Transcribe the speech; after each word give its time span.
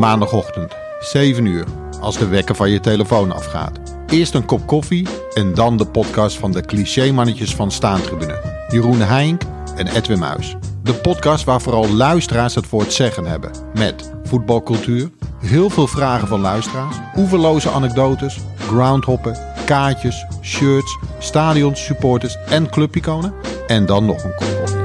Maandagochtend, 0.00 0.74
7 1.00 1.44
uur, 1.44 1.64
als 2.00 2.18
de 2.18 2.28
wekker 2.28 2.54
van 2.54 2.70
je 2.70 2.80
telefoon 2.80 3.32
afgaat. 3.32 3.80
Eerst 4.06 4.34
een 4.34 4.44
kop 4.44 4.66
koffie 4.66 5.08
en 5.34 5.54
dan 5.54 5.76
de 5.76 5.86
podcast 5.86 6.38
van 6.38 6.52
de 6.52 6.60
clichémannetjes 6.60 7.54
van 7.54 7.70
Staantribune. 7.70 8.40
Jeroen 8.68 9.00
Heink 9.00 9.42
en 9.76 9.86
Edwin 9.86 10.18
Muis. 10.18 10.56
De 10.82 10.94
podcast 10.94 11.44
waar 11.44 11.60
vooral 11.60 11.88
luisteraars 11.88 12.54
het 12.54 12.66
voor 12.66 12.80
het 12.80 12.92
zeggen 12.92 13.26
hebben. 13.26 13.50
Met 13.74 14.12
voetbalcultuur, 14.24 15.10
heel 15.38 15.70
veel 15.70 15.86
vragen 15.86 16.28
van 16.28 16.40
luisteraars, 16.40 16.96
oeverloze 17.16 17.70
anekdotes, 17.70 18.38
groundhoppen, 18.58 19.38
kaartjes, 19.64 20.26
shirts, 20.42 20.98
stadions, 21.18 21.84
supporters 21.84 22.36
en 22.48 22.70
clubiconen. 22.70 23.34
En 23.66 23.86
dan 23.86 24.06
nog 24.06 24.24
een 24.24 24.34
kop 24.34 24.56
koffie. 24.58 24.79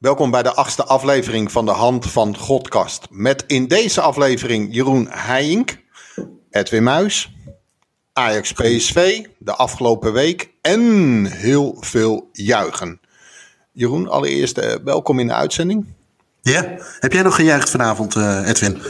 Welkom 0.00 0.30
bij 0.30 0.42
de 0.42 0.54
achtste 0.54 0.84
aflevering 0.84 1.52
van 1.52 1.64
de 1.64 1.70
Hand 1.70 2.10
van 2.10 2.36
Godkast. 2.36 3.06
Met 3.10 3.44
in 3.46 3.66
deze 3.66 4.00
aflevering 4.00 4.74
Jeroen 4.74 5.06
Heijink, 5.10 5.78
Edwin 6.50 6.82
Muis, 6.82 7.32
Ajax 8.12 8.52
PSV, 8.52 9.26
de 9.38 9.54
afgelopen 9.54 10.12
week 10.12 10.50
en 10.60 11.24
heel 11.26 11.76
veel 11.80 12.28
juichen. 12.32 13.00
Jeroen, 13.72 14.08
allereerst 14.08 14.58
eh, 14.58 14.74
welkom 14.84 15.18
in 15.18 15.26
de 15.26 15.34
uitzending. 15.34 15.86
Ja, 16.42 16.78
heb 17.00 17.12
jij 17.12 17.22
nog 17.22 17.34
gejuicht 17.34 17.70
vanavond, 17.70 18.16
eh, 18.16 18.48
Edwin? 18.48 18.82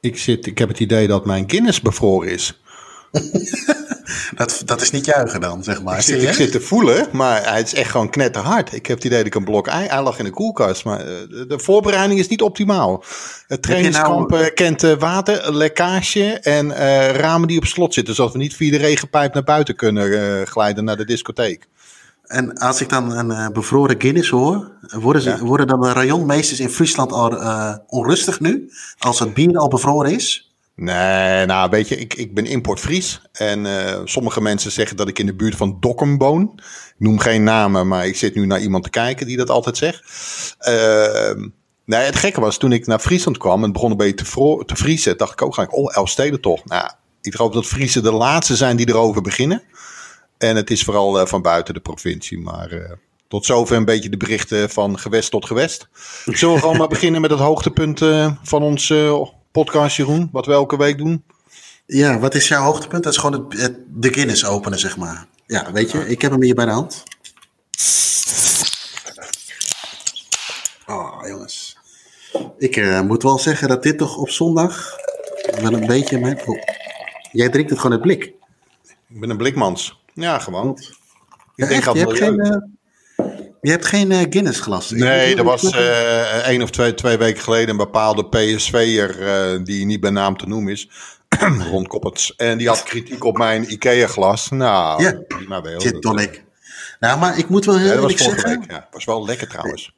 Ik, 0.00 0.18
zit, 0.18 0.46
ik 0.46 0.58
heb 0.58 0.68
het 0.68 0.80
idee 0.80 1.06
dat 1.06 1.24
mijn 1.24 1.50
Guinness 1.50 1.80
bevroren 1.80 2.30
is. 2.30 2.62
dat, 4.36 4.62
dat 4.64 4.80
is 4.80 4.90
niet 4.90 5.04
juichen 5.04 5.40
dan, 5.40 5.64
zeg 5.64 5.82
maar. 5.82 5.96
Ik 5.96 6.02
zit, 6.02 6.22
ik 6.22 6.32
zit 6.32 6.52
te 6.52 6.60
voelen, 6.60 7.08
maar 7.12 7.54
het 7.54 7.66
is 7.66 7.74
echt 7.74 7.90
gewoon 7.90 8.10
knetterhard. 8.10 8.72
Ik 8.72 8.86
heb 8.86 8.96
het 8.96 9.06
idee 9.06 9.18
dat 9.18 9.26
ik 9.26 9.34
een 9.34 9.44
blok 9.44 9.66
ei, 9.66 9.88
hij 9.88 10.02
lag 10.02 10.18
in 10.18 10.24
de 10.24 10.30
koelkast, 10.30 10.84
maar 10.84 11.00
eh, 11.00 11.06
de 11.48 11.58
voorbereiding 11.58 12.20
is 12.20 12.28
niet 12.28 12.42
optimaal. 12.42 13.04
Het 13.46 13.62
trainingskamp 13.62 14.30
nou- 14.30 14.42
eh, 14.42 14.54
kent 14.54 14.82
eh, 14.82 14.92
water, 14.98 15.54
lekkage 15.54 16.38
en 16.40 16.72
ramen 17.12 17.48
die 17.48 17.58
op 17.58 17.64
slot 17.64 17.94
zitten, 17.94 18.14
zodat 18.14 18.32
we 18.32 18.38
niet 18.38 18.56
via 18.56 18.70
de 18.70 18.76
regenpijp 18.76 19.34
naar 19.34 19.44
buiten 19.44 19.76
kunnen 19.76 20.12
eh, 20.12 20.46
glijden 20.46 20.84
naar 20.84 20.96
de 20.96 21.04
discotheek. 21.04 21.68
En 22.24 22.58
als 22.58 22.80
ik 22.80 22.88
dan 22.88 23.16
een 23.16 23.52
bevroren 23.52 24.00
Guinness 24.00 24.30
hoor, 24.30 24.70
worden, 24.80 25.22
ze, 25.22 25.44
worden 25.44 25.66
dan 25.66 25.80
de 25.80 25.92
rayonmeesters 25.92 26.60
in 26.60 26.68
Friesland 26.68 27.12
al 27.12 27.28
onrustig 27.86 28.40
nu? 28.40 28.70
Als 28.98 29.18
het 29.18 29.34
bier 29.34 29.56
al 29.56 29.68
bevroren 29.68 30.12
is? 30.12 30.49
Nee, 30.80 31.46
nou 31.46 31.70
weet 31.70 31.88
je, 31.88 31.96
ik, 31.96 32.14
ik 32.14 32.34
ben 32.34 32.46
importfries. 32.46 33.20
En 33.32 33.66
eh, 33.66 34.00
sommige 34.04 34.40
mensen 34.40 34.70
zeggen 34.70 34.96
dat 34.96 35.08
ik 35.08 35.18
in 35.18 35.26
de 35.26 35.34
buurt 35.34 35.56
van 35.56 35.76
Dokkum 35.80 36.18
woon. 36.18 36.52
Ik 36.56 36.94
noem 36.98 37.18
geen 37.18 37.42
namen, 37.42 37.88
maar 37.88 38.06
ik 38.06 38.16
zit 38.16 38.34
nu 38.34 38.46
naar 38.46 38.60
iemand 38.60 38.84
te 38.84 38.90
kijken 38.90 39.26
die 39.26 39.36
dat 39.36 39.50
altijd 39.50 39.76
zegt. 39.76 40.02
Ehm, 40.58 41.48
nee, 41.84 42.00
het 42.00 42.16
gekke 42.16 42.40
was, 42.40 42.58
toen 42.58 42.72
ik 42.72 42.86
naar 42.86 42.98
Friesland 42.98 43.38
kwam 43.38 43.64
en 43.64 43.72
begon 43.72 43.90
een 43.90 43.96
beetje 43.96 44.24
te, 44.24 44.62
te 44.66 44.76
vriezen, 44.76 45.16
dacht 45.16 45.32
ik 45.32 45.42
ook 45.42 45.54
gelijk, 45.54 45.76
oh, 45.76 45.96
Elfsteden 45.96 46.40
toch. 46.40 46.64
Nou, 46.64 46.90
ik 47.20 47.34
geloof 47.34 47.52
dat 47.52 47.66
Friesen 47.66 48.02
de 48.02 48.12
laatste 48.12 48.56
zijn 48.56 48.76
die 48.76 48.88
erover 48.88 49.22
beginnen. 49.22 49.62
En 50.38 50.56
het 50.56 50.70
is 50.70 50.82
vooral 50.82 51.20
eh, 51.20 51.26
van 51.26 51.42
buiten 51.42 51.74
de 51.74 51.80
provincie, 51.80 52.38
maar... 52.38 52.70
eh, 52.70 52.92
tot 53.28 53.46
zover 53.46 53.76
een 53.76 53.84
beetje 53.84 54.08
de 54.08 54.16
berichten 54.16 54.70
van 54.70 54.98
gewest 54.98 55.30
tot 55.30 55.46
gewest. 55.46 55.88
Zullen 56.24 56.54
we 56.54 56.60
gewoon 56.60 56.76
maar 56.76 56.88
beginnen 56.98 57.20
met 57.20 57.30
het 57.30 57.40
hoogtepunt 57.40 57.98
van 58.42 58.62
ons 58.62 58.92
podcast, 59.52 59.96
Jeroen? 59.96 60.28
Wat 60.32 60.46
we 60.46 60.52
elke 60.52 60.76
week 60.76 60.98
doen? 60.98 61.24
Ja, 61.86 62.18
wat 62.18 62.34
is 62.34 62.48
jouw 62.48 62.62
hoogtepunt? 62.64 63.02
Dat 63.04 63.12
is 63.12 63.18
gewoon 63.18 63.44
het, 63.48 63.60
het- 63.60 63.78
de 63.88 64.12
Guinness 64.12 64.44
openen, 64.44 64.78
zeg 64.78 64.96
maar. 64.96 65.26
Ja, 65.46 65.72
weet 65.72 65.90
je, 65.90 66.08
ik 66.08 66.22
heb 66.22 66.30
hem 66.30 66.42
hier 66.42 66.54
bij 66.54 66.64
de 66.64 66.70
hand. 66.70 67.02
Oh, 70.86 71.26
jongens. 71.28 71.76
Ik 72.58 72.76
eh, 72.76 73.00
moet 73.00 73.22
wel 73.22 73.38
zeggen 73.38 73.68
dat 73.68 73.82
dit 73.82 73.98
toch 73.98 74.16
op 74.16 74.28
zondag 74.30 74.96
wel 75.60 75.72
een 75.72 75.86
beetje 75.86 76.18
mijn... 76.18 76.40
Oh. 76.46 76.58
Jij 77.32 77.48
drinkt 77.48 77.70
het 77.70 77.78
gewoon 77.78 77.92
uit 77.94 78.02
blik. 78.06 78.24
Ik 79.08 79.20
ben 79.20 79.30
een 79.30 79.36
blikmans. 79.36 80.02
Ja, 80.14 80.38
gewoon. 80.38 80.70
Ik 80.78 80.86
Ja, 81.54 81.66
denk 81.66 81.78
echt? 81.80 81.88
aan 81.88 81.94
je, 81.94 82.00
hebt 82.00 82.18
geen, 82.18 82.78
je 83.60 83.70
hebt 83.70 83.86
geen 83.86 84.12
eh, 84.12 84.18
Guinness 84.30 84.60
glas. 84.60 84.90
Nee, 84.90 85.36
er 85.36 85.44
was 85.44 85.70
eh 85.70 86.46
één 86.48 86.62
of 86.62 86.70
twee, 86.70 86.94
twee 86.94 87.16
weken 87.16 87.42
geleden 87.42 87.68
een 87.68 87.76
bepaalde 87.76 88.28
PSV'er 88.28 89.22
eh 89.22 89.58
die 89.64 89.86
niet 89.86 90.00
bij 90.00 90.10
naam 90.10 90.36
te 90.36 90.46
noemen 90.46 90.72
is. 90.72 90.88
Ron 91.70 91.86
Kopperts. 91.86 92.34
En 92.36 92.58
die 92.58 92.68
had 92.68 92.82
kritiek 92.82 93.24
op 93.24 93.38
mijn 93.38 93.72
Ikea-glas. 93.72 94.50
Nou, 94.50 95.02
Ja. 95.02 95.12
prima 95.28 95.62
wel. 95.62 95.80
Gin 95.80 96.00
tonic. 96.00 96.44
Nou, 97.00 97.18
maar 97.18 97.38
ik 97.38 97.48
moet 97.48 97.64
wel 97.64 97.78
heel 97.78 97.86
Ja, 97.86 97.94
eerlijk 97.94 98.18
zeggen... 98.18 98.48
week. 98.60 98.70
Ja, 98.70 98.88
was 98.90 99.04
wel 99.04 99.24
lekker 99.24 99.48
trouwens. 99.48 99.92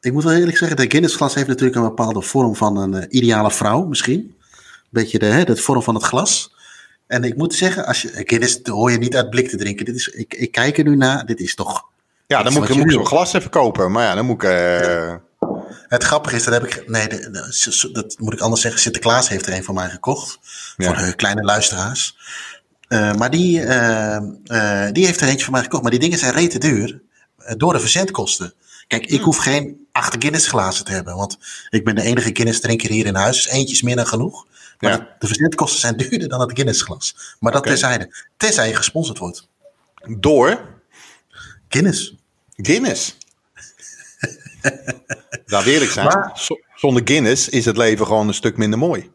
Ik 0.00 0.12
moet 0.12 0.24
wel 0.24 0.32
eerlijk 0.32 0.56
zeggen, 0.56 0.76
de 0.76 0.90
Guinness 0.90 1.16
glas 1.16 1.34
heeft 1.34 1.46
natuurlijk 1.46 1.76
een 1.76 1.82
bepaalde 1.82 2.22
vorm 2.22 2.56
van 2.56 2.76
een 2.76 3.16
ideale 3.16 3.50
vrouw, 3.50 3.84
misschien. 3.84 4.34
Beetje 4.90 5.18
de, 5.18 5.26
hè, 5.26 5.44
de 5.44 5.56
vorm 5.56 5.82
van 5.82 5.94
het 5.94 6.04
glas. 6.04 6.54
En 7.06 7.24
ik 7.24 7.36
moet 7.36 7.54
zeggen, 7.54 7.86
als 7.86 8.02
je, 8.02 8.10
Guinness 8.24 8.60
hoor 8.62 8.90
je 8.90 8.98
niet 8.98 9.16
uit 9.16 9.30
blik 9.30 9.48
te 9.48 9.56
drinken. 9.56 9.84
Dit 9.84 9.94
is, 9.94 10.08
ik, 10.08 10.34
ik 10.34 10.52
kijk 10.52 10.78
er 10.78 10.84
nu 10.84 10.96
naar, 10.96 11.26
dit 11.26 11.40
is 11.40 11.54
toch... 11.54 11.84
Ja, 12.28 12.42
dan 12.42 12.52
moet 12.52 12.68
ik, 12.68 12.76
moet 12.76 12.92
zo'n 12.92 13.06
glas 13.06 13.32
even 13.32 13.50
kopen. 13.50 13.90
Maar 13.92 14.04
ja, 14.04 14.14
dan 14.14 14.26
moet 14.26 14.42
ik... 14.42 14.48
eh, 14.50 15.14
Het 15.88 16.02
grappige 16.04 16.36
is, 16.36 16.44
dat 16.44 16.54
heb 16.54 16.64
ik... 16.64 16.88
Nee, 16.88 17.08
de- 17.08 17.30
de- 17.30 17.88
dat 17.92 18.16
moet 18.18 18.32
ik 18.32 18.40
anders 18.40 18.60
zeggen. 18.62 18.80
Sinterklaas 18.80 19.28
heeft 19.28 19.46
er 19.46 19.52
een 19.52 19.64
van 19.64 19.74
mij 19.74 19.88
gekocht. 19.88 20.38
Ja. 20.76 20.86
Voor 20.94 21.06
de 21.06 21.14
kleine 21.14 21.42
luisteraars. 21.42 22.16
Eh, 22.88 23.14
maar 23.14 23.30
die, 23.30 23.62
eh, 23.62 24.18
die 24.92 25.06
heeft 25.06 25.20
er 25.20 25.28
eentje 25.28 25.44
van 25.44 25.52
mij 25.52 25.62
gekocht. 25.62 25.82
Maar 25.82 25.90
die 25.90 26.00
dingen 26.00 26.18
zijn 26.18 26.32
rete 26.32 26.58
duur. 26.58 27.00
door 27.56 27.72
de 27.72 27.80
verzendkosten. 27.80 28.52
Kijk, 28.86 29.06
ik 29.06 29.20
hoef 29.20 29.36
geen 29.36 29.86
acht 29.92 30.16
Guinness 30.18 30.46
glazen 30.48 30.84
te 30.84 30.92
hebben. 30.92 31.16
Want 31.16 31.38
ik 31.70 31.84
ben 31.84 31.94
de 31.94 32.02
enige 32.02 32.30
Guinness 32.32 32.60
drinker 32.60 32.90
hier 32.90 33.06
in 33.06 33.14
huis. 33.14 33.36
Dus 33.42 33.52
eentje 33.52 33.74
is 33.74 33.82
meer 33.82 33.96
dan 33.96 34.06
genoeg. 34.06 34.46
Maar 34.78 34.90
Ja. 34.90 35.08
de, 35.18 35.26
verzendkosten 35.26 35.80
zijn 35.80 35.96
duurder 36.08 36.28
dan 36.28 36.40
het 36.40 36.50
Guinness 36.52 36.82
glas. 36.82 37.36
Maar 37.40 37.52
dat 37.52 37.60
Oké. 37.60 37.70
terzijde. 37.70 38.14
Tenzij 38.36 38.68
je 38.68 38.74
gesponsord 38.74 39.18
wordt. 39.18 39.48
door 40.18 40.76
Guinness. 41.68 42.14
Guinness. 42.56 43.16
Laat 45.46 45.64
eerlijk 45.64 45.90
zijn. 45.90 46.06
Maar- 46.06 46.48
Zonder 46.74 47.02
Guinness 47.04 47.48
is 47.48 47.64
het 47.64 47.76
leven 47.76 48.06
gewoon 48.06 48.28
een 48.28 48.34
stuk 48.34 48.56
minder 48.56 48.78
mooi. 48.78 49.10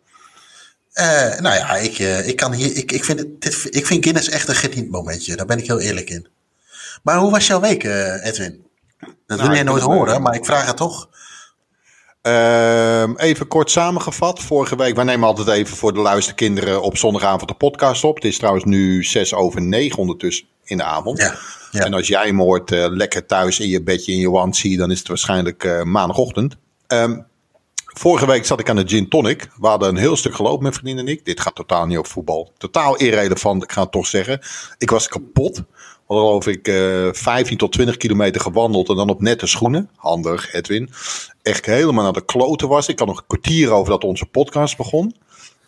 Eh, 0.93 1.39
nou 1.39 1.55
ja, 1.55 1.75
ik, 1.75 1.99
eh, 1.99 2.27
ik, 2.27 2.35
kan 2.35 2.53
hier, 2.53 2.75
ik, 2.75 2.91
ik, 2.91 3.03
vind 3.03 3.19
het, 3.19 3.41
dit, 3.41 3.67
ik 3.75 3.85
vind 3.85 4.03
Guinness 4.03 4.29
echt 4.29 4.47
een 4.47 4.55
genietmomentje. 4.55 5.35
Daar 5.35 5.45
ben 5.45 5.57
ik 5.57 5.67
heel 5.67 5.79
eerlijk 5.79 6.09
in. 6.09 6.27
Maar 7.03 7.17
hoe 7.17 7.31
was 7.31 7.47
jouw 7.47 7.59
week, 7.59 7.83
eh, 7.83 8.25
Edwin? 8.25 8.65
Dat 8.99 9.37
wil 9.39 9.47
Nou, 9.47 9.57
ik 9.59 9.63
nooit 9.63 9.83
horen, 9.83 10.21
maar 10.21 10.35
ik 10.35 10.45
vraag 10.45 10.65
het 10.65 10.77
toch. 10.77 11.09
Ehm, 12.23 13.13
even 13.15 13.47
kort 13.47 13.71
samengevat. 13.71 14.39
Vorige 14.39 14.75
week, 14.75 14.95
wij 14.95 15.03
nemen 15.03 15.27
altijd 15.27 15.47
even 15.47 15.77
voor 15.77 15.93
de 15.93 15.99
luisterkinderen 15.99 16.81
op 16.81 16.97
zondagavond 16.97 17.49
de 17.49 17.55
podcast 17.55 18.03
op. 18.03 18.15
Het 18.15 18.25
is 18.25 18.37
trouwens 18.37 18.65
nu 18.65 19.03
zes 19.03 19.33
over 19.33 19.61
negen 19.61 19.99
ondertussen 19.99 20.45
in 20.63 20.77
de 20.77 20.83
avond. 20.83 21.17
Ja, 21.17 21.35
ja. 21.71 21.85
En 21.85 21.93
als 21.93 22.07
jij 22.07 22.25
hem 22.25 22.39
hoort 22.39 22.71
eh, 22.71 22.85
lekker 22.89 23.25
thuis 23.25 23.59
in 23.59 23.67
je 23.67 23.83
bedje 23.83 24.11
in 24.11 24.19
je 24.19 24.31
onesie, 24.31 24.77
dan 24.77 24.91
is 24.91 24.99
het 24.99 25.07
waarschijnlijk 25.07 25.63
eh, 25.63 25.81
maandagochtend. 25.81 26.55
Ehm, 26.87 27.19
vorige 27.85 28.25
week 28.25 28.45
zat 28.45 28.59
ik 28.59 28.69
aan 28.69 28.75
de 28.75 28.87
gin 28.87 29.09
tonic. 29.09 29.49
We 29.59 29.67
hadden 29.67 29.89
een 29.89 29.97
heel 29.97 30.15
stuk 30.15 30.35
gelopen 30.35 30.63
met 30.63 30.75
vriendin 30.75 31.05
en 31.05 31.11
ik. 31.11 31.25
Dit 31.25 31.39
gaat 31.39 31.55
totaal 31.55 31.85
niet 31.85 31.97
over 31.97 32.11
voetbal. 32.11 32.51
Totaal 32.57 32.95
irrelevant, 32.95 33.63
ik 33.63 33.71
ga 33.71 33.81
het 33.81 33.91
toch 33.91 34.07
zeggen. 34.07 34.39
Ik 34.77 34.89
was 34.89 35.07
kapot. 35.07 35.63
Geloof 36.07 36.47
ik 36.47 36.67
eh 36.67 37.07
15 37.11 37.57
tot 37.57 37.71
20 37.71 37.97
kilometer 37.97 38.41
gewandeld 38.41 38.89
en 38.89 38.95
dan 38.95 39.09
op 39.09 39.21
nette 39.21 39.47
schoenen. 39.47 39.89
Handig, 39.95 40.53
Edwin. 40.53 40.89
Echt 41.41 41.65
helemaal 41.65 42.03
naar 42.03 42.13
de 42.13 42.25
kloten 42.25 42.67
was. 42.67 42.87
Ik 42.87 42.99
had 42.99 43.07
nog 43.07 43.17
een 43.17 43.27
kwartier 43.27 43.71
over 43.71 43.91
dat 43.91 44.03
onze 44.03 44.25
podcast 44.25 44.77
begon. 44.77 45.15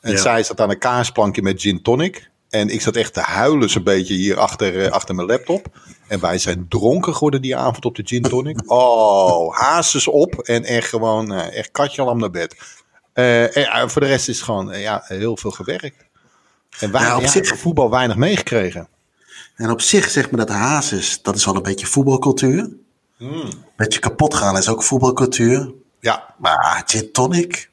En 0.01 0.11
Ja. 0.11 0.17
zij 0.17 0.43
zat 0.43 0.61
aan 0.61 0.69
een 0.69 0.79
kaasplankje 0.79 1.41
met 1.41 1.61
gin 1.61 1.81
tonic. 1.81 2.29
En 2.49 2.69
ik 2.69 2.81
zat 2.81 2.95
echt 2.95 3.13
te 3.13 3.19
huilen 3.19 3.69
zo'n 3.69 3.83
beetje 3.83 4.13
hier 4.13 4.37
achter, 4.39 4.81
eh, 4.85 4.91
achter 4.91 5.15
mijn 5.15 5.27
laptop. 5.27 5.65
En 6.07 6.19
wij 6.19 6.37
zijn 6.37 6.65
dronken 6.69 7.13
geworden 7.13 7.41
die 7.41 7.55
avond 7.55 7.85
op 7.85 7.95
de 7.95 8.03
gin 8.05 8.21
tonic. 8.21 8.57
Oh, 8.71 9.55
hazes 9.57 10.07
op. 10.07 10.33
En 10.39 10.63
echt 10.63 10.87
gewoon, 10.89 11.33
eh, 11.33 11.57
echt 11.57 11.71
katje 11.71 12.01
al 12.01 12.15
naar 12.15 12.31
bed. 12.31 12.55
Eh, 13.13 13.57
en, 13.57 13.65
eh, 13.65 13.87
voor 13.87 14.01
de 14.01 14.07
rest 14.07 14.27
is 14.29 14.35
het 14.35 14.45
gewoon 14.45 14.71
eh, 14.71 14.81
ja, 14.81 15.03
heel 15.05 15.37
veel 15.37 15.51
gewerkt. 15.51 16.05
En 16.79 16.91
wij, 16.91 17.13
op 17.13 17.21
ja, 17.21 17.27
zich- 17.27 17.57
voetbal 17.57 17.89
weinig 17.89 18.15
meegekregen. 18.15 18.87
En 19.55 19.71
op 19.71 19.81
zich 19.81 20.09
zeg 20.09 20.31
maar 20.31 20.45
dat 20.45 20.55
hazes, 20.55 21.21
dat 21.21 21.35
is 21.35 21.45
wel 21.45 21.55
een 21.55 21.61
beetje 21.61 21.85
voetbalcultuur. 21.85 22.69
Hmm. 23.17 23.49
Beetje 23.75 23.99
kapot 23.99 24.33
gaan 24.33 24.57
is 24.57 24.69
ook 24.69 24.83
voetbalcultuur. 24.83 25.73
Ja, 25.99 26.35
Maar 26.37 26.83
gin 26.85 27.11
tonic, 27.11 27.69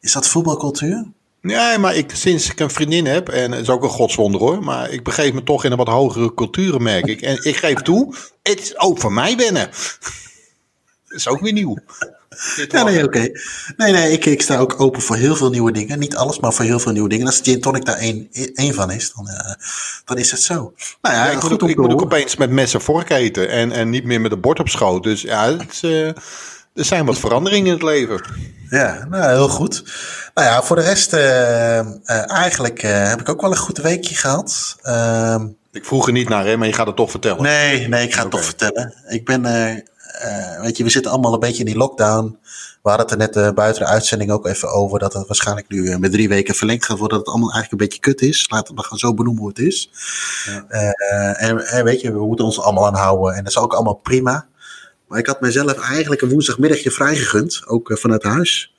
is 0.00 0.12
dat 0.12 0.26
voetbalcultuur? 0.26 1.06
Nee, 1.40 1.78
maar 1.78 1.94
ik, 1.94 2.10
sinds 2.14 2.50
ik 2.50 2.60
een 2.60 2.70
vriendin 2.70 3.06
heb, 3.06 3.28
en 3.28 3.52
het 3.52 3.60
is 3.60 3.68
ook 3.68 3.82
een 3.82 3.88
godswonder 3.88 4.40
hoor, 4.40 4.64
maar 4.64 4.90
ik 4.90 5.04
begeef 5.04 5.32
me 5.32 5.42
toch 5.42 5.64
in 5.64 5.70
een 5.70 5.76
wat 5.76 5.88
hogere 5.88 6.34
culturen, 6.34 6.82
merk 6.82 7.06
ik. 7.06 7.20
En 7.20 7.44
ik 7.44 7.56
geef 7.56 7.74
toe, 7.74 8.14
het 8.42 8.60
is 8.60 8.78
ook 8.78 8.98
voor 8.98 9.12
mij 9.12 9.36
wennen. 9.36 9.70
Dat 11.08 11.18
is 11.18 11.28
ook 11.28 11.40
weer 11.40 11.52
nieuw. 11.52 11.76
Ja, 12.68 12.82
nee, 12.82 13.04
oké. 13.04 13.30
Nee, 13.76 13.92
nee, 13.92 14.12
ik, 14.12 14.24
ik 14.24 14.42
sta 14.42 14.58
ook 14.58 14.80
open 14.80 15.02
voor 15.02 15.16
heel 15.16 15.36
veel 15.36 15.50
nieuwe 15.50 15.72
dingen. 15.72 15.98
Niet 15.98 16.16
alles, 16.16 16.40
maar 16.40 16.52
voor 16.52 16.64
heel 16.64 16.78
veel 16.78 16.92
nieuwe 16.92 17.08
dingen. 17.08 17.26
Als 17.26 17.40
gin 17.42 17.60
tonic 17.60 17.84
daar 17.84 17.96
één, 17.96 18.28
één 18.54 18.74
van 18.74 18.90
is, 18.90 19.12
dan, 19.14 19.28
uh, 19.28 19.54
dan 20.04 20.18
is 20.18 20.30
het 20.30 20.42
zo. 20.42 20.54
Nou 21.02 21.14
ja, 21.16 21.26
ja 21.26 21.30
ik, 21.30 21.42
moet 21.42 21.62
ook, 21.62 21.68
ik 21.68 21.76
moet 21.76 21.92
ook 21.92 22.02
opeens 22.02 22.36
met 22.36 22.50
mes 22.50 22.74
en 22.74 22.80
vork 22.80 23.10
eten 23.10 23.48
en, 23.48 23.72
en 23.72 23.90
niet 23.90 24.04
meer 24.04 24.20
met 24.20 24.32
een 24.32 24.40
bord 24.40 24.60
op 24.60 24.68
schoot. 24.68 25.02
Dus 25.02 25.22
ja, 25.22 25.56
het, 25.56 25.80
uh, 25.84 26.06
er 26.74 26.84
zijn 26.84 27.06
wat 27.06 27.18
veranderingen 27.18 27.66
in 27.66 27.72
het 27.72 27.82
leven. 27.82 28.20
Ja, 28.70 29.06
nou, 29.10 29.30
heel 29.30 29.48
goed. 29.48 29.84
Nou 30.34 30.48
ja, 30.48 30.62
voor 30.62 30.76
de 30.76 30.82
rest, 30.82 31.14
uh, 31.14 32.30
eigenlijk 32.30 32.80
heb 32.82 33.20
ik 33.20 33.28
ook 33.28 33.40
wel 33.40 33.50
een 33.50 33.56
goed 33.56 33.78
weekje 33.78 34.14
gehad. 34.14 34.76
Ehm, 34.82 35.46
ik 35.72 35.84
vroeg 35.84 36.06
er 36.06 36.12
niet 36.12 36.28
naar, 36.28 36.46
hè, 36.46 36.56
maar 36.56 36.66
je 36.66 36.72
gaat 36.72 36.86
het 36.86 36.96
toch 36.96 37.10
vertellen. 37.10 37.42
Nee, 37.42 37.88
nee, 37.88 38.04
ik 38.04 38.14
ga 38.14 38.22
het 38.22 38.30
toch 38.30 38.44
vertellen. 38.44 38.94
Ik 39.08 39.24
ben, 39.24 39.44
uh, 40.24 40.60
weet 40.60 40.76
je, 40.76 40.84
we 40.84 40.90
zitten 40.90 41.10
allemaal 41.10 41.32
een 41.32 41.40
beetje 41.40 41.58
in 41.58 41.64
die 41.64 41.76
lockdown. 41.76 42.38
We 42.82 42.88
hadden 42.88 43.06
het 43.06 43.10
er 43.10 43.18
net 43.18 43.36
uh, 43.36 43.54
buiten 43.54 43.84
de 43.84 43.88
uitzending 43.88 44.30
ook 44.30 44.46
even 44.46 44.72
over 44.72 44.98
dat 44.98 45.12
het 45.12 45.26
waarschijnlijk 45.26 45.68
nu 45.68 45.78
uh, 45.78 45.96
met 45.96 46.12
drie 46.12 46.28
weken 46.28 46.54
verlengd 46.54 46.84
gaat 46.84 46.98
worden. 46.98 47.18
Dat 47.18 47.26
het 47.26 47.34
allemaal 47.34 47.54
eigenlijk 47.54 47.82
een 47.82 47.88
beetje 47.88 48.12
kut 48.12 48.28
is. 48.28 48.50
Laten 48.50 48.74
we 48.74 48.74
het 48.74 48.84
gewoon 48.84 48.98
zo 48.98 49.14
benoemen 49.14 49.42
hoe 49.42 49.50
het 49.50 49.58
is. 49.58 49.90
Ja. 50.46 50.92
En, 51.32 51.66
en, 51.66 51.84
weet 51.84 52.00
je, 52.00 52.12
we 52.12 52.26
moeten 52.26 52.44
ons 52.44 52.60
allemaal 52.60 52.86
aanhouden. 52.86 53.34
En 53.34 53.44
dat 53.44 53.52
is 53.52 53.58
ook 53.58 53.74
allemaal 53.74 53.94
prima. 53.94 54.46
Maar 55.08 55.18
ik 55.18 55.26
had 55.26 55.40
mezelf 55.40 55.72
eigenlijk 55.72 56.22
een 56.22 56.28
woensdagmiddagje 56.28 56.90
vrijgegund. 56.90 57.62
Ook 57.66 57.98
vanuit 57.98 58.22
huis. 58.22 58.74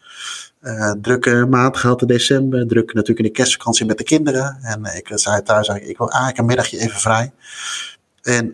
drukke 1.02 1.46
maand 1.50 1.78
gehad 1.78 2.02
in 2.02 2.08
december. 2.08 2.68
Druk 2.68 2.94
natuurlijk 2.94 3.20
in 3.20 3.26
de 3.26 3.32
kerstvakantie 3.32 3.86
met 3.86 3.98
de 3.98 4.04
kinderen. 4.04 4.58
En 4.62 4.86
ik 4.86 5.12
zei 5.14 5.44
thuis 5.44 5.68
eigenlijk, 5.68 5.88
ik 5.88 5.98
wil 5.98 6.10
eigenlijk 6.10 6.38
een 6.38 6.46
middagje 6.46 6.80
even 6.80 7.00
vrij. 7.00 7.32
En 8.22 8.54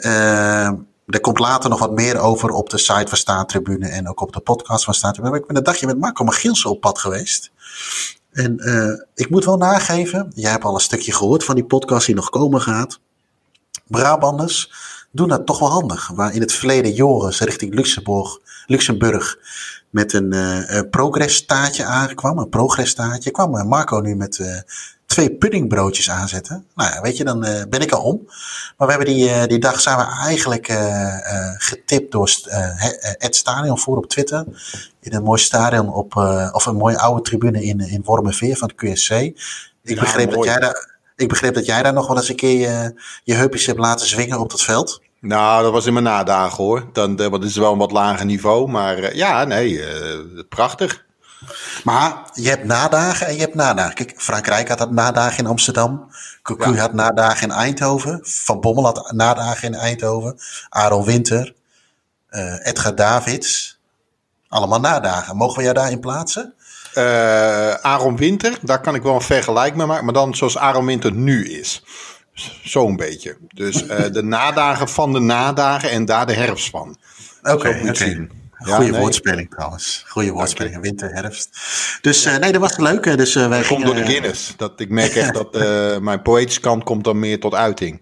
er 1.08 1.20
komt 1.20 1.40
later 1.40 1.70
nog 1.70 1.80
wat 1.80 1.92
meer 1.92 2.18
over 2.20 2.50
op 2.50 2.70
de 2.70 2.78
site 2.78 3.08
van 3.08 3.18
Staattribune 3.18 3.88
en 3.88 4.10
ook 4.10 4.22
op 4.22 4.34
de 4.34 4.40
podcast 4.40 4.84
van 4.84 4.94
Staattribune. 4.94 5.38
Ik 5.38 5.48
ben 5.48 5.56
een 5.56 5.64
dagje 5.64 5.86
met 5.86 6.00
Marco 6.00 6.24
Magielsen 6.24 6.70
op 6.70 6.82
pad 6.82 7.00
geweest. 7.00 7.52
En 8.32 8.56
uh, 8.60 9.02
ik 9.16 9.30
moet 9.30 9.46
wel 9.46 9.58
nageven, 9.58 10.32
jij 10.36 10.52
hebt 10.52 10.64
al 10.64 10.74
een 10.74 10.80
stukje 10.80 11.12
gehoord 11.12 11.44
van 11.44 11.56
die 11.56 11.66
podcast 11.66 12.06
die 12.06 12.16
nog 12.16 12.30
komen 12.30 12.62
gaat. 12.62 13.00
Brabanders 13.88 14.72
doen 15.12 15.28
dat 15.28 15.46
toch 15.46 15.60
wel 15.60 15.70
handig. 15.70 16.08
Waar 16.08 16.34
in 16.34 16.42
het 16.42 16.52
verleden 16.52 16.94
Joris 16.94 17.40
richting 17.40 17.74
Luxemburg, 17.74 18.38
Luxemburg 18.66 19.38
met 19.90 20.14
een 20.14 20.34
uh, 20.34 20.82
progresstaatje 20.90 21.86
aankwam, 21.86 22.38
een 22.38 22.50
progresstaatje, 22.50 23.32
kwam 23.32 23.68
Marco 23.68 24.00
nu 24.00 24.16
met 24.16 24.66
twee 25.08 25.32
puddingbroodjes 25.36 26.10
aanzetten. 26.10 26.66
Nou 26.76 26.94
ja, 26.94 27.02
weet 27.02 27.18
je, 27.18 27.24
dan 27.24 27.46
uh, 27.46 27.62
ben 27.70 27.82
ik 27.82 27.92
al 27.92 28.02
om. 28.02 28.22
Maar 28.78 28.88
we 28.88 28.94
hebben 28.94 29.14
die, 29.14 29.30
uh, 29.30 29.44
die 29.44 29.60
dag 29.60 29.80
zijn 29.80 29.98
we 29.98 30.04
eigenlijk 30.04 30.70
uh, 30.70 31.18
getipt 31.58 32.12
door 32.12 32.30
het 33.18 33.36
stadion 33.36 33.80
voor 33.80 33.98
op 33.98 34.08
Twitter. 34.08 34.46
In 35.00 35.14
een 35.14 35.24
mooi 35.24 35.42
stadion 35.42 35.94
op, 35.94 36.16
of 36.52 36.66
een 36.66 36.76
mooie 36.76 37.00
oude 37.00 37.22
tribune 37.22 37.64
in, 37.64 37.80
in 37.80 38.02
Wormerveer 38.04 38.58
van 38.58 38.72
de 38.76 38.76
QSC. 38.76 39.12
Ik, 39.12 39.36
ja, 39.82 40.00
begreep 40.00 40.32
dat 40.32 40.44
jij 40.44 40.60
daar, 40.60 41.00
ik 41.16 41.28
begreep 41.28 41.54
dat 41.54 41.66
jij 41.66 41.84
daar 41.84 41.94
nog 41.94 42.08
wel 42.08 42.18
eens 42.18 42.30
een 42.30 42.36
keer 42.36 42.60
je, 42.60 43.02
je 43.24 43.34
heupjes 43.34 43.66
hebt 43.66 43.80
laten 43.80 44.08
zwingen 44.08 44.40
op 44.40 44.50
dat 44.50 44.62
veld. 44.62 45.02
Nou, 45.20 45.64
dat 45.64 45.72
was 45.72 45.86
in 45.86 45.94
mijn 45.94 46.06
nadagen 46.06 46.64
hoor. 46.64 46.90
Dan, 46.94 47.16
dat 47.16 47.44
is 47.44 47.56
wel 47.56 47.72
een 47.72 47.78
wat 47.78 47.92
lager 47.92 48.26
niveau. 48.26 48.68
Maar 48.68 49.16
ja, 49.16 49.44
nee, 49.44 49.84
prachtig. 50.50 51.06
Maar 51.84 52.30
je 52.34 52.50
hebt 52.50 52.64
nadagen 52.64 53.28
en 53.28 53.34
je 53.34 53.40
hebt 53.40 53.56
nadagen. 53.56 53.94
Kijk, 53.94 54.14
Frankrijk 54.18 54.68
had 54.68 54.78
dat 54.78 54.92
nadagen 54.92 55.38
in 55.38 55.50
Amsterdam. 55.50 56.10
Cocu 56.42 56.74
ja. 56.74 56.80
had 56.80 56.94
nadagen 56.94 57.50
in 57.50 57.56
Eindhoven. 57.56 58.20
Van 58.24 58.60
Bommel 58.60 58.84
had 58.86 59.12
nadagen 59.12 59.68
in 59.68 59.76
Eindhoven. 59.76 60.40
Aaron 60.70 61.06
Winter. 61.06 61.54
Uh, 62.30 62.68
Edgar 62.68 62.96
Davids. 62.96 63.80
Allemaal 64.48 64.80
nadagen. 64.80 65.36
Mogen 65.36 65.58
we 65.58 65.64
jou 65.64 65.74
daarin 65.74 66.00
plaatsen? 66.00 66.54
Uh, 66.98 67.74
Aaron 67.74 68.18
Winter, 68.18 68.58
daar 68.62 68.82
kan 68.82 68.96
ik 68.96 69.02
wel 69.02 69.16
een 69.16 69.22
vergelijk 69.22 69.76
mee 69.76 69.86
maken. 69.86 70.06
Maar 70.06 70.14
dan 70.14 70.36
zoals 70.36 70.58
Aaron 70.58 70.86
Winter 70.86 71.12
nu 71.12 71.50
is. 71.50 71.84
Zo'n 72.64 72.96
beetje. 72.96 73.38
Dus 73.54 73.84
uh, 73.84 73.90
de 74.12 74.24
nadagen 74.24 74.90
van 74.90 75.14
de 75.14 75.20
nadagen 75.20 75.90
en 75.90 76.06
daar 76.06 76.26
de 76.26 76.34
herfst 76.34 76.70
van. 76.70 76.98
Oké, 77.42 77.52
okay, 77.52 78.30
Ja, 78.66 78.80
nee. 78.80 78.94
woordspeling 78.94 79.50
trouwens. 79.50 80.04
Goeie 80.08 80.32
woordspeling. 80.32 80.82
Winter, 80.82 81.14
herfst. 81.14 81.50
Dus 82.02 82.26
uh, 82.26 82.38
nee, 82.38 82.52
dat 82.52 82.62
was 82.62 82.78
leuk. 82.78 83.18
Dus, 83.18 83.36
uh, 83.36 83.48
wij 83.48 83.58
dat 83.58 83.68
komt 83.68 83.86
door 83.86 83.96
de 83.96 84.06
Guinness. 84.06 84.54
Dat, 84.58 84.80
ik 84.80 84.90
merk 84.90 85.16
echt 85.16 85.34
dat 85.34 85.56
uh, 85.56 85.98
mijn 86.10 86.22
poëtische 86.22 86.60
kant 86.60 86.84
komt 86.84 87.04
dan 87.04 87.20
meer 87.20 87.40
tot 87.40 87.54
uiting. 87.54 88.02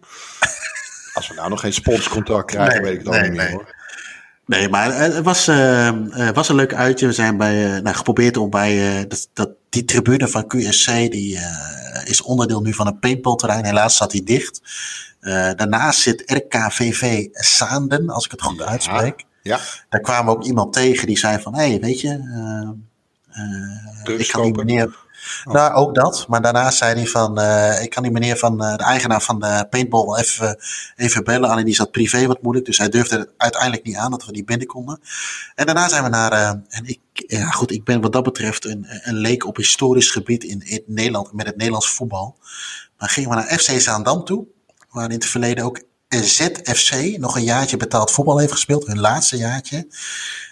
Als 1.14 1.28
we 1.28 1.34
nou 1.34 1.50
nog 1.50 1.60
geen 1.60 1.74
sponscontract 1.74 2.52
krijgen, 2.52 2.82
nee, 2.82 2.92
weet 2.92 3.00
ik 3.00 3.06
het 3.06 3.22
nee, 3.22 3.30
niet 3.30 3.40
meer 3.40 3.52
hoor. 3.52 3.74
Nee, 4.46 4.70
maar 4.70 4.96
het 4.96 5.22
was, 5.22 5.46
was 6.34 6.50
een 6.50 6.56
leuk 6.56 6.74
uitje. 6.74 7.08
We 7.08 7.14
zijn 7.14 7.38
bij, 7.38 7.82
nou, 7.82 7.96
geprobeerd 7.96 8.38
om 8.38 8.50
bij 8.50 9.06
dat, 9.08 9.30
dat, 9.34 9.50
die 9.70 9.86
tribune 9.86 10.28
van 10.28 10.48
QSC, 10.48 10.88
die 10.88 11.40
is 12.04 12.22
onderdeel 12.22 12.62
nu 12.62 12.74
van 12.74 12.88
een 12.88 13.00
paintballterrein. 13.00 13.66
Helaas 13.66 13.98
zat 13.98 14.12
hij 14.12 14.22
dicht. 14.24 14.62
daarnaast 15.56 16.00
zit 16.00 16.24
RKVV 16.26 17.26
Saanden, 17.32 18.10
als 18.10 18.26
ik 18.26 18.32
het 18.32 18.42
goed 18.42 18.58
ja. 18.58 18.66
uitspreek. 18.66 19.26
Ja. 19.46 19.60
Daar 19.90 20.02
kwamen 20.02 20.26
we 20.34 20.40
ook 20.40 20.46
iemand 20.46 20.74
tegen 20.74 21.08
die 21.08 21.18
zei 21.18 21.42
van, 21.42 21.56
hé, 21.56 21.68
hey, 21.70 21.80
weet 21.80 22.02
je, 22.02 22.08
uh, 22.08 22.70
uh, 24.08 24.20
ik 24.20 24.28
kan 24.28 24.44
die 24.44 24.54
meneer... 24.54 25.04
Oh. 25.46 25.54
Nou, 25.54 25.74
ook 25.74 25.96
dat. 25.96 26.26
Maar 26.28 26.42
daarna 26.42 26.72
zei 26.72 26.96
hij 26.96 27.08
van, 27.08 27.40
uh, 27.40 27.84
ik 27.84 27.90
kan 27.90 28.04
die 28.04 28.12
meneer 28.12 28.38
van, 28.38 28.58
de 28.58 28.84
eigenaar 28.84 29.22
van 29.22 29.40
de 29.40 29.68
paintball 29.70 30.06
wel 30.06 30.18
even, 30.20 30.60
even 30.96 31.24
bellen. 31.24 31.50
Alleen 31.50 31.66
die 31.66 31.76
zat 31.76 31.92
privé 31.92 32.28
wat 32.28 32.42
moeilijk, 32.42 32.66
dus 32.66 32.78
hij 32.78 32.90
durfde 32.90 33.18
het 33.18 33.30
uiteindelijk 33.38 33.84
niet 33.84 33.96
aan 33.96 34.12
dat 34.12 34.26
we 34.26 34.32
niet 34.32 34.46
binnen 34.46 34.68
konden. 34.68 35.00
En 35.56 35.66
daarna 35.66 35.90
zijn 35.90 36.04
we 36.04 36.10
naar, 36.10 36.32
en 36.70 36.86
ik, 36.86 37.00
ja 37.14 37.50
goed, 37.50 37.72
ik 37.72 37.84
ben 37.84 38.02
wat 38.02 38.14
dat 38.14 38.24
betreft 38.24 38.66
een, 38.66 38.86
een 38.88 39.16
leek 39.16 39.46
op 39.46 39.56
historisch 39.56 40.12
gebied 40.12 40.44
in, 40.44 40.62
in 40.62 40.84
Nederland, 40.86 41.34
met 41.34 41.46
het 41.46 41.56
Nederlands 41.56 41.90
voetbal. 41.90 42.38
Maar 42.98 43.10
gingen 43.10 43.30
we 43.30 43.36
naar 43.36 43.60
FC 43.60 43.80
Zaandam 43.80 44.24
toe, 44.24 44.46
waar 44.90 45.06
in 45.06 45.16
het 45.16 45.26
verleden 45.26 45.64
ook 45.64 45.82
ZFC 46.24 47.18
nog 47.18 47.36
een 47.36 47.44
jaartje 47.44 47.78
betaald 47.78 48.12
voetbal 48.12 48.38
heeft 48.38 48.52
gespeeld, 48.52 48.88
hun 48.88 49.00
laatste 49.00 49.38
jaartje. 49.38 49.88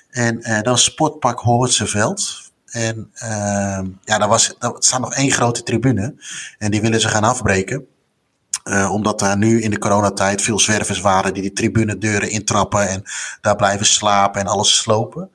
En 0.10 0.40
uh, 0.50 0.62
was 0.62 0.84
Sportpark 0.84 1.40
Hoortseveld. 1.40 2.52
En 2.66 3.12
uh, 3.24 3.80
ja, 4.04 4.18
daar, 4.18 4.28
was, 4.28 4.56
daar 4.60 4.74
staat 4.78 5.00
nog 5.00 5.14
één 5.14 5.32
grote 5.32 5.64
tribune. 5.64 6.16
En 6.58 6.72
die 6.72 6.82
willen 6.82 7.02
ze 7.02 7.10
gaan 7.10 7.24
afbreken. 7.24 7.88
Uh, 8.64 8.92
omdat 8.92 9.20
daar 9.20 9.38
nu 9.38 9.62
in 9.62 9.70
de 9.70 9.78
coronatijd 9.78 10.42
veel 10.42 10.60
zwervers 10.60 11.00
waren 11.00 11.34
die 11.34 11.42
die 11.42 11.54
tribunedeuren 11.54 12.30
intrappen 12.30 12.88
en 12.88 13.04
daar 13.42 13.56
blijven 13.56 13.86
slapen 13.86 14.42
en 14.42 14.48
alles 14.48 14.78
slopen. 14.78 15.30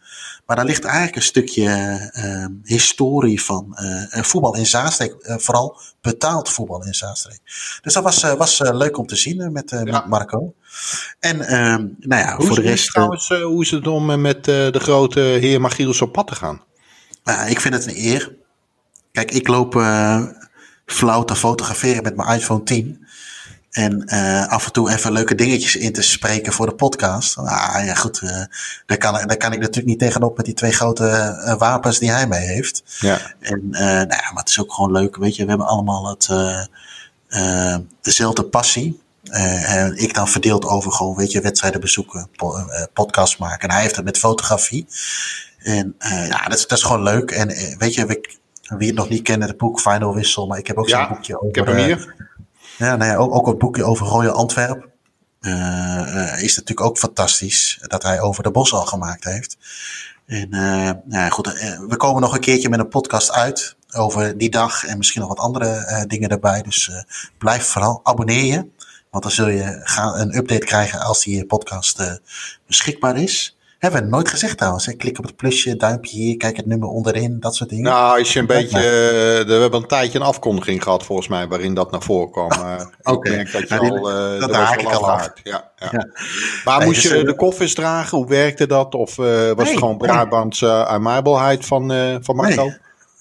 Maar 0.49 0.56
daar 0.56 0.67
ligt 0.67 0.85
eigenlijk 0.85 1.17
een 1.17 1.23
stukje 1.23 1.71
uh, 2.17 2.47
historie 2.62 3.43
van 3.43 3.77
uh, 3.81 4.23
voetbal 4.23 4.56
in 4.56 4.67
Zaanstreek. 4.67 5.15
Uh, 5.21 5.37
vooral 5.39 5.81
betaald 6.00 6.49
voetbal 6.49 6.85
in 6.85 6.95
Zaanstreek. 6.95 7.41
Dus 7.83 7.93
dat 7.93 8.03
was, 8.03 8.23
was 8.23 8.59
leuk 8.59 8.99
om 8.99 9.07
te 9.07 9.17
zien 9.17 9.52
met, 9.52 9.71
ja. 9.71 9.83
met 9.83 10.07
Marco. 10.07 10.55
En 11.21 11.40
ehm, 11.40 11.87
nou 11.99 12.23
ja, 12.23 12.37
hoe 12.37 12.47
voor 12.47 12.57
de 12.57 12.62
rest... 12.62 12.90
Trouwens, 12.90 13.28
hoe 13.28 13.62
is 13.62 13.71
het 13.71 13.87
om 13.87 14.21
met 14.21 14.45
de 14.45 14.78
grote 14.78 15.21
heer 15.21 15.61
Magiels 15.61 16.02
op 16.02 16.12
pad 16.12 16.26
te 16.26 16.35
gaan? 16.35 16.62
ik 17.49 17.61
vind 17.61 17.75
het 17.75 17.87
een 17.87 18.05
eer. 18.05 18.37
Kijk, 19.12 19.31
ik 19.31 19.49
loop 19.49 19.73
flauw 20.87 21.25
te 21.25 21.37
fotograferen 21.37 22.02
met 22.02 22.17
mijn 22.17 22.38
iPhone 22.38 22.62
10. 22.62 23.07
En 23.78 24.02
uh, 24.06 24.49
af 24.49 24.66
en 24.66 24.73
toe 24.73 24.90
even 24.90 25.12
leuke 25.12 25.35
dingetjes 25.35 25.76
in 25.76 25.92
te 25.92 26.02
spreken 26.02 26.52
voor 26.52 26.66
de 26.66 26.75
podcast. 26.75 27.38
Ah 27.38 27.85
ja, 27.85 27.94
goed. 27.94 28.20
Uh, 28.23 28.30
daar, 28.87 28.99
kan, 28.99 29.12
daar 29.12 29.37
kan 29.37 29.52
ik 29.52 29.58
natuurlijk 29.58 29.87
niet 29.87 29.99
tegenop 29.99 30.37
met 30.37 30.47
die 30.47 30.54
twee 30.54 30.73
grote 30.73 31.04
uh, 31.44 31.58
wapens 31.58 31.99
die 31.99 32.11
hij 32.11 32.26
mee 32.26 32.47
heeft. 32.47 32.82
Ja. 33.00 33.18
En 33.40 33.68
nou 33.70 34.08
ja, 34.08 34.30
maar 34.32 34.42
het 34.42 34.49
is 34.49 34.61
ook 34.61 34.73
gewoon 34.73 34.92
leuk. 34.92 35.16
Weet 35.16 35.37
je, 35.37 35.42
we 35.42 35.49
hebben 35.49 35.66
allemaal 35.66 36.08
het, 36.08 36.28
dezelfde 38.00 38.44
passie. 38.44 39.00
en 39.23 39.97
ik 39.97 40.14
dan 40.14 40.28
verdeeld 40.28 40.64
over 40.64 40.92
gewoon, 40.92 41.16
weet 41.16 41.32
je, 41.32 41.40
wedstrijden 41.40 41.80
bezoeken, 41.80 42.28
po 42.37 42.54
podcast 42.92 43.38
maken. 43.38 43.68
En 43.68 43.75
hij 43.75 43.82
heeft 43.82 43.97
het 43.97 44.04
met 44.04 44.18
fotografie. 44.18 44.87
En 45.58 45.94
ja, 46.28 46.44
dat 46.44 46.58
is, 46.58 46.66
dat 46.66 46.78
is 46.78 46.85
gewoon 46.85 47.02
leuk. 47.02 47.30
En 47.30 47.49
weet 47.78 47.94
je, 47.94 48.06
wie 48.76 48.87
het 48.87 48.97
nog 48.97 49.08
niet 49.08 49.23
kennen, 49.23 49.49
het 49.49 49.58
boek 49.58 49.80
Final 49.80 50.14
Wissel. 50.14 50.47
Maar 50.47 50.58
ik 50.58 50.66
heb 50.66 50.76
ook 50.76 50.88
ja, 50.88 50.99
zo'n 50.99 51.08
boekje 51.08 51.37
over. 51.37 51.49
Ik 51.49 51.54
heb 51.54 51.66
hem 51.66 51.76
hier. 51.76 52.26
Ja, 52.78 52.97
nou 52.97 53.11
ja, 53.11 53.16
ook, 53.16 53.35
ook 53.35 53.47
het 53.47 53.58
boekje 53.58 53.85
over 53.85 54.06
Royal 54.06 54.35
Antwerp. 54.35 54.88
Uh, 55.40 55.52
uh, 55.52 56.42
is 56.42 56.56
natuurlijk 56.56 56.87
ook 56.87 56.99
fantastisch 56.99 57.78
dat 57.82 58.02
hij 58.02 58.20
over 58.20 58.42
de 58.42 58.50
bos 58.50 58.73
al 58.73 58.87
gemaakt 58.87 59.25
heeft. 59.25 59.56
En 60.26 60.54
uh, 60.54 60.90
nou 61.04 61.30
goed, 61.30 61.47
we 61.88 61.97
komen 61.97 62.23
nog 62.23 62.35
een 62.35 62.40
keertje 62.40 62.68
met 62.68 62.78
een 62.78 62.88
podcast 62.88 63.32
uit 63.32 63.76
over 63.94 64.38
die 64.38 64.50
dag 64.50 64.85
en 64.85 64.99
misschien 64.99 65.20
nog 65.20 65.28
wat 65.30 65.38
andere 65.38 66.04
dingen 66.08 66.28
erbij. 66.28 66.62
Dus 66.62 66.90
blijf 67.38 67.64
vooral 67.66 68.00
abonneer 68.02 68.44
je, 68.44 68.66
want 69.11 69.23
dan 69.23 69.32
zul 69.32 69.49
je 69.49 69.80
gaan 69.82 70.18
een 70.18 70.37
update 70.37 70.64
krijgen 70.64 71.00
als 71.00 71.25
die 71.25 71.47
podcast 71.47 72.20
beschikbaar 72.66 73.16
is. 73.16 73.58
Hebben 73.78 74.02
we 74.02 74.08
nooit 74.08 74.28
gezegd 74.28 74.56
trouwens. 74.58 74.87
Hè? 74.87 74.92
Klik 74.92 75.18
op 75.18 75.25
het 75.25 75.37
plusje, 75.37 75.76
duimpje 75.76 76.16
hier, 76.16 76.37
kijk 76.37 76.56
het 76.56 76.66
nummer 76.66 76.88
onderin, 76.88 77.40
dat 77.40 77.54
soort 77.54 77.70
dingen. 77.70 77.85
Nou, 77.85 78.18
als 78.18 78.32
je 78.32 78.38
een 78.40 78.47
beetje. 78.47 78.78
eh, 78.78 79.47
we 79.47 79.52
hebben 79.52 79.80
een 79.82 79.87
tijdje 79.88 80.18
een 80.18 80.25
afkondiging 80.25 80.82
gehad, 80.82 81.04
volgens 81.04 81.28
mij, 81.28 81.49
waarin 81.49 81.75
dat 81.75 81.90
naar 81.90 82.02
voren 82.02 82.30
kwam. 82.30 82.49
Maar 82.62 82.87
Oké. 83.02 83.28
Ik 83.30 83.35
denk 83.37 83.52
dat 83.52 83.68
je 83.68 83.78
al. 83.90 84.11
eh, 84.11 84.40
dat 84.40 84.54
haak 84.54 84.80
ik 84.80 84.87
al 84.87 84.92
af. 84.92 85.00
afgehaakt. 85.00 85.40
Ja, 85.42 85.70
ja. 85.78 85.88
Ja. 85.92 86.06
Maar 86.64 86.78
Nee, 86.78 86.87
moest 86.87 87.02
dus, 87.02 87.11
je 87.11 87.18
eh, 87.18 87.25
de 87.25 87.35
koffers 87.35 87.75
dragen? 87.75 88.18
Hoe 88.18 88.26
werkte 88.28 88.66
dat? 88.66 88.94
Of 88.94 89.18
eh, 89.18 89.25
was 89.25 89.35
Nee, 89.56 89.66
het 89.66 89.78
gewoon 89.78 89.97
nee. 89.99 90.08
Brabants 90.08 90.61
uh, 90.61 90.82
aimabelheid 90.82 91.66
van, 91.66 91.92
eh, 91.92 92.16
van 92.20 92.37
Marco? 92.37 92.64
Nee. 92.64 92.76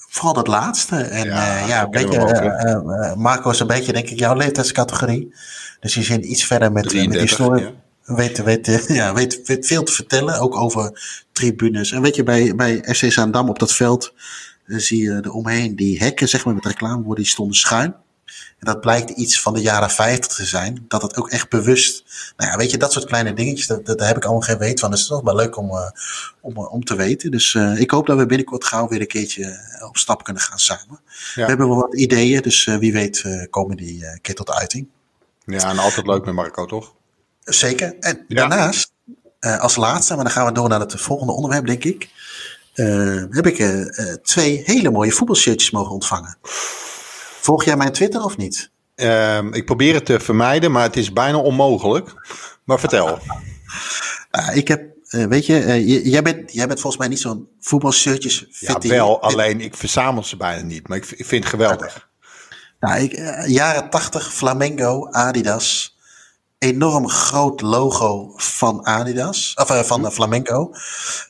Vooral 0.09 0.33
dat 0.33 0.47
laatste. 0.47 0.95
En 0.95 1.25
Ja, 1.25 1.65
ja, 1.67 1.83
een 1.83 1.89
beetje, 1.91 2.17
eh, 2.17 2.71
eh, 2.71 3.15
Marco 3.15 3.49
is 3.49 3.59
een 3.59 3.67
beetje, 3.67 3.93
denk 3.93 4.09
ik, 4.09 4.19
jouw 4.19 4.35
leeftijdscategorie. 4.35 5.35
Dus 5.79 5.93
die 5.93 6.03
zit 6.03 6.25
iets 6.25 6.43
verder 6.45 6.71
met, 6.71 6.85
eh, 6.85 6.91
met 6.91 6.99
die 6.99 7.09
33, 7.09 7.29
story. 7.45 7.61
ja. 7.61 7.71
Weet, 8.07 8.43
weet, 8.43 8.67
eh, 8.67 8.87
ja, 8.99 9.13
weet, 9.13 9.41
weet 9.45 9.67
veel 9.67 9.83
te 9.83 9.91
vertellen, 9.91 10.39
ook 10.39 10.55
over 10.55 11.01
tribunes. 11.31 11.91
En 11.91 12.01
weet 12.01 12.15
je, 12.15 12.23
bij, 12.23 12.55
bij 12.55 12.83
FC 12.83 13.11
Zaandam 13.11 13.49
op 13.49 13.59
dat 13.59 13.73
veld 13.73 14.13
eh, 14.65 14.77
zie 14.77 15.01
je 15.01 15.11
er 15.11 15.31
omheen 15.31 15.75
die 15.75 15.99
hekken, 15.99 16.29
zeg 16.29 16.45
maar, 16.45 16.53
met 16.53 16.65
reclameborden, 16.65 17.23
die 17.23 17.31
stonden 17.31 17.55
schuin. 17.55 17.95
En 18.25 18.65
dat 18.65 18.81
blijkt 18.81 19.09
iets 19.09 19.41
van 19.41 19.53
de 19.53 19.61
jaren 19.61 19.89
50 19.89 20.35
te 20.35 20.45
zijn. 20.45 20.85
Dat 20.87 21.01
het 21.01 21.17
ook 21.17 21.29
echt 21.29 21.49
bewust. 21.49 22.03
Nou 22.37 22.51
ja, 22.51 22.57
weet 22.57 22.71
je, 22.71 22.77
dat 22.77 22.91
soort 22.91 23.05
kleine 23.05 23.33
dingetjes, 23.33 23.67
dat, 23.67 23.85
dat, 23.85 23.97
daar 23.97 24.07
heb 24.07 24.17
ik 24.17 24.23
allemaal 24.23 24.41
geen 24.41 24.57
weet 24.57 24.79
van. 24.79 24.91
Dus 24.91 24.99
het 24.99 25.09
is 25.09 25.15
toch 25.15 25.25
wel 25.25 25.35
leuk 25.35 25.57
om, 25.57 25.69
eh, 25.69 25.89
om, 26.41 26.57
om 26.57 26.83
te 26.83 26.95
weten. 26.95 27.31
Dus 27.31 27.55
ik 27.55 27.91
hoop 27.91 28.05
dat 28.05 28.17
we 28.17 28.25
binnenkort 28.25 28.65
gauw 28.65 28.87
weer 28.87 29.01
een 29.01 29.07
keertje 29.07 29.59
op 29.87 29.97
stap 29.97 30.23
kunnen 30.23 30.43
gaan 30.43 30.59
samen. 30.59 30.99
We 31.35 31.41
hebben 31.41 31.67
wel 31.67 31.77
wat 31.77 31.95
ideeën, 31.95 32.41
dus 32.41 32.65
wie 32.65 32.93
weet 32.93 33.47
komen 33.49 33.77
die 33.77 34.19
keer 34.21 34.35
tot 34.35 34.51
uiting. 34.51 34.87
Ja, 35.45 35.69
en 35.69 35.77
altijd 35.77 36.07
leuk 36.07 36.25
met 36.25 36.33
Marco, 36.33 36.65
toch? 36.65 36.95
Zeker. 37.47 37.95
En 37.99 38.25
Ja. 38.27 38.47
daarnaast, 38.47 38.91
eh, 39.39 39.59
als 39.59 39.75
laatste, 39.75 40.15
maar 40.15 40.23
dan 40.23 40.33
gaan 40.33 40.45
we 40.45 40.51
door 40.51 40.69
naar 40.69 40.79
het 40.79 41.01
volgende 41.01 41.33
onderwerp, 41.33 41.65
denk 41.65 41.83
ik. 41.83 42.09
eh, 42.73 43.23
heb 43.29 43.47
ik 43.47 43.59
eh, 43.59 44.13
twee 44.13 44.61
hele 44.65 44.91
mooie 44.91 45.11
voetbalshirtjes 45.11 45.71
mogen 45.71 45.91
ontvangen. 45.93 46.37
Volg 47.41 47.63
jij 47.63 47.77
mijn 47.77 47.91
Twitter 47.91 48.23
of 48.23 48.37
niet? 48.37 48.69
Ehm, 48.95 49.53
ik 49.53 49.65
probeer 49.65 49.93
het 49.93 50.05
te 50.05 50.19
vermijden, 50.19 50.71
maar 50.71 50.83
het 50.83 50.97
is 50.97 51.13
bijna 51.13 51.37
onmogelijk. 51.37 52.13
Maar 52.63 52.79
vertel. 52.79 53.19
Ah, 54.31 54.55
ik 54.55 54.67
heb, 54.67 54.83
weet 55.09 55.45
je, 55.45 56.09
jij, 56.09 56.21
bent, 56.21 56.53
jij 56.53 56.67
bent 56.67 56.79
volgens 56.79 57.01
mij 57.01 57.07
niet 57.11 57.19
zo'n 57.19 57.47
voetbalshirtjes 57.59 58.45
Ja, 58.59 58.77
wel, 58.79 59.21
alleen 59.21 59.61
ik 59.61 59.75
verzamel 59.75 60.23
ze 60.23 60.37
bijna 60.37 60.61
niet. 60.61 60.87
Maar 60.87 60.97
ik, 60.97 61.05
ik 61.11 61.25
vind 61.25 61.43
het 61.43 61.53
geweldig. 61.53 62.09
Nou, 62.79 63.01
ik, 63.01 63.11
jaren 63.47 63.89
80 63.89 64.33
Flamengo, 64.33 65.07
Adidas. 65.11 65.96
Enorm 66.59 67.09
groot 67.09 67.61
logo 67.61 68.33
van 68.35 68.85
Adidas, 68.85 69.53
of 69.55 69.69
eh, 69.69 69.79
van 69.79 70.05
eh, 70.05 70.11
Flamengo. 70.11 70.73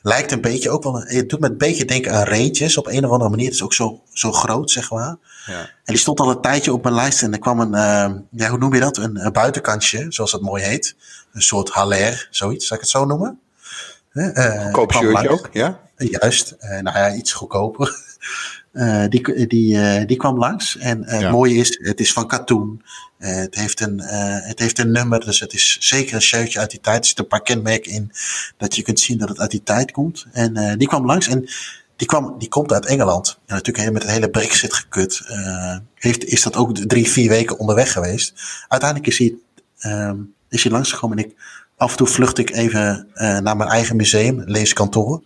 Lijkt 0.02 0.32
een 0.32 0.40
beetje 0.40 0.70
ook 0.70 0.82
wel, 0.82 1.02
het 1.02 1.28
doet 1.28 1.40
me 1.40 1.48
een 1.48 1.58
beetje 1.58 1.84
denken 1.84 2.12
aan 2.12 2.24
Rangers 2.24 2.76
op 2.76 2.86
een 2.86 3.04
of 3.04 3.10
andere 3.10 3.30
manier. 3.30 3.44
Het 3.44 3.54
is 3.54 3.62
ook 3.62 3.74
zo, 3.74 4.02
zo 4.12 4.32
groot, 4.32 4.70
zeg 4.70 4.90
maar. 4.90 5.16
Ja. 5.46 5.60
En 5.60 5.68
die 5.84 5.96
stond 5.96 6.20
al 6.20 6.30
een 6.30 6.40
tijdje 6.40 6.72
op 6.72 6.82
mijn 6.82 6.94
lijst 6.94 7.22
en 7.22 7.32
er 7.32 7.38
kwam 7.38 7.60
een, 7.60 7.74
eh, 7.74 8.14
ja, 8.30 8.48
hoe 8.48 8.58
noem 8.58 8.74
je 8.74 8.80
dat? 8.80 8.96
Een, 8.96 9.24
een 9.24 9.32
buitenkantje, 9.32 10.06
zoals 10.08 10.30
dat 10.30 10.40
mooi 10.40 10.62
heet. 10.62 10.96
Een 11.32 11.42
soort 11.42 11.68
haller, 11.68 12.28
zoiets, 12.30 12.66
zou 12.66 12.80
ik 12.80 12.86
het 12.86 12.94
zo 12.94 13.04
noemen? 13.04 13.40
Hè, 14.08 14.30
eh, 14.30 14.62
Goedkoop 14.62 14.88
kwam 14.88 15.02
shirtje 15.02 15.28
ook, 15.28 15.48
ja? 15.52 15.80
Juist, 15.96 16.56
nou 16.58 16.98
ja, 16.98 17.14
iets 17.14 17.32
goedkoper. 17.32 17.96
Eh, 18.72 19.04
die, 19.08 19.46
die, 19.46 19.80
eh, 19.80 20.06
die 20.06 20.16
kwam 20.16 20.38
langs. 20.38 20.76
En 20.76 21.04
eh, 21.04 21.18
Ja. 21.18 21.24
het 21.24 21.32
mooie 21.32 21.54
is, 21.54 21.78
het 21.82 22.00
is 22.00 22.12
van 22.12 22.26
katoen. 22.26 22.82
Het, 23.18 23.54
heeft 23.54 23.80
een, 23.80 24.00
het 24.00 24.58
heeft 24.58 24.78
een 24.78 24.90
nummer, 24.90 25.24
dus 25.24 25.40
het 25.40 25.52
is 25.52 25.76
zeker 25.80 26.14
een 26.14 26.22
shirtje 26.22 26.58
uit 26.58 26.70
die 26.70 26.80
tijd. 26.80 26.98
Er 26.98 27.04
zitten 27.04 27.24
een 27.24 27.30
paar 27.30 27.42
kenmerken 27.42 27.92
in 27.92 28.12
dat 28.56 28.76
je 28.76 28.82
kunt 28.82 29.00
zien 29.00 29.18
dat 29.18 29.28
het 29.28 29.38
uit 29.38 29.50
die 29.50 29.62
tijd 29.62 29.90
komt. 29.90 30.26
En 30.32 30.78
die 30.78 30.88
kwam 30.88 31.06
langs 31.06 31.28
en 31.28 31.48
die, 31.96 32.06
kwam, 32.06 32.38
die 32.38 32.48
komt 32.48 32.72
uit 32.72 32.86
Engeland. 32.86 33.38
En 33.46 33.54
natuurlijk 33.54 33.92
met 33.92 34.02
het 34.02 34.10
hele 34.10 34.30
Brexit 34.30 34.72
gekut. 34.72 35.22
heeft, 35.94 36.24
is 36.24 36.42
dat 36.42 36.56
ook 36.56 36.76
drie, 36.76 37.08
vier 37.08 37.28
weken 37.28 37.58
onderweg 37.58 37.92
geweest. 37.92 38.32
Uiteindelijk 38.68 39.10
is 39.10 39.18
hij, 39.18 39.34
ehm 39.78 40.16
is 40.48 40.62
hij 40.62 40.72
langsgekomen 40.72 41.18
en 41.18 41.24
ik, 41.24 41.34
af 41.78 41.90
en 41.90 41.96
toe 41.96 42.06
vlucht 42.06 42.38
ik 42.38 42.50
even 42.50 43.08
eh, 43.14 43.38
naar 43.38 43.56
mijn 43.56 43.70
eigen 43.70 43.96
museum, 43.96 44.42
leeskantoor, 44.46 45.22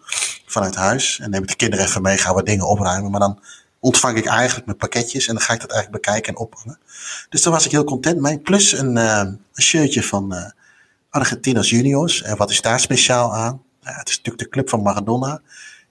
vanuit 0.47 0.75
huis. 0.75 1.19
En 1.23 1.31
neem 1.31 1.43
ik 1.43 1.49
de 1.49 1.57
kinderen 1.57 1.87
even 1.87 2.03
mee, 2.03 2.19
gaan 2.19 2.35
we 2.35 2.43
dingen 2.43 2.69
opruimen. 2.69 3.11
Maar 3.11 3.21
dan 3.21 3.41
ontvang 3.81 4.17
ik 4.17 4.27
eigenlijk 4.27 4.67
mijn 4.67 4.79
pakketjes 4.79 5.27
en 5.27 5.35
dan 5.35 5.43
ga 5.43 5.53
ik 5.53 5.61
dat 5.61 5.71
eigenlijk 5.71 6.03
bekijken 6.03 6.35
en 6.35 6.41
ophangen. 6.41 6.79
Dus 7.29 7.43
daar 7.43 7.53
was 7.53 7.65
ik 7.65 7.71
heel 7.71 7.85
content 7.85 8.21
mee. 8.21 8.39
Plus 8.39 8.73
een, 8.73 8.97
eh, 8.97 9.19
een 9.53 9.63
shirtje 9.63 10.03
van 10.03 10.35
eh 10.35 10.51
Argentinos 11.11 11.71
Juniors. 11.71 12.23
En 12.23 12.37
wat 12.37 12.51
is 12.51 12.61
daar 12.61 12.81
speciaal 12.81 13.35
aan? 13.35 13.63
Het 13.83 14.09
is 14.09 14.17
natuurlijk 14.17 14.45
de 14.45 14.49
club 14.49 14.69
van 14.69 14.83
Maradona. 14.83 15.41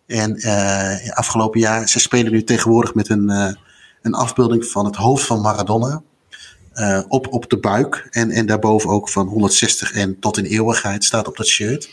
En 0.07 0.35
eh, 0.35 1.11
afgelopen 1.11 1.59
jaar, 1.59 1.87
ze 1.87 1.99
spelen 1.99 2.31
nu 2.31 2.43
tegenwoordig 2.43 2.93
met 2.93 3.09
een, 3.09 3.29
een 4.01 4.13
afbeelding 4.13 4.65
van 4.65 4.85
het 4.85 4.95
hoofd 4.95 5.25
van 5.25 5.41
Maradona. 5.41 6.01
Eh, 6.73 7.01
op, 7.07 7.33
op 7.33 7.49
de 7.49 7.59
buik. 7.59 8.07
En, 8.09 8.31
en 8.31 8.45
daarboven 8.45 8.89
ook 8.89 9.09
van 9.09 9.27
160 9.27 9.91
en 9.91 10.19
tot 10.19 10.37
in 10.37 10.45
eeuwigheid 10.45 11.03
staat 11.03 11.27
op 11.27 11.37
dat 11.37 11.47
shirt. 11.47 11.89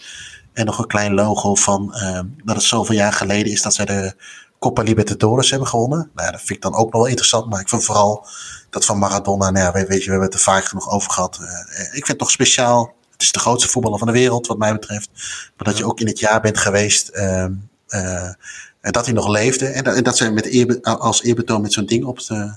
En 0.52 0.66
nog 0.66 0.78
een 0.78 0.86
klein 0.86 1.14
logo 1.14 1.54
van 1.54 1.94
eh, 1.94 2.20
dat 2.44 2.56
het 2.56 2.64
zoveel 2.64 2.94
jaar 2.94 3.12
geleden 3.12 3.52
is 3.52 3.62
dat 3.62 3.74
zij 3.74 3.84
de 3.84 4.14
Copa 4.58 4.82
Libertadores 4.82 5.50
hebben 5.50 5.68
gewonnen. 5.68 6.10
Nou 6.14 6.26
ja, 6.26 6.32
dat 6.32 6.40
vind 6.40 6.50
ik 6.50 6.62
dan 6.62 6.74
ook 6.74 6.92
nog 6.92 7.00
wel 7.00 7.06
interessant. 7.06 7.50
Maar 7.50 7.60
ik 7.60 7.68
vind 7.68 7.84
vooral 7.84 8.26
dat 8.70 8.84
van 8.84 8.98
Maradona, 8.98 9.50
nou 9.50 9.64
ja, 9.64 9.72
weet, 9.72 9.88
weet 9.88 9.98
je, 9.98 10.04
we 10.04 10.10
hebben 10.10 10.28
het 10.28 10.38
er 10.38 10.44
vaak 10.44 10.64
genoeg 10.64 10.90
over 10.90 11.10
gehad. 11.10 11.38
Eh, 11.40 11.84
ik 11.84 11.90
vind 11.92 12.06
het 12.06 12.18
toch 12.18 12.30
speciaal. 12.30 12.94
Het 13.12 13.22
is 13.22 13.32
de 13.32 13.38
grootste 13.38 13.68
voetballer 13.68 13.98
van 13.98 14.06
de 14.06 14.12
wereld, 14.12 14.46
wat 14.46 14.58
mij 14.58 14.72
betreft. 14.72 15.10
Maar 15.56 15.66
dat 15.66 15.78
je 15.78 15.84
ook 15.84 16.00
in 16.00 16.06
het 16.06 16.18
jaar 16.18 16.40
bent 16.40 16.58
geweest 16.58 17.08
ehm, 17.08 17.52
eh, 17.86 18.32
en 18.80 18.92
dat 18.92 19.04
hij 19.04 19.14
nog 19.14 19.28
leefde. 19.28 19.66
En 19.66 19.84
dat, 19.84 19.96
en 19.96 20.02
dat 20.02 20.16
ze 20.16 20.30
met 20.30 20.82
als 20.82 21.22
eerbetoon 21.22 21.60
met 21.60 21.72
zo'n 21.72 21.86
ding 21.86 22.04
op 22.04 22.26
de, 22.26 22.56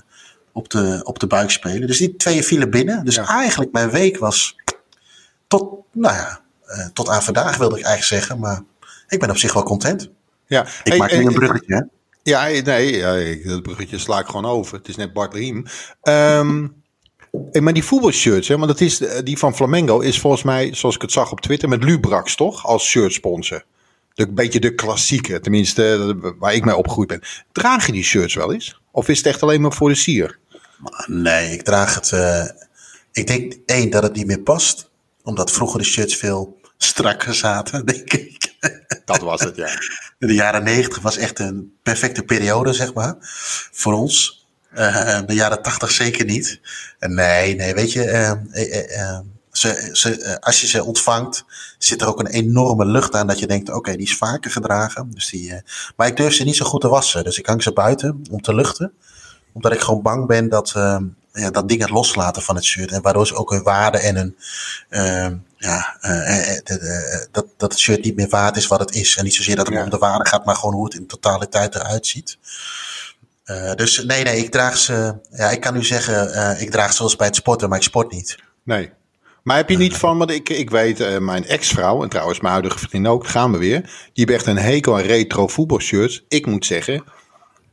op, 0.52 0.70
de, 0.70 1.00
op 1.04 1.18
de 1.18 1.26
buik 1.26 1.50
spelen. 1.50 1.86
Dus 1.86 1.98
die 1.98 2.16
twee 2.16 2.42
vielen 2.42 2.70
binnen. 2.70 3.04
Dus 3.04 3.14
Ja. 3.14 3.26
eigenlijk 3.28 3.72
mijn 3.72 3.90
week 3.90 4.18
was 4.18 4.56
tot, 5.46 5.74
nou 5.92 6.14
ja, 6.14 6.40
eh, 6.66 6.86
tot 6.92 7.08
aan 7.08 7.22
vandaag 7.22 7.56
wilde 7.56 7.78
ik 7.78 7.84
eigenlijk 7.84 8.22
zeggen. 8.22 8.40
Maar 8.40 8.62
ik 9.08 9.20
ben 9.20 9.30
op 9.30 9.36
zich 9.36 9.52
wel 9.52 9.62
content. 9.62 10.10
ja. 10.46 10.62
Ik 10.66 10.70
Hey, 10.84 10.98
maak 10.98 11.10
eh, 11.10 11.18
nu 11.18 11.26
een 11.26 11.32
bruggetje. 11.34 11.74
Hè? 11.74 11.82
Ja, 12.22 12.46
nee, 12.46 13.42
dat 13.44 13.62
bruggetje 13.62 13.98
sla 13.98 14.18
ik 14.20 14.26
gewoon 14.26 14.44
over. 14.44 14.76
Het 14.76 14.88
is 14.88 14.96
net 14.96 15.12
Bart 15.12 15.34
Riem. 15.34 15.64
Ehm, 16.02 16.66
hey, 17.52 17.60
maar 17.60 17.72
die 17.72 17.84
voetbalshirts, 17.84 18.48
hè, 18.48 18.56
want 18.56 18.68
dat 18.68 18.80
is, 18.80 19.00
eh, 19.00 19.22
die 19.24 19.38
van 19.38 19.54
Flamengo 19.56 20.00
is 20.00 20.20
volgens 20.20 20.42
mij, 20.42 20.74
zoals 20.74 20.94
ik 20.94 21.02
het 21.02 21.12
zag 21.12 21.32
op 21.32 21.40
Twitter, 21.40 21.68
met 21.68 21.84
Lubrax 21.84 22.34
toch? 22.36 22.66
Als 22.66 22.84
shirtsponsor. 22.88 23.64
De, 24.14 24.26
een 24.28 24.34
beetje 24.34 24.60
de 24.60 24.74
klassieke, 24.74 25.40
tenminste 25.40 26.14
eh, 26.22 26.30
waar 26.38 26.54
ik 26.54 26.64
mee 26.64 26.76
opgegroeid 26.76 27.08
ben. 27.08 27.22
Draag 27.52 27.86
je 27.86 27.92
die 27.92 28.04
shirts 28.04 28.34
wel 28.34 28.52
eens? 28.52 28.80
Of 28.90 29.08
is 29.08 29.18
het 29.18 29.26
echt 29.26 29.42
alleen 29.42 29.60
maar 29.60 29.72
voor 29.72 29.88
de 29.88 29.94
sier? 29.94 30.38
Nee, 31.06 31.52
ik 31.52 31.62
draag 31.62 31.94
het. 31.94 32.12
eh, 32.12 32.44
ik 33.12 33.26
denk 33.26 33.54
één 33.66 33.90
dat 33.90 34.02
het 34.02 34.14
niet 34.14 34.26
meer 34.26 34.40
past. 34.40 34.90
Omdat 35.22 35.50
vroeger 35.50 35.78
de 35.78 35.84
shirts 35.86 36.16
veel 36.16 36.60
strakker 36.76 37.34
zaten, 37.34 37.86
denk 37.92 38.12
ik. 38.12 38.54
Dat 39.04 39.20
was 39.20 39.40
het, 39.40 39.56
ja. 39.56 39.68
De 40.18 40.34
jaren 40.34 40.64
negentig 40.64 41.00
was 41.02 41.16
echt 41.16 41.38
een 41.38 41.72
perfecte 41.82 42.22
periode, 42.22 42.72
zeg 42.72 42.94
maar. 42.94 43.16
Voor 43.72 43.92
ons. 43.92 44.46
Eh, 44.70 45.20
de 45.26 45.34
jaren 45.34 45.62
tachtig 45.62 45.90
zeker 45.90 46.24
niet. 46.24 46.60
En 46.98 47.14
nee, 47.14 47.54
nee, 47.54 47.74
weet 47.74 47.92
je. 47.92 48.04
eh, 48.04 48.30
eh, 48.30 49.00
eh, 49.00 49.18
ze, 49.52 49.88
ze, 49.92 50.20
eh, 50.22 50.34
als 50.40 50.60
je 50.60 50.66
ze 50.66 50.84
ontvangt, 50.84 51.44
zit 51.78 52.00
er 52.00 52.06
ook 52.06 52.20
een 52.20 52.26
enorme 52.26 52.84
lucht 52.86 53.14
aan 53.14 53.26
dat 53.26 53.38
je 53.38 53.46
denkt, 53.46 53.70
oké, 53.70 53.96
die 53.96 54.06
is 54.06 54.16
vaker 54.16 54.50
gedragen. 54.50 55.10
Dus 55.10 55.30
die, 55.30 55.52
eh, 55.54 55.60
maar 55.96 56.06
ik 56.06 56.16
durf 56.16 56.34
ze 56.34 56.44
niet 56.44 56.56
zo 56.56 56.64
goed 56.64 56.80
te 56.80 56.88
wassen. 56.88 57.24
Dus 57.24 57.38
ik 57.38 57.46
hang 57.46 57.62
ze 57.62 57.72
buiten 57.72 58.22
om 58.30 58.40
te 58.40 58.54
luchten. 58.54 58.92
Omdat 59.52 59.72
ik 59.72 59.80
gewoon 59.80 60.02
bang 60.02 60.26
ben 60.26 60.48
dat, 60.48 60.72
eh, 60.76 60.96
ja, 61.32 61.50
dat 61.50 61.68
dingen 61.68 61.90
loslaten 61.90 62.42
van 62.42 62.54
het 62.54 62.64
shirt. 62.64 62.90
En 62.92 63.02
waardoor 63.02 63.26
ze 63.26 63.34
ook 63.34 63.50
hun 63.50 63.62
waarde 63.62 63.98
en 63.98 64.16
hun, 64.16 64.36
eh, 64.88 65.30
ja, 65.56 65.96
eh, 66.00 66.50
eh, 66.56 66.60
de- 66.64 67.28
dat, 67.30 67.46
dat 67.56 67.70
het 67.72 67.80
shirt 67.80 68.04
niet 68.04 68.16
meer 68.16 68.28
waard 68.28 68.56
is 68.56 68.66
wat 68.66 68.80
het 68.80 68.94
is. 68.94 69.16
En 69.16 69.24
niet 69.24 69.34
zozeer 69.34 69.56
dat 69.56 69.66
het 69.66 69.74
Ja. 69.76 69.82
om 69.84 69.90
de 69.90 69.98
waarde 69.98 70.26
gaat, 70.28 70.44
maar 70.44 70.56
gewoon 70.56 70.74
hoe 70.74 70.84
het 70.84 70.94
in 70.94 71.06
totaliteit 71.06 71.74
eruit 71.74 72.06
ziet. 72.06 72.38
Eh, 73.44 73.74
dus 73.74 74.04
nee, 74.04 74.24
nee, 74.24 74.36
ik 74.38 74.50
draag 74.50 74.76
ze. 74.78 75.14
Ja, 75.30 75.50
ik 75.50 75.60
kan 75.60 75.74
nu 75.74 75.84
zeggen, 75.84 76.32
eh, 76.32 76.60
ik 76.62 76.70
draag 76.70 76.90
ze 76.90 76.96
zoals 76.96 77.16
bij 77.16 77.26
het 77.26 77.36
sporten, 77.36 77.68
maar 77.68 77.78
ik 77.78 77.84
sport 77.84 78.12
niet. 78.12 78.38
Nee. 78.64 78.90
Maar 79.42 79.56
heb 79.56 79.68
je 79.68 79.76
niet 79.76 79.96
van, 79.96 80.18
want 80.18 80.30
ik, 80.30 80.48
ik 80.48 80.70
weet, 80.70 81.00
eh, 81.00 81.18
mijn 81.18 81.46
ex-vrouw, 81.46 82.02
en 82.02 82.08
trouwens 82.08 82.40
mijn 82.40 82.52
huidige 82.52 82.78
vriendin 82.78 83.10
ook, 83.10 83.26
gaan 83.26 83.52
we 83.52 83.58
weer. 83.58 83.80
Die 83.80 83.90
heeft 84.12 84.30
echt 84.30 84.46
een 84.46 84.58
hekel 84.62 84.94
aan 84.94 85.00
retro 85.02 85.46
voetbalshirts. 85.46 86.24
Ik 86.28 86.46
moet 86.46 86.66
zeggen, 86.66 87.04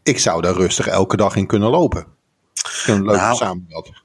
ik 0.04 0.20
zou 0.20 0.42
daar 0.42 0.54
rustig 0.54 0.88
elke 0.88 1.18
dag 1.18 1.36
in 1.36 1.48
kunnen 1.48 1.70
lopen. 1.70 2.06
Een 2.86 3.04
leuke 3.04 3.20
Nou, 3.20 3.36
samenwerking. 3.36 3.98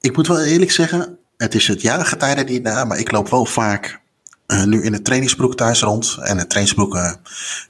Ik 0.00 0.16
moet 0.16 0.26
wel 0.26 0.42
eerlijk 0.42 0.70
zeggen, 0.70 1.18
het 1.36 1.54
is 1.54 1.68
het 1.68 1.82
jaargetijde 1.82 2.44
niet 2.44 2.62
na, 2.62 2.84
maar 2.84 2.98
ik 2.98 3.12
loop 3.12 3.28
wel 3.28 3.44
vaak 3.44 4.00
eh, 4.46 4.64
nu 4.64 4.82
in 4.82 4.92
de 4.92 5.02
trainingsbroek 5.02 5.56
thuis 5.56 5.80
rond. 5.82 6.16
En 6.20 6.36
de 6.36 6.46
trainingsbroek 6.46 6.96
eh, 6.96 7.12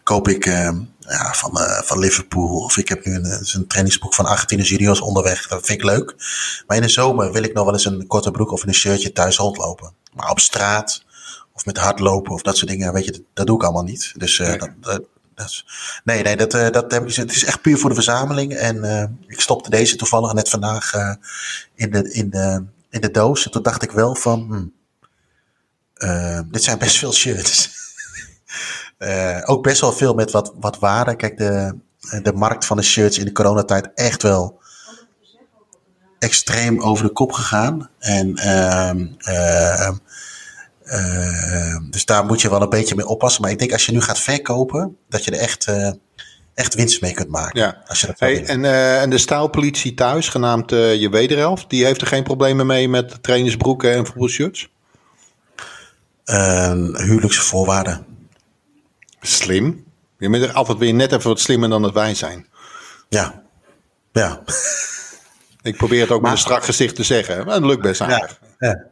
koop 0.02 0.28
ik 0.28 0.46
eh, 0.46 0.70
ja, 1.08 1.32
van, 1.32 1.58
eh, 1.58 1.82
van 1.82 1.98
Liverpool. 1.98 2.48
Of 2.48 2.76
ik 2.76 2.88
heb 2.88 3.04
nu 3.04 3.14
een, 3.14 3.46
een 3.52 3.66
trainingsbroek 3.66 4.14
van 4.14 4.26
Argentine 4.26 4.62
Juniors 4.62 5.00
onderweg. 5.00 5.48
Dat 5.48 5.66
vind 5.66 5.78
ik 5.78 5.84
leuk. 5.84 6.14
Maar 6.66 6.76
in 6.76 6.82
de 6.82 6.88
zomer 6.88 7.32
wil 7.32 7.42
ik 7.42 7.54
nog 7.54 7.64
wel 7.64 7.72
eens 7.72 7.84
een 7.84 8.06
korte 8.06 8.30
broek 8.30 8.52
of 8.52 8.66
een 8.66 8.74
shirtje 8.74 9.12
thuis 9.12 9.36
rondlopen. 9.36 9.92
Maar 10.12 10.30
op 10.30 10.40
straat 10.40 11.04
of 11.52 11.64
met 11.64 11.78
hardlopen 11.78 12.32
of 12.32 12.42
dat 12.42 12.56
soort 12.56 12.70
dingen. 12.70 12.92
Weet 12.92 13.04
je, 13.04 13.10
dat, 13.10 13.22
dat 13.34 13.46
doe 13.46 13.56
ik 13.56 13.62
allemaal 13.62 13.82
niet. 13.82 14.12
Dus 14.16 14.38
nee. 14.38 14.58
dat, 14.58 14.70
dat, 14.80 15.02
dat 15.36 15.64
nee, 16.04 16.22
nee, 16.22 16.36
dat, 16.36 16.50
dat 16.50 16.92
heb 16.92 17.08
ik, 17.08 17.14
het 17.14 17.30
is 17.30 17.44
echt 17.44 17.60
puur 17.60 17.78
voor 17.78 17.88
de 17.88 17.94
verzameling. 17.94 18.54
En 18.54 19.18
ik 19.26 19.40
stopte 19.40 19.70
deze 19.70 19.96
toevallig 19.96 20.32
net 20.32 20.48
vandaag 20.48 20.92
in, 21.74 21.90
de, 21.90 22.12
in, 22.12 22.30
de, 22.30 22.64
in 22.90 23.00
de 23.00 23.10
doos. 23.10 23.44
En 23.44 23.50
toen 23.50 23.62
dacht 23.62 23.82
ik 23.82 23.90
wel 23.90 24.14
van, 24.14 24.72
hm, 25.94 26.42
dit 26.50 26.64
zijn 26.64 26.78
best 26.78 26.96
veel 26.96 27.12
shirts. 27.12 27.70
ook 29.50 29.62
best 29.62 29.80
wel 29.80 29.92
veel 29.92 30.14
met 30.14 30.30
wat, 30.30 30.52
wat 30.60 30.78
waarde. 30.78 31.16
Kijk, 31.16 31.38
de, 31.38 31.78
de 32.22 32.32
markt 32.32 32.64
van 32.64 32.76
de 32.76 32.82
shirts 32.82 33.18
in 33.18 33.24
de 33.24 33.32
coronatijd 33.32 33.90
echt 33.94 34.22
wel 34.22 34.60
extreem 36.18 36.80
over 36.80 37.04
de 37.04 37.12
kop 37.12 37.32
gegaan. 37.32 37.90
En 37.98 38.34
uh, 40.86 41.52
uh, 41.52 41.76
dus 41.90 42.04
daar 42.04 42.24
moet 42.24 42.40
je 42.40 42.50
wel 42.50 42.62
een 42.62 42.68
beetje 42.68 42.94
mee 42.94 43.06
oppassen. 43.06 43.42
Maar 43.42 43.50
ik 43.50 43.58
denk 43.58 43.72
als 43.72 43.86
je 43.86 43.92
nu 43.92 44.00
gaat 44.00 44.18
verkopen, 44.18 44.96
dat 45.08 45.24
je 45.24 45.30
er 45.30 45.38
echt, 45.38 45.66
uh, 45.68 45.90
echt 46.54 46.74
winst 46.74 47.00
mee 47.00 47.12
kunt 47.12 47.28
maken. 47.28 47.60
Ja. 47.60 47.82
Als 47.86 48.00
je 48.00 48.06
dat 48.06 48.18
hey, 48.18 48.44
en, 48.44 48.64
en 49.00 49.10
de 49.10 49.18
staalpolitie 49.18 49.94
thuis, 49.94 50.28
genaamd 50.28 50.70
je 50.70 51.08
wederhelft, 51.10 51.70
die 51.70 51.84
heeft 51.84 52.00
er 52.00 52.06
geen 52.06 52.22
problemen 52.22 52.66
mee 52.66 52.88
met 52.88 53.22
trainersbroeken 53.22 53.92
en 53.92 54.06
voetbalshirts? 54.06 54.68
huwelijkse 56.92 57.42
voorwaarden. 57.42 58.06
Slim. 59.20 59.84
Je 60.18 60.30
bent 60.30 60.44
er 60.44 60.52
altijd 60.52 60.78
weer 60.78 60.94
net 60.94 61.12
even 61.12 61.28
wat 61.28 61.40
slimmer 61.40 61.68
dan 61.68 61.82
dat 61.82 61.92
wij 61.92 62.14
zijn. 62.14 62.46
Ja. 63.08 63.42
Ja. 64.12 64.42
Ik 65.62 65.76
probeer 65.76 66.00
het 66.00 66.10
ook 66.10 66.20
maar, 66.20 66.30
met 66.30 66.40
een 66.40 66.46
strak 66.46 66.64
gezicht 66.64 66.94
te 66.94 67.02
zeggen, 67.02 67.36
maar 67.36 67.60
dat 67.60 67.68
lukt 67.68 67.82
best 67.82 68.00
aardig. 68.00 68.40
Ja, 68.58 68.68
ja. 68.68 68.84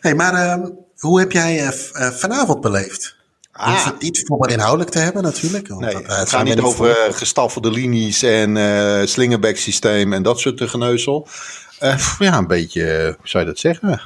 Hey, 0.00 0.14
maar 0.14 0.58
uh, 0.58 0.66
hoe 1.06 1.18
heb 1.18 1.32
jij 1.32 1.64
uh, 1.64 1.70
vanavond 2.10 2.60
beleefd? 2.60 3.16
Ah. 3.52 3.68
Hoeft 3.68 3.84
het 3.84 4.02
niet 4.02 4.22
voor 4.26 4.50
inhoudelijk 4.50 4.90
te 4.90 4.98
hebben 4.98 5.22
natuurlijk. 5.22 5.68
Want 5.68 5.80
nee, 5.80 5.92
dat, 5.92 6.16
het 6.16 6.28
gaat 6.28 6.44
niet 6.44 6.60
over 6.60 6.88
uh, 6.88 7.14
gestaffelde 7.14 7.70
linies 7.70 8.22
en 8.22 8.56
uh, 8.56 9.04
slingerback 9.04 9.56
systeem 9.56 10.12
en 10.12 10.22
dat 10.22 10.40
soort 10.40 10.62
geneuzel. 10.62 11.28
ja, 12.18 12.38
een 12.38 12.46
beetje, 12.46 13.14
hoe 13.18 13.28
zou 13.28 13.44
je 13.44 13.50
dat 13.50 13.58
zeggen? 13.58 14.00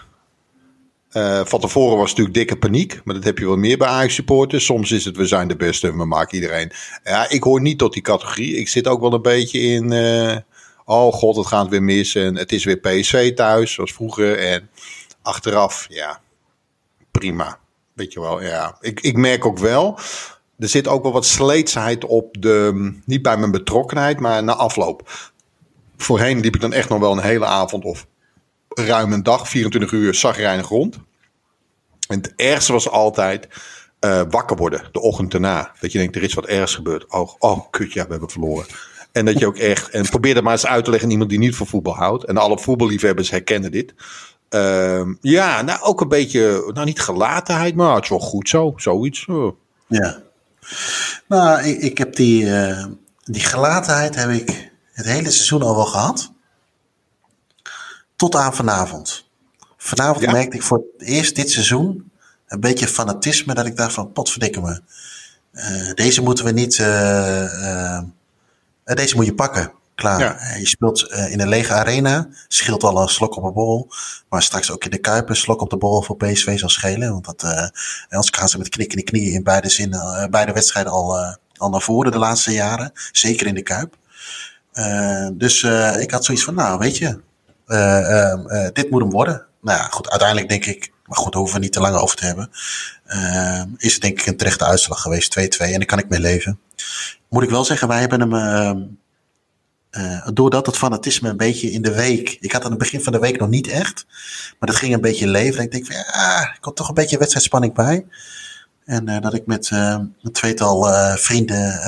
Uh, 1.13 1.41
van 1.45 1.61
tevoren 1.61 1.99
was 1.99 2.09
natuurlijk 2.09 2.37
dikke 2.37 2.57
paniek, 2.57 3.01
maar 3.05 3.15
dat 3.15 3.25
heb 3.25 3.39
je 3.39 3.47
wel 3.47 3.57
meer 3.57 3.79
bij 3.79 3.89
Ajax 3.89 4.15
supporters. 4.15 4.65
Soms 4.65 4.91
is 4.91 5.05
het 5.05 5.17
we 5.17 5.27
zijn 5.27 5.49
de 5.49 5.57
beste 5.57 5.89
en 5.89 5.97
we 5.97 6.05
maken 6.05 6.35
iedereen. 6.35 6.73
Ja, 7.05 7.29
ik 7.29 7.43
hoor 7.43 7.61
niet 7.61 7.79
tot 7.79 7.93
die 7.93 8.03
categorie. 8.03 8.57
Ik 8.57 8.69
zit 8.69 8.87
ook 8.87 9.01
wel 9.01 9.13
een 9.13 9.23
beetje 9.23 9.61
in, 9.61 9.93
uh, 9.93 10.37
oh 10.85 11.13
god, 11.13 11.37
het 11.37 11.47
gaat 11.47 11.69
weer 11.69 11.83
mis 11.83 12.15
en 12.15 12.37
het 12.37 12.53
is 12.53 12.65
weer 12.65 12.77
PSV 12.77 13.35
thuis, 13.35 13.73
zoals 13.73 13.93
vroeger. 13.93 14.39
En 14.39 14.71
achteraf, 15.23 15.87
ja, 15.89 16.21
prima. 17.11 17.59
Weet 17.93 18.13
je 18.13 18.21
wel, 18.21 18.43
ja. 18.43 18.77
Ik, 18.81 19.01
ik 19.01 19.17
merk 19.17 19.45
ook 19.45 19.59
wel, 19.59 19.99
er 20.59 20.69
zit 20.69 20.89
ook 20.89 21.03
wel 21.03 21.13
wat 21.13 21.27
sleetsheid 21.27 22.05
op 22.05 22.37
de, 22.39 22.93
niet 23.05 23.23
bij 23.23 23.37
mijn 23.37 23.51
betrokkenheid, 23.51 24.21
maar 24.21 24.45
na 24.45 24.55
afloop. 24.55 25.11
Voorheen 25.97 26.41
liep 26.41 26.55
ik 26.55 26.61
dan 26.61 26.73
echt 26.73 26.89
nog 26.89 26.99
wel 26.99 27.13
een 27.13 27.23
hele 27.23 27.47
avond 27.47 27.85
of 27.85 28.07
ruim 28.69 29.13
een 29.13 29.23
dag, 29.23 29.49
24 29.49 29.93
uur, 29.93 30.15
zagrijnig 30.15 30.69
rond. 30.69 30.99
En 32.09 32.17
het 32.17 32.33
ergste 32.37 32.73
was 32.73 32.89
altijd 32.89 33.49
uh, 34.01 34.23
wakker 34.31 34.57
worden, 34.57 34.89
de 34.93 35.01
ochtend 35.01 35.35
erna. 35.35 35.73
Dat 35.81 35.93
je 35.93 35.99
denkt, 35.99 36.17
er 36.17 36.23
is 36.23 36.35
wat 36.35 36.47
ergs 36.47 36.75
gebeurd. 36.75 37.13
Oh, 37.13 37.35
oh 37.39 37.71
kut, 37.71 37.93
ja, 37.93 38.05
we 38.05 38.11
hebben 38.11 38.31
verloren. 38.31 38.67
En 39.13 39.25
dat 39.25 39.39
je 39.39 39.47
ook 39.47 39.57
echt, 39.57 39.91
en 39.91 40.09
probeer 40.09 40.35
dat 40.35 40.43
maar 40.43 40.53
eens 40.53 40.67
uit 40.67 40.85
te 40.85 40.91
leggen 40.91 41.09
aan 41.09 41.13
iemand 41.13 41.31
die 41.31 41.39
niet 41.39 41.57
van 41.57 41.67
voetbal 41.67 41.95
houdt. 41.95 42.25
En 42.25 42.37
alle 42.37 42.59
voetballiefhebbers 42.59 43.31
herkennen 43.31 43.71
dit. 43.71 43.95
Uh, 44.55 45.07
ja, 45.21 45.63
nou 45.63 45.81
ook 45.81 46.01
een 46.01 46.09
beetje, 46.09 46.71
nou 46.75 46.87
niet 46.87 47.01
gelatenheid, 47.01 47.75
maar 47.75 47.95
het 47.95 48.05
is 48.05 48.11
wel 48.11 48.19
goed 48.19 48.49
zo, 48.49 48.73
zoiets. 48.77 49.27
Ja. 49.87 50.23
Nou, 51.27 51.63
ik, 51.63 51.79
ik 51.79 51.99
heb 51.99 52.17
die, 52.17 52.45
uh, 52.45 52.85
die 53.25 53.43
gelatenheid 53.43 54.15
heb 54.15 54.31
ik 54.31 54.71
het 54.93 55.07
hele 55.07 55.31
seizoen 55.31 55.63
al 55.63 55.75
wel 55.75 55.87
gehad. 55.87 56.33
Tot 58.17 58.35
aan 58.35 58.55
vanavond. 58.55 59.29
Vanavond 59.77 60.25
ja. 60.25 60.31
merkte 60.31 60.57
ik 60.57 60.63
voor 60.63 60.85
het 60.99 61.09
eerst 61.09 61.37
dit 61.37 61.51
seizoen 61.51 62.11
een 62.47 62.61
beetje 62.61 62.89
fanatisme. 62.89 63.55
Dat 63.55 63.67
ik 63.67 63.77
dacht 63.77 63.93
van 63.93 64.13
potverdikke 64.13 64.61
me. 64.61 64.81
Uh, 65.53 65.95
deze 65.95 66.23
moeten 66.23 66.45
we 66.45 66.51
niet. 66.51 66.79
Uh, 66.79 68.01
deze 68.85 69.17
moet 69.17 69.27
je 69.27 69.35
pakken. 69.35 69.73
Klaar. 70.01 70.21
Ja. 70.21 70.57
Je 70.59 70.67
speelt 70.67 71.13
in 71.13 71.41
een 71.41 71.49
lege 71.49 71.73
arena. 71.73 72.29
Scheelt 72.49 72.83
al 72.83 73.03
een 73.03 73.09
slok 73.09 73.37
op 73.37 73.45
een 73.45 73.53
borrel. 73.53 73.93
Maar 74.29 74.43
straks 74.43 74.71
ook 74.71 74.85
in 74.85 74.91
de 74.91 74.99
Kuip. 74.99 75.29
Een 75.29 75.37
slok 75.37 75.61
op 75.61 75.71
de 75.71 75.77
borrel 75.77 76.03
voor 76.03 76.17
PSV 76.17 76.59
zal 76.59 76.69
schelen. 76.69 77.13
Want 77.13 77.25
dat, 77.25 77.43
anders 78.09 78.31
gaan 78.31 78.49
ze 78.49 78.59
met 78.59 78.69
knikken 78.69 78.99
in 78.99 79.05
de 79.05 79.11
knieën 79.11 79.33
in 79.33 79.43
beide, 79.43 79.69
zinnen, 79.69 80.31
beide 80.31 80.53
wedstrijden 80.53 80.93
al, 80.93 81.37
al 81.57 81.71
naar 81.71 81.81
voren 81.81 82.13
de 82.13 82.19
laatste 82.19 82.53
jaren. 82.53 82.93
Zeker 83.13 83.47
in 83.47 83.55
de 83.55 83.63
Kuip. 83.63 83.97
dus 85.33 85.63
ik 85.99 86.11
had 86.11 86.25
zoiets 86.25 86.45
van, 86.45 86.55
nou 86.55 86.79
weet 86.79 86.97
je, 86.97 87.21
uh, 87.71 88.35
uh, 88.47 88.69
dit 88.73 88.91
moet 88.91 89.01
hem 89.01 89.11
worden. 89.11 89.47
Nou 89.63 89.79
ja, 89.79 89.85
goed, 89.85 90.11
uiteindelijk 90.11 90.49
denk 90.49 90.65
ik, 90.65 90.93
maar 91.07 91.17
goed, 91.17 91.33
daar 91.33 91.41
hoeven 91.41 91.59
we 91.59 91.65
niet 91.65 91.73
te 91.73 91.81
lang 91.81 91.97
over 91.97 92.17
te 92.17 92.25
hebben. 92.25 92.51
Uh, 93.07 93.63
is 93.77 93.93
het 93.93 94.03
denk 94.03 94.21
ik 94.21 94.27
een 94.27 94.37
terechte 94.37 94.65
uitslag 94.65 95.01
geweest, 95.03 95.39
2-2. 95.39 95.43
En 95.59 95.73
daar 95.73 95.85
kan 95.85 95.99
ik 95.99 96.09
mee 96.09 96.21
leven. 96.21 96.61
Moet 97.29 97.43
ik 97.43 97.51
wel 97.51 97.65
zeggen, 97.65 97.89
wij 97.89 98.01
hebben 98.01 98.21
hem, 98.21 98.99
uh, 99.91 100.29
doordat 100.33 100.67
het 100.67 100.77
fanatisme 100.77 101.29
een 101.29 101.37
beetje 101.37 101.71
in 101.71 101.83
de 101.83 101.95
week, 101.95 102.37
ik 102.41 102.53
had 102.53 102.65
aan 102.65 102.71
het 102.71 102.79
begin 102.79 103.03
van 103.03 103.13
de 103.13 103.19
week 103.19 103.39
nog 103.39 103.49
niet 103.49 103.69
echt, 103.69 104.07
maar 104.59 104.69
dat 104.69 104.77
ging 104.77 104.95
een 104.95 105.01
beetje 105.01 105.27
leven. 105.27 105.63
Ik 105.63 105.73
denk 105.73 105.87
van, 105.87 105.97
ja, 105.97 106.41
ik 106.41 106.65
had 106.65 106.77
toch 106.77 106.89
een 106.89 106.95
beetje 106.95 107.19
wedstrijdspanning 107.19 107.75
bij. 107.75 108.07
En 108.85 109.21
dat 109.21 109.35
ik 109.35 109.47
met 109.47 109.71
een 109.71 110.33
tweetal 110.33 110.87
vrienden 111.17 111.85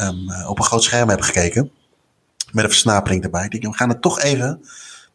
um, 0.00 0.32
op 0.46 0.58
een 0.58 0.64
groot 0.64 0.82
scherm 0.82 1.08
heb 1.08 1.20
gekeken. 1.20 1.70
Met 2.52 2.64
een 2.64 2.70
versnapering 2.70 3.24
erbij. 3.24 3.44
Ik 3.44 3.50
denk, 3.50 3.64
we 3.64 3.78
gaan 3.78 3.88
het 3.88 4.02
toch 4.02 4.20
even 4.20 4.58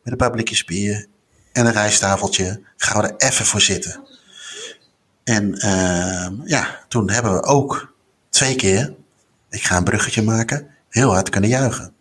met 0.04 0.12
een 0.12 0.18
paar 0.18 0.32
blikjes 0.32 0.66
bier 0.66 1.06
en 1.52 1.66
een 1.66 1.72
rijstafeltje 1.72 2.62
gaan 2.78 3.02
we 3.02 3.08
er 3.08 3.30
even 3.30 3.46
voor 3.46 3.62
zitten. 3.62 4.00
En 5.24 5.66
uh, 5.66 6.28
ja, 6.46 6.80
toen 6.88 7.10
hebben 7.10 7.34
we 7.34 7.44
ook 7.44 7.94
twee 8.30 8.56
keer, 8.56 8.94
ik 9.50 9.64
ga 9.64 9.78
een 9.78 9.84
bruggetje 9.84 10.22
maken, 10.22 10.68
heel 10.90 11.14
hard 11.14 11.30
kunnen 11.30 11.50
juichen. 11.50 11.94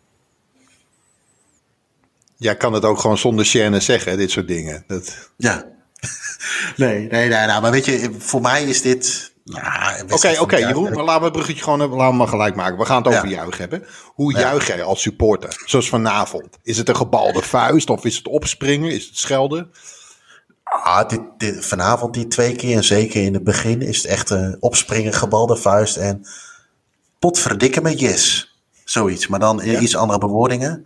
Jij 2.36 2.56
kan 2.56 2.72
het 2.72 2.84
ook 2.84 2.98
gewoon 2.98 3.18
zonder 3.18 3.46
chaîne 3.46 3.76
zeggen, 3.76 4.16
dit 4.16 4.30
soort 4.30 4.48
dingen. 4.48 4.84
Dat... 4.86 5.30
Ja. 5.36 5.64
nee, 6.76 7.08
nee, 7.08 7.28
nee, 7.28 7.46
nou, 7.46 7.62
maar 7.62 7.70
weet 7.70 7.84
je, 7.84 8.10
voor 8.18 8.40
mij 8.40 8.64
is 8.64 8.82
dit 8.82 9.34
nou, 9.46 10.02
oké, 10.10 10.36
oké, 10.40 10.56
Jeroen, 10.56 10.92
maar 10.92 11.04
laten 11.04 11.18
we 11.18 11.24
het 11.24 11.32
bruggetje 11.32 11.62
gewoon 11.62 11.78
laten 11.78 12.10
we 12.10 12.12
maar 12.12 12.28
gelijk 12.28 12.54
maken. 12.54 12.78
We 12.78 12.84
gaan 12.84 13.02
het 13.02 13.06
over 13.06 13.28
ja. 13.28 13.34
juich 13.34 13.58
hebben. 13.58 13.86
Hoe 14.14 14.32
ja. 14.32 14.38
juich 14.38 14.66
jij 14.66 14.82
als 14.82 15.02
supporter? 15.02 15.62
Zoals 15.64 15.88
vanavond. 15.88 16.58
Is 16.62 16.76
het 16.78 16.88
een 16.88 16.96
gebalde 16.96 17.42
vuist 17.42 17.90
of 17.90 18.04
is 18.04 18.16
het 18.16 18.28
opspringen? 18.28 18.90
Is 18.90 19.06
het 19.06 19.16
schelden? 19.16 19.70
Ah, 20.62 21.08
dit, 21.08 21.20
dit, 21.36 21.66
vanavond 21.66 22.14
die 22.14 22.26
twee 22.26 22.56
keer 22.56 22.76
en 22.76 22.84
zeker 22.84 23.22
in 23.22 23.34
het 23.34 23.44
begin 23.44 23.82
is 23.82 23.96
het 23.96 24.06
echt 24.06 24.30
een 24.30 24.56
opspringen, 24.60 25.12
gebalde 25.12 25.56
vuist 25.56 25.96
en 25.96 26.26
potverdikke 27.18 27.80
met 27.80 28.00
yes. 28.00 28.54
Zoiets, 28.84 29.26
maar 29.26 29.40
dan 29.40 29.60
ja. 29.64 29.78
iets 29.78 29.96
andere 29.96 30.18
bewoordingen. 30.18 30.84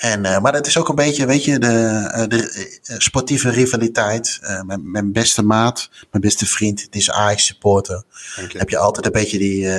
En, 0.00 0.24
uh, 0.24 0.40
maar 0.40 0.52
het 0.52 0.66
is 0.66 0.78
ook 0.78 0.88
een 0.88 0.94
beetje, 0.94 1.26
weet 1.26 1.44
je, 1.44 1.58
de, 1.58 2.26
de 2.28 2.70
sportieve 2.98 3.50
rivaliteit. 3.50 4.38
Uh, 4.42 4.62
mijn, 4.62 4.90
mijn, 4.90 5.12
beste 5.12 5.42
maat, 5.42 5.90
mijn 6.10 6.22
beste 6.22 6.46
vriend, 6.46 6.82
het 6.82 6.94
is 6.94 7.10
Ajax 7.10 7.46
supporter. 7.46 8.02
Heb 8.34 8.68
je 8.68 8.78
altijd 8.78 9.06
een 9.06 9.12
beetje 9.12 9.38
die... 9.38 9.62
Uh, 9.62 9.74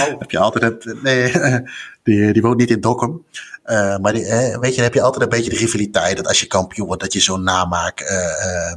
oh. 0.00 0.18
heb 0.22 0.30
je 0.30 0.38
altijd 0.38 0.64
het... 0.64 1.02
Nee, 1.02 1.32
die, 2.04 2.32
die 2.32 2.42
woont 2.42 2.56
niet 2.56 2.70
in 2.70 2.80
Dokkum. 2.80 3.24
Uh, 3.66 3.96
maar 3.96 4.12
die, 4.12 4.24
eh, 4.24 4.58
weet 4.58 4.70
je, 4.70 4.76
dan 4.76 4.84
heb 4.84 4.94
je 4.94 5.02
altijd 5.02 5.22
een 5.22 5.28
beetje 5.28 5.50
de 5.50 5.56
rivaliteit. 5.56 6.16
Dat 6.16 6.26
als 6.26 6.40
je 6.40 6.46
kampioen 6.46 6.86
wordt, 6.86 7.02
dat 7.02 7.12
je 7.12 7.20
zo'n 7.20 7.42
namaak 7.42 8.00
uh, 8.00 8.72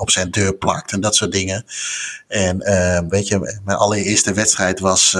op 0.00 0.10
zijn 0.10 0.30
deur 0.30 0.54
plakt. 0.54 0.92
En 0.92 1.00
dat 1.00 1.14
soort 1.14 1.32
dingen. 1.32 1.64
En 2.28 2.58
weet 3.08 3.28
je, 3.28 3.60
mijn 3.64 3.78
allereerste 3.78 4.32
wedstrijd 4.32 4.80
was 4.80 5.16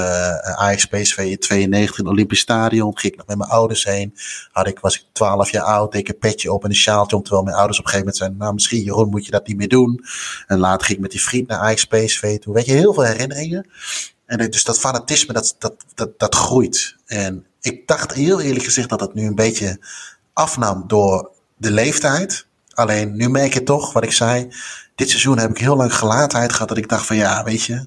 Ajax 0.56 0.84
PSV 0.84 1.18
in 1.18 1.38
92 1.38 1.98
in 1.98 2.04
het 2.04 2.12
Olympisch 2.12 2.40
Stadion. 2.40 2.98
Ging 2.98 3.12
ik 3.12 3.18
nog 3.18 3.26
met 3.26 3.38
mijn 3.38 3.50
ouders 3.50 3.84
heen. 3.84 4.14
Had 4.52 4.66
ik, 4.66 4.78
was 4.78 4.94
ik 4.94 5.04
12 5.12 5.50
jaar 5.50 5.64
oud, 5.64 5.92
deed 5.92 6.00
ik 6.00 6.08
een 6.08 6.18
petje 6.18 6.52
op 6.52 6.64
en 6.64 6.70
een 6.70 6.76
sjaaltje 6.76 7.16
om. 7.16 7.22
Terwijl 7.22 7.44
mijn 7.44 7.56
ouders 7.56 7.78
op 7.78 7.84
een 7.84 7.90
gegeven 7.90 8.12
moment 8.12 8.16
zeiden, 8.16 8.38
nou 8.38 8.54
misschien 8.54 8.82
Jeroen 8.82 9.10
moet 9.10 9.24
je 9.24 9.30
dat 9.30 9.46
niet 9.46 9.56
meer 9.56 9.68
doen. 9.68 10.04
En 10.46 10.58
later 10.58 10.86
ging 10.86 10.96
ik 10.96 11.02
met 11.02 11.12
die 11.12 11.22
vriend 11.22 11.48
naar 11.48 11.58
Ajax 11.58 11.84
PSV 11.84 12.38
toe. 12.38 12.54
Weet 12.54 12.66
je, 12.66 12.72
heel 12.72 12.94
veel 12.94 13.04
herinneringen. 13.04 13.66
En 14.26 14.50
dus 14.50 14.64
dat 14.64 14.78
fanatisme, 14.78 15.32
dat, 15.32 15.54
dat, 15.58 15.74
dat, 15.94 16.18
dat 16.18 16.34
groeit. 16.34 16.96
En 17.06 17.46
ik 17.64 17.86
dacht 17.86 18.12
heel 18.12 18.40
eerlijk 18.40 18.64
gezegd 18.64 18.88
dat 18.88 19.00
het 19.00 19.14
nu 19.14 19.26
een 19.26 19.34
beetje 19.34 19.78
afnam 20.32 20.84
door 20.86 21.30
de 21.56 21.70
leeftijd. 21.70 22.46
Alleen 22.74 23.16
nu 23.16 23.28
merk 23.28 23.54
je 23.54 23.62
toch, 23.62 23.92
wat 23.92 24.04
ik 24.04 24.12
zei, 24.12 24.48
dit 24.94 25.08
seizoen 25.08 25.38
heb 25.38 25.50
ik 25.50 25.58
heel 25.58 25.76
lang 25.76 25.94
gelaatheid 25.94 26.52
gehad. 26.52 26.68
Dat 26.68 26.78
ik 26.78 26.88
dacht 26.88 27.06
van 27.06 27.16
ja, 27.16 27.44
weet 27.44 27.64
je, 27.64 27.86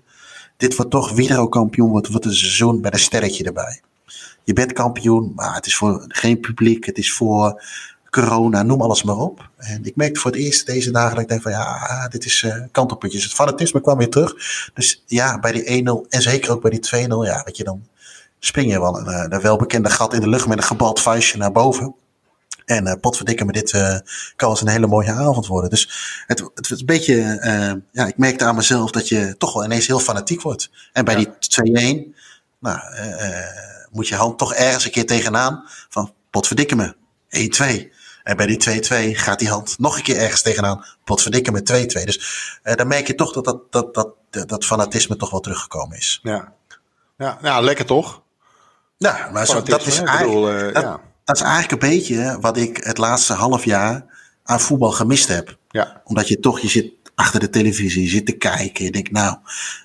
dit 0.58 0.76
wordt 0.76 0.92
toch 0.92 1.12
weer 1.12 1.50
kampioen. 1.50 1.90
Wordt, 1.90 2.08
wordt 2.08 2.26
een 2.26 2.36
seizoen 2.36 2.80
met 2.80 2.94
een 2.94 3.00
sterretje 3.00 3.44
erbij. 3.44 3.82
Je 4.44 4.54
bent 4.54 4.74
kampioen, 4.74 5.32
maar 5.36 5.56
het 5.56 5.66
is 5.66 5.76
voor 5.76 6.06
geen 6.08 6.40
publiek. 6.40 6.86
Het 6.86 6.98
is 6.98 7.14
voor 7.14 7.64
corona, 8.10 8.64
noem 8.64 8.82
alles 8.82 9.04
maar 9.04 9.18
op. 9.18 9.50
En 9.58 9.86
ik 9.86 9.96
merkte 9.96 10.20
voor 10.20 10.32
het 10.32 10.40
eerst 10.40 10.66
deze 10.66 10.92
dagen 10.92 11.14
dat 11.14 11.24
ik 11.24 11.30
denk 11.30 11.42
van 11.42 11.52
ja, 11.52 12.08
dit 12.08 12.26
is 12.26 12.42
uh, 12.42 12.56
kantelpuntjes. 12.72 13.24
Het 13.24 13.34
fanatisme 13.34 13.82
kwam 13.82 13.98
weer 13.98 14.10
terug. 14.10 14.34
Dus 14.74 15.04
ja, 15.06 15.40
bij 15.40 15.52
die 15.52 15.84
1-0 16.06 16.10
en 16.10 16.22
zeker 16.22 16.52
ook 16.52 16.62
bij 16.62 16.80
die 16.80 17.08
2-0, 17.08 17.08
ja, 17.08 17.42
weet 17.46 17.58
je, 17.58 17.64
dan 17.64 17.88
spring 18.40 18.72
je 18.72 18.80
wel 18.80 19.00
een, 19.00 19.34
een 19.34 19.42
welbekende 19.42 19.90
gat 19.90 20.14
in 20.14 20.20
de 20.20 20.30
lucht 20.30 20.48
met 20.48 20.58
een 20.58 20.64
gebald 20.64 21.02
vuistje 21.02 21.38
naar 21.38 21.52
boven. 21.52 21.96
En 22.68 22.88
uh, 22.88 22.94
potverdikke 23.02 23.46
me, 23.46 23.52
dit 23.52 23.74
uh, 23.74 23.98
kan 24.36 24.50
eens 24.50 24.62
een 24.62 24.68
hele 24.68 24.88
mooie 24.88 25.12
avond 25.12 25.48
worden. 25.48 25.70
Dus 25.70 25.90
het, 26.26 26.40
het 26.56 26.72
is 26.72 26.80
een 26.80 26.86
beetje, 26.86 27.16
uh, 27.16 27.82
ja, 27.92 28.08
ik 28.08 28.18
merkte 28.18 28.46
aan 28.46 28.56
mezelf 28.56 28.92
dat 28.92 29.08
je 29.08 29.36
toch 29.38 29.54
wel 29.54 29.64
ineens 29.64 29.88
heel 29.88 30.00
fanatiek 30.00 30.42
wordt. 30.42 30.70
En 30.94 31.06
bij 31.06 31.20
ja. 31.20 31.64
die 31.64 32.06
2-1, 32.12 32.18
nou, 32.60 32.80
moet 33.92 34.08
je 34.08 34.16
hand 34.16 34.38
toch 34.38 34.54
ergens 34.54 34.86
een 34.86 34.92
keer 34.92 35.06
tegenaan 35.06 35.64
van 35.90 36.14
potverdikke 36.30 36.76
me, 36.76 36.96
1-2. 37.90 37.96
En 38.24 38.38
bij 38.38 38.46
die 38.46 38.82
2-2 39.14 39.18
gaat 39.18 39.40
die 39.40 39.50
hand 39.50 39.80
nog 39.80 39.98
een 39.98 40.04
keer 40.04 40.18
ergens 40.18 40.42
tegenaan, 40.42 40.86
potverdikke 41.04 41.52
me 41.52 41.88
2-2. 42.02 42.04
Dus 42.04 42.60
dan 42.76 42.88
merk 42.88 43.08
je 43.08 43.16
toch 43.16 43.34
dat 43.34 43.46
dat, 43.46 43.72
dat, 43.72 43.94
dat, 43.94 44.50
dat 44.50 44.66
fanatisme 44.66 45.16
toch 45.16 45.32
wel 45.32 45.40
teruggekomen 45.40 45.98
is. 45.98 46.20
Ja, 46.24 46.54
ja 47.18 47.38
nou, 47.42 47.64
lekker 47.64 47.86
toch? 47.86 48.22
Ja, 48.98 49.30
maar 49.34 49.46
zo, 49.46 49.64
dat 49.64 49.86
is 49.86 50.00
eigenlijk... 50.00 50.28
Bedoel, 50.28 50.74
dat, 50.74 50.84
ja 50.84 51.00
dat 51.28 51.36
is 51.36 51.42
eigenlijk 51.42 51.84
een 51.84 51.90
beetje 51.90 52.38
wat 52.42 52.58
ik 52.58 52.78
het 52.84 52.98
laatste 52.98 53.34
half 53.34 53.66
jaar 53.66 54.06
aan 54.44 54.60
voetbal 54.60 54.92
gemist 54.92 55.28
heb. 55.28 55.58
Ja. 55.70 56.02
Omdat 56.04 56.28
je 56.28 56.40
toch, 56.40 56.60
je 56.60 56.68
zit 56.68 56.92
achter 57.16 57.40
de 57.40 57.50
televisie, 57.50 58.02
je 58.02 58.10
zit 58.10 58.26
te 58.26 58.32
kijken. 58.32 58.86
Je 58.86 58.92
denkt, 58.92 59.12
nou, 59.12 59.38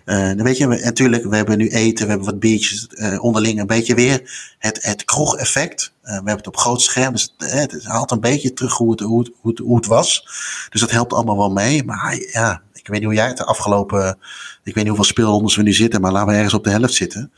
uh, 0.07 0.17
dan 0.17 0.43
weet 0.43 0.57
je, 0.57 0.67
natuurlijk, 0.67 1.25
we 1.25 1.37
hebben 1.37 1.59
nu 1.59 1.69
eten, 1.69 2.05
we 2.05 2.11
hebben 2.11 2.31
wat 2.31 2.41
biertjes 2.41 2.89
uh, 2.91 3.25
onderling. 3.25 3.61
Een 3.61 3.67
beetje 3.67 3.95
weer 3.95 4.55
het, 4.59 4.79
het 4.83 5.05
kroeg-effect. 5.05 5.93
Uh, 6.03 6.09
we 6.09 6.15
hebben 6.15 6.37
het 6.37 6.47
op 6.47 6.57
groot 6.57 6.83
scherm, 6.83 7.13
dus 7.13 7.35
het, 7.37 7.73
het 7.73 7.85
haalt 7.85 8.11
een 8.11 8.21
beetje 8.21 8.53
terug 8.53 8.77
hoe 8.77 8.91
het, 8.91 9.01
hoe, 9.01 9.19
het, 9.19 9.31
hoe, 9.41 9.51
het, 9.51 9.61
hoe 9.61 9.77
het 9.77 9.87
was. 9.87 10.27
Dus 10.71 10.81
dat 10.81 10.91
helpt 10.91 11.13
allemaal 11.13 11.37
wel 11.37 11.51
mee. 11.51 11.85
Maar 11.85 12.17
ja, 12.33 12.63
ik 12.73 12.87
weet 12.87 12.99
niet 12.99 13.09
hoe 13.09 13.15
jij 13.15 13.27
het 13.27 13.37
de 13.37 13.45
afgelopen, 13.45 14.19
ik 14.65 14.75
weet 14.75 14.85
niet 14.85 14.87
hoeveel 14.87 15.05
speelrondes 15.05 15.57
we 15.57 15.63
nu 15.63 15.73
zitten, 15.73 16.01
maar 16.01 16.13
laten 16.13 16.29
we 16.29 16.35
ergens 16.35 16.55
op 16.55 16.65
de 16.65 16.71
helft 16.71 16.95
zitten. 16.95 17.33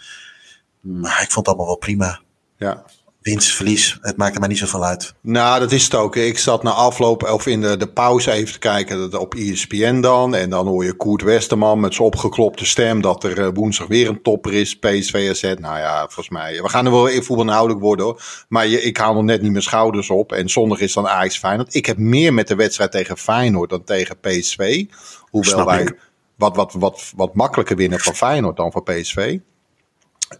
Maar 0.84 1.22
ik 1.22 1.30
vond 1.30 1.46
het 1.46 1.46
allemaal 1.46 1.66
wel 1.66 1.76
prima. 1.76 2.20
Ja, 2.56 2.84
winst, 3.24 3.54
verlies, 3.54 3.98
het 4.00 4.16
maakt 4.16 4.34
er 4.34 4.40
maar 4.40 4.48
niet 4.48 4.58
zoveel 4.58 4.84
uit. 4.84 5.14
Nou, 5.20 5.60
dat 5.60 5.72
is 5.72 5.84
het 5.84 5.94
ook. 5.94 6.16
Ik 6.16 6.38
zat 6.38 6.62
na 6.62 6.70
afloop 6.70 7.22
of 7.22 7.46
in 7.46 7.60
de, 7.60 7.76
de 7.76 7.88
pauze 7.88 8.30
even 8.30 8.52
te 8.52 8.58
kijken 8.58 9.20
op 9.20 9.34
ESPN 9.34 10.00
dan. 10.00 10.34
En 10.34 10.50
dan 10.50 10.66
hoor 10.66 10.84
je 10.84 10.92
Koert 10.92 11.22
Westerman 11.22 11.80
met 11.80 11.94
zijn 11.94 12.06
opgeklopte 12.06 12.66
stem 12.66 13.00
dat 13.00 13.24
er 13.24 13.52
woensdag 13.52 13.86
weer 13.86 14.08
een 14.08 14.22
topper 14.22 14.52
is. 14.52 14.78
PSV 14.78 15.28
AZ. 15.30 15.42
Nou 15.42 15.78
ja, 15.78 15.98
volgens 15.98 16.28
mij. 16.28 16.62
We 16.62 16.68
gaan 16.68 16.86
er 16.86 16.92
wel 16.92 17.06
in 17.06 17.22
voetbal 17.22 17.44
inhoudelijk 17.44 17.80
worden 17.80 18.04
hoor. 18.04 18.22
Maar 18.48 18.66
je, 18.66 18.82
ik 18.82 18.96
haal 18.96 19.14
nog 19.14 19.22
net 19.22 19.42
niet 19.42 19.50
mijn 19.50 19.62
schouders 19.62 20.10
op. 20.10 20.32
En 20.32 20.48
zondag 20.48 20.80
is 20.80 20.92
dan 20.92 21.08
Ajax 21.08 21.38
Feyenoord. 21.38 21.74
Ik 21.74 21.86
heb 21.86 21.96
meer 21.96 22.34
met 22.34 22.48
de 22.48 22.54
wedstrijd 22.54 22.90
tegen 22.90 23.16
Feyenoord 23.16 23.70
dan 23.70 23.84
tegen 23.84 24.20
PSV. 24.20 24.84
Hoewel 25.20 25.52
Snap 25.52 25.66
wij 25.66 25.82
ik. 25.82 25.98
wat, 26.36 26.56
wat, 26.56 26.72
wat, 26.72 27.12
wat 27.16 27.34
makkelijker 27.34 27.76
winnen 27.76 28.00
van 28.00 28.14
Feyenoord 28.14 28.56
dan 28.56 28.72
van 28.72 28.82
PSV. 28.82 29.38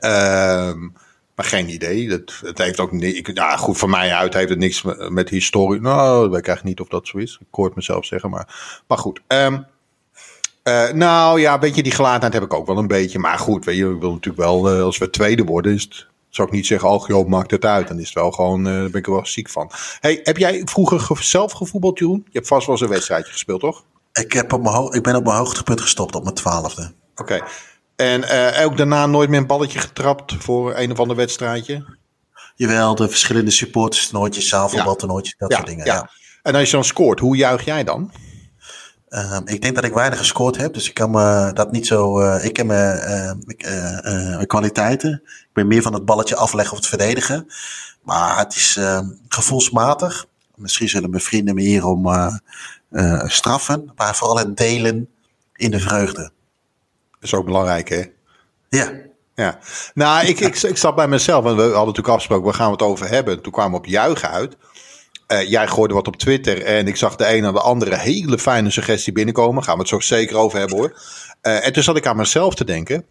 Ehm 0.01 0.89
maar 1.35 1.47
geen 1.47 1.69
idee. 1.69 2.09
Dat, 2.09 2.41
het 2.41 2.59
heeft 2.59 2.81
ook 2.81 2.93
niet. 2.93 3.31
Ja, 3.35 3.57
goed, 3.57 3.79
van 3.79 3.91
mij 3.91 4.13
uit 4.13 4.35
heeft 4.35 4.49
het 4.49 4.59
niks 4.59 4.83
met, 4.83 5.11
met 5.11 5.29
historie. 5.29 5.81
Nou, 5.81 6.21
dat 6.23 6.31
weet 6.31 6.39
ik 6.39 6.47
eigenlijk 6.47 6.79
niet 6.79 6.87
of 6.87 6.93
dat 6.93 7.07
zo 7.07 7.19
is. 7.19 7.39
Ik 7.41 7.47
hoor 7.51 7.65
het 7.65 7.75
mezelf 7.75 8.05
zeggen, 8.05 8.31
maar. 8.31 8.83
Maar 8.87 8.99
goed. 8.99 9.21
Um, 9.29 9.67
uh, 10.65 10.91
nou 10.91 11.41
ja, 11.41 11.59
weet 11.59 11.77
je, 11.77 11.83
die 11.83 11.93
gelaatheid 11.93 12.33
heb 12.33 12.43
ik 12.43 12.55
ook 12.55 12.67
wel 12.67 12.79
een 12.79 12.87
beetje. 12.87 13.19
Maar 13.19 13.39
goed, 13.39 13.65
weet 13.65 13.77
je, 13.77 13.91
ik 13.91 14.01
wil 14.01 14.13
natuurlijk 14.13 14.45
wel, 14.45 14.75
uh, 14.75 14.83
als 14.83 14.99
we 14.99 15.11
tweede 15.11 15.45
worden, 15.45 15.75
is 15.75 15.83
het, 15.83 16.07
zou 16.29 16.49
ik 16.49 16.55
niet 16.55 16.67
zeggen, 16.67 16.89
oh 16.89 17.07
joh, 17.07 17.29
maakt 17.29 17.51
het 17.51 17.65
uit. 17.65 17.89
Dan 17.89 17.99
is 17.99 18.05
het 18.05 18.15
wel 18.15 18.31
gewoon, 18.31 18.67
uh, 18.67 18.73
daar 18.73 18.91
ben 18.91 19.01
ik 19.01 19.07
er 19.07 19.13
wel 19.13 19.27
ziek 19.27 19.51
van. 19.51 19.71
Hey, 20.01 20.21
heb 20.23 20.37
jij 20.37 20.63
vroeger 20.65 21.01
ge 21.01 21.17
zelf 21.19 21.53
gevoetbald, 21.53 21.99
Jeroen? 21.99 22.23
Je 22.25 22.39
hebt 22.39 22.47
vast 22.47 22.67
wel 22.67 22.75
eens 22.75 22.85
een 22.85 22.91
wedstrijdje 22.91 23.33
gespeeld, 23.33 23.61
toch? 23.61 23.85
Ik, 24.13 24.33
heb 24.33 24.53
op 24.53 24.63
mijn 24.63 24.93
ik 24.93 25.03
ben 25.03 25.17
op 25.17 25.25
mijn 25.25 25.37
hoogtepunt 25.37 25.81
gestopt 25.81 26.15
op 26.15 26.23
mijn 26.23 26.35
twaalfde. 26.35 26.93
Oké. 27.17 27.23
Okay. 27.23 27.43
En 27.97 28.21
uh, 28.21 28.65
ook 28.65 28.77
daarna 28.77 29.07
nooit 29.07 29.29
meer 29.29 29.41
een 29.41 29.47
balletje 29.47 29.79
getrapt 29.79 30.35
voor 30.39 30.77
een 30.77 30.91
of 30.91 30.99
ander 30.99 31.17
wedstrijdje? 31.17 31.85
Jawel, 32.55 32.95
de 32.95 33.09
verschillende 33.09 33.51
supporters, 33.51 34.09
toernooitjes, 34.09 34.49
zaalvoetbaltoernooitjes, 34.49 35.35
dat 35.39 35.51
ja, 35.51 35.57
soort 35.57 35.69
dingen. 35.69 35.87
Ja. 35.87 35.95
Ja. 35.95 36.11
En 36.43 36.55
als 36.55 36.71
je 36.71 36.77
dan 36.77 36.85
scoort, 36.85 37.21
hoe 37.21 37.37
juich 37.37 37.65
jij 37.65 37.85
dan? 37.85 38.13
Uh, 39.09 39.39
ik 39.45 39.63
denk 39.63 39.75
dat 39.75 39.85
ik 39.85 39.95
weinig 39.95 40.19
gescoord 40.19 40.57
heb, 40.57 40.75
dus 40.75 40.89
ik 40.89 40.95
kan 40.95 41.11
me 41.11 41.51
dat 41.53 41.73
niet 41.73 41.87
zo. 41.87 42.21
Uh, 42.21 42.45
ik 42.45 42.57
heb 42.57 42.67
mijn 42.67 44.47
kwaliteiten. 44.47 45.13
Ik 45.25 45.51
ben 45.53 45.67
meer 45.67 45.83
van 45.83 45.95
het 45.95 46.05
balletje 46.05 46.37
afleggen 46.37 46.73
of 46.73 46.79
het 46.79 46.89
verdedigen. 46.89 47.47
Maar 48.03 48.39
het 48.39 48.57
is 48.57 48.79
gevoelsmatig. 49.29 50.27
Misschien 50.55 50.89
zullen 50.89 51.11
mijn 51.11 51.23
vrienden 51.23 51.55
me 51.55 51.63
hierom 51.63 52.09
straffen, 53.25 53.93
maar 53.97 54.15
vooral 54.15 54.39
het 54.39 54.57
delen 54.57 55.09
in 55.55 55.71
de 55.71 55.81
vreugde 55.81 56.33
is 57.25 57.35
ook 57.35 57.45
belangrijk, 57.45 57.89
hè? 57.89 58.03
Ja. 58.69 58.93
Ja. 59.35 59.59
Nou, 59.95 60.27
ik, 60.27 60.41
ik, 60.41 60.63
ik 60.63 60.77
zat 60.77 60.95
bij 60.95 61.09
mezelf, 61.09 61.45
en 61.45 61.57
we 61.57 61.63
hadden 61.63 61.79
natuurlijk 61.79 62.09
afgesproken, 62.09 62.45
waar 62.45 62.55
gaan 62.55 62.67
we 62.67 62.73
het 62.73 62.83
over 62.83 63.09
hebben? 63.09 63.43
Toen 63.43 63.53
kwamen 63.53 63.71
we 63.71 63.77
op 63.77 63.87
juichen 63.87 64.31
uit. 64.31 64.57
Uh, 65.29 65.51
jij 65.51 65.67
gooide 65.67 65.95
wat 65.95 66.07
op 66.07 66.17
Twitter 66.17 66.63
en 66.63 66.87
ik 66.87 66.97
zag 66.97 67.17
de 67.17 67.35
een 67.35 67.43
naar 67.43 67.53
de 67.53 67.61
andere 67.61 67.97
hele 67.97 68.39
fijne 68.39 68.71
suggestie 68.71 69.13
binnenkomen. 69.13 69.63
Gaan 69.63 69.75
we 69.75 69.81
het 69.81 69.89
zo 69.89 70.01
zeker 70.01 70.37
over 70.37 70.59
hebben 70.59 70.77
hoor. 70.77 71.01
Uh, 71.43 71.67
en 71.67 71.73
toen 71.73 71.83
zat 71.83 71.97
ik 71.97 72.07
aan 72.07 72.17
mezelf 72.17 72.55
te 72.55 72.65
denken. 72.65 73.05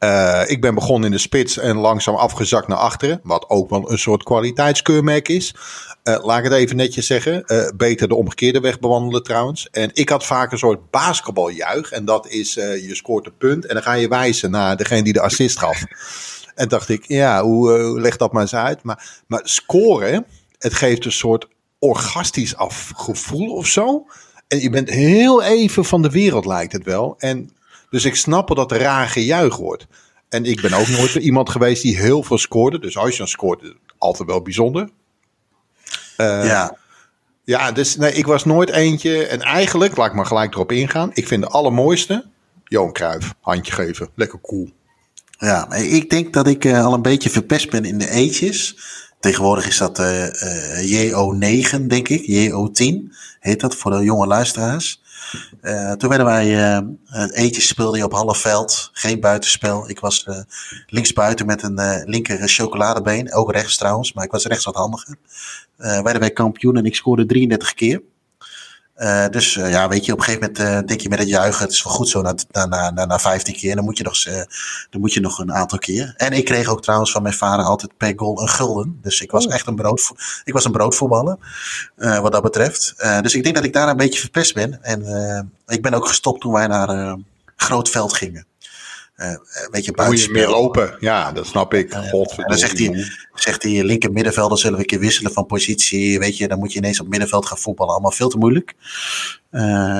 Uh, 0.00 0.42
ik 0.46 0.60
ben 0.60 0.74
begonnen 0.74 1.04
in 1.04 1.16
de 1.16 1.22
spits 1.22 1.58
en 1.58 1.76
langzaam 1.76 2.14
afgezakt 2.14 2.68
naar 2.68 2.78
achteren. 2.78 3.20
Wat 3.22 3.48
ook 3.48 3.70
wel 3.70 3.90
een 3.90 3.98
soort 3.98 4.22
kwaliteitskeurmerk 4.22 5.28
is. 5.28 5.54
Uh, 6.04 6.24
laat 6.24 6.38
ik 6.38 6.44
het 6.44 6.52
even 6.52 6.76
netjes 6.76 7.06
zeggen. 7.06 7.42
Uh, 7.46 7.68
beter 7.76 8.08
de 8.08 8.14
omgekeerde 8.14 8.60
weg 8.60 8.78
bewandelen 8.80 9.22
trouwens. 9.22 9.68
En 9.70 9.90
ik 9.92 10.08
had 10.08 10.24
vaak 10.24 10.52
een 10.52 10.58
soort 10.58 10.90
basketbaljuich. 10.90 11.90
En 11.90 12.04
dat 12.04 12.28
is, 12.28 12.54
je 12.54 12.94
scoort 12.94 13.26
een 13.26 13.36
punt 13.36 13.66
en 13.66 13.74
dan 13.74 13.82
ga 13.82 13.92
je 13.92 14.08
wijzen 14.08 14.50
naar 14.50 14.76
degene 14.76 15.02
die 15.02 15.12
de 15.12 15.20
assist 15.20 15.58
gaf. 15.58 15.84
en 16.54 16.68
dacht 16.68 16.88
ik, 16.88 17.04
ja, 17.08 17.42
hoe 17.42 18.00
leg 18.00 18.16
dat 18.16 18.32
maar 18.32 18.42
eens 18.42 18.54
uit. 18.54 18.82
Maar, 18.82 19.22
maar 19.26 19.40
scoren, 19.44 20.26
het 20.58 20.74
geeft 20.74 21.04
een 21.04 21.12
soort 21.12 21.48
orgastisch 21.78 22.56
af 22.56 22.92
gevoel 22.96 23.54
of 23.54 23.66
zo. 23.66 24.06
En 24.48 24.60
je 24.60 24.70
bent 24.70 24.90
heel 24.90 25.42
even 25.42 25.84
van 25.84 26.02
de 26.02 26.10
wereld 26.10 26.46
lijkt 26.46 26.72
het 26.72 26.84
wel. 26.84 27.14
En 27.18 27.50
dus 27.94 28.04
ik 28.04 28.16
snap 28.16 28.48
wel 28.48 28.56
dat 28.56 28.72
er 28.72 28.80
raar 28.80 29.08
gejuich 29.08 29.56
wordt. 29.56 29.86
En 30.28 30.44
ik 30.44 30.60
ben 30.60 30.72
ook 30.72 30.88
nooit 30.88 31.14
iemand 31.30 31.50
geweest 31.50 31.82
die 31.82 31.96
heel 31.96 32.22
veel 32.22 32.38
scoorde. 32.38 32.78
Dus 32.78 32.96
als 32.96 33.10
je 33.10 33.18
dan 33.18 33.28
scoort, 33.28 33.74
altijd 33.98 34.28
wel 34.28 34.42
bijzonder. 34.42 34.88
Uh, 36.16 36.44
ja. 36.44 36.76
Ja, 37.44 37.72
dus 37.72 37.96
nee, 37.96 38.12
ik 38.12 38.26
was 38.26 38.44
nooit 38.44 38.70
eentje. 38.70 39.26
En 39.26 39.40
eigenlijk, 39.40 39.96
laat 39.96 40.06
ik 40.06 40.14
maar 40.14 40.26
gelijk 40.26 40.54
erop 40.54 40.72
ingaan. 40.72 41.10
Ik 41.12 41.26
vind 41.26 41.42
de 41.42 41.48
allermooiste 41.48 42.24
Johan 42.64 42.92
Cruijff. 42.92 43.34
Handje 43.40 43.72
geven. 43.72 44.08
Lekker 44.14 44.40
cool. 44.40 44.70
Ja, 45.38 45.72
ik 45.72 46.10
denk 46.10 46.32
dat 46.32 46.46
ik 46.46 46.64
uh, 46.64 46.84
al 46.84 46.94
een 46.94 47.02
beetje 47.02 47.30
verpest 47.30 47.70
ben 47.70 47.84
in 47.84 47.98
de 47.98 48.10
eetjes. 48.10 48.76
Tegenwoordig 49.20 49.66
is 49.66 49.78
dat 49.78 49.98
uh, 49.98 50.26
JO9, 50.82 51.86
denk 51.86 52.08
ik. 52.08 52.50
JO10 52.50 53.14
heet 53.40 53.60
dat 53.60 53.74
voor 53.74 53.90
de 53.90 54.04
jonge 54.04 54.26
luisteraars. 54.26 55.02
Uh, 55.62 55.92
toen 55.92 56.08
werden 56.08 56.26
wij, 56.26 56.76
uh, 56.76 56.78
het 57.04 57.32
eentje 57.32 57.60
speelde 57.60 57.96
je 57.96 58.04
op 58.04 58.12
half 58.12 58.38
veld, 58.38 58.90
geen 58.92 59.20
buitenspel. 59.20 59.88
Ik 59.88 60.00
was 60.00 60.26
uh, 60.28 60.38
linksbuiten 60.86 61.46
met 61.46 61.62
een 61.62 62.04
linker 62.04 62.48
chocoladebeen, 62.48 63.32
ook 63.32 63.52
rechts 63.52 63.76
trouwens, 63.76 64.12
maar 64.12 64.24
ik 64.24 64.30
was 64.30 64.44
rechts 64.44 64.64
wat 64.64 64.74
handiger. 64.74 65.16
werden 65.76 66.20
wij 66.20 66.30
kampioen 66.30 66.76
en 66.76 66.84
ik 66.84 66.94
scoorde 66.94 67.26
33 67.26 67.74
keer. 67.74 68.02
Uh, 68.96 69.28
dus 69.28 69.56
uh, 69.56 69.70
ja, 69.70 69.88
weet 69.88 70.04
je, 70.04 70.12
op 70.12 70.18
een 70.18 70.24
gegeven 70.24 70.52
moment 70.56 70.82
uh, 70.82 70.86
denk 70.86 71.00
je 71.00 71.08
met 71.08 71.18
het 71.18 71.28
juichen, 71.28 71.62
het 71.62 71.72
is 71.72 71.82
wel 71.82 71.92
goed 71.92 72.08
zo 72.08 72.22
na, 72.22 72.34
na, 72.52 72.90
na, 72.90 73.04
na 73.04 73.18
15 73.18 73.54
keer. 73.54 73.74
Dan 73.74 73.84
moet, 73.84 73.98
je 73.98 74.04
nog, 74.04 74.22
dan 74.90 75.00
moet 75.00 75.12
je 75.12 75.20
nog 75.20 75.38
een 75.38 75.52
aantal 75.52 75.78
keer. 75.78 76.14
En 76.16 76.32
ik 76.32 76.44
kreeg 76.44 76.68
ook 76.68 76.82
trouwens 76.82 77.12
van 77.12 77.22
mijn 77.22 77.34
vader 77.34 77.64
altijd 77.64 77.96
per 77.96 78.12
goal 78.16 78.40
een 78.40 78.48
gulden. 78.48 78.98
Dus 79.02 79.20
ik 79.20 79.30
was 79.30 79.46
oh. 79.46 79.54
echt 79.54 79.66
een, 79.66 79.74
brood, 79.74 80.12
ik 80.44 80.52
was 80.52 80.64
een 80.64 80.72
broodvoetballer, 80.72 81.38
wat 81.96 82.32
dat 82.32 82.42
betreft. 82.42 82.94
dus 83.22 83.34
ik 83.34 83.42
denk 83.42 83.54
dat 83.54 83.64
ik 83.64 83.72
daar 83.72 83.88
een 83.88 83.96
beetje 83.96 84.20
verpest 84.20 84.54
ben. 84.54 84.82
En 84.82 85.52
ik 85.66 85.82
ben 85.82 85.94
ook 85.94 86.06
gestopt 86.06 86.40
toen 86.40 86.52
wij 86.52 86.66
naar 86.66 87.18
Grootveld 87.56 88.12
gingen. 88.12 88.46
Weet 89.70 89.84
je, 89.84 89.92
moet 90.06 90.22
je 90.22 90.30
meer 90.30 90.48
lopen. 90.48 90.96
Ja, 91.00 91.32
dat 91.32 91.46
snap 91.46 91.74
ik. 91.74 91.94
Uh, 91.94 92.10
dan 92.46 92.58
zegt 92.58 92.78
hij, 92.78 93.10
zegt 93.34 93.62
hij 93.62 93.84
linker 93.84 94.12
middenvelder 94.12 94.58
zullen 94.58 94.74
we 94.74 94.80
een 94.80 94.88
keer 94.88 94.98
wisselen 94.98 95.32
van 95.32 95.46
positie. 95.46 96.18
Weet 96.18 96.36
je, 96.36 96.48
dan 96.48 96.58
moet 96.58 96.72
je 96.72 96.78
ineens 96.78 97.00
op 97.00 97.08
middenveld 97.08 97.46
gaan 97.46 97.58
voetballen. 97.58 97.92
Allemaal 97.92 98.10
veel 98.10 98.28
te 98.28 98.38
moeilijk. 98.38 98.74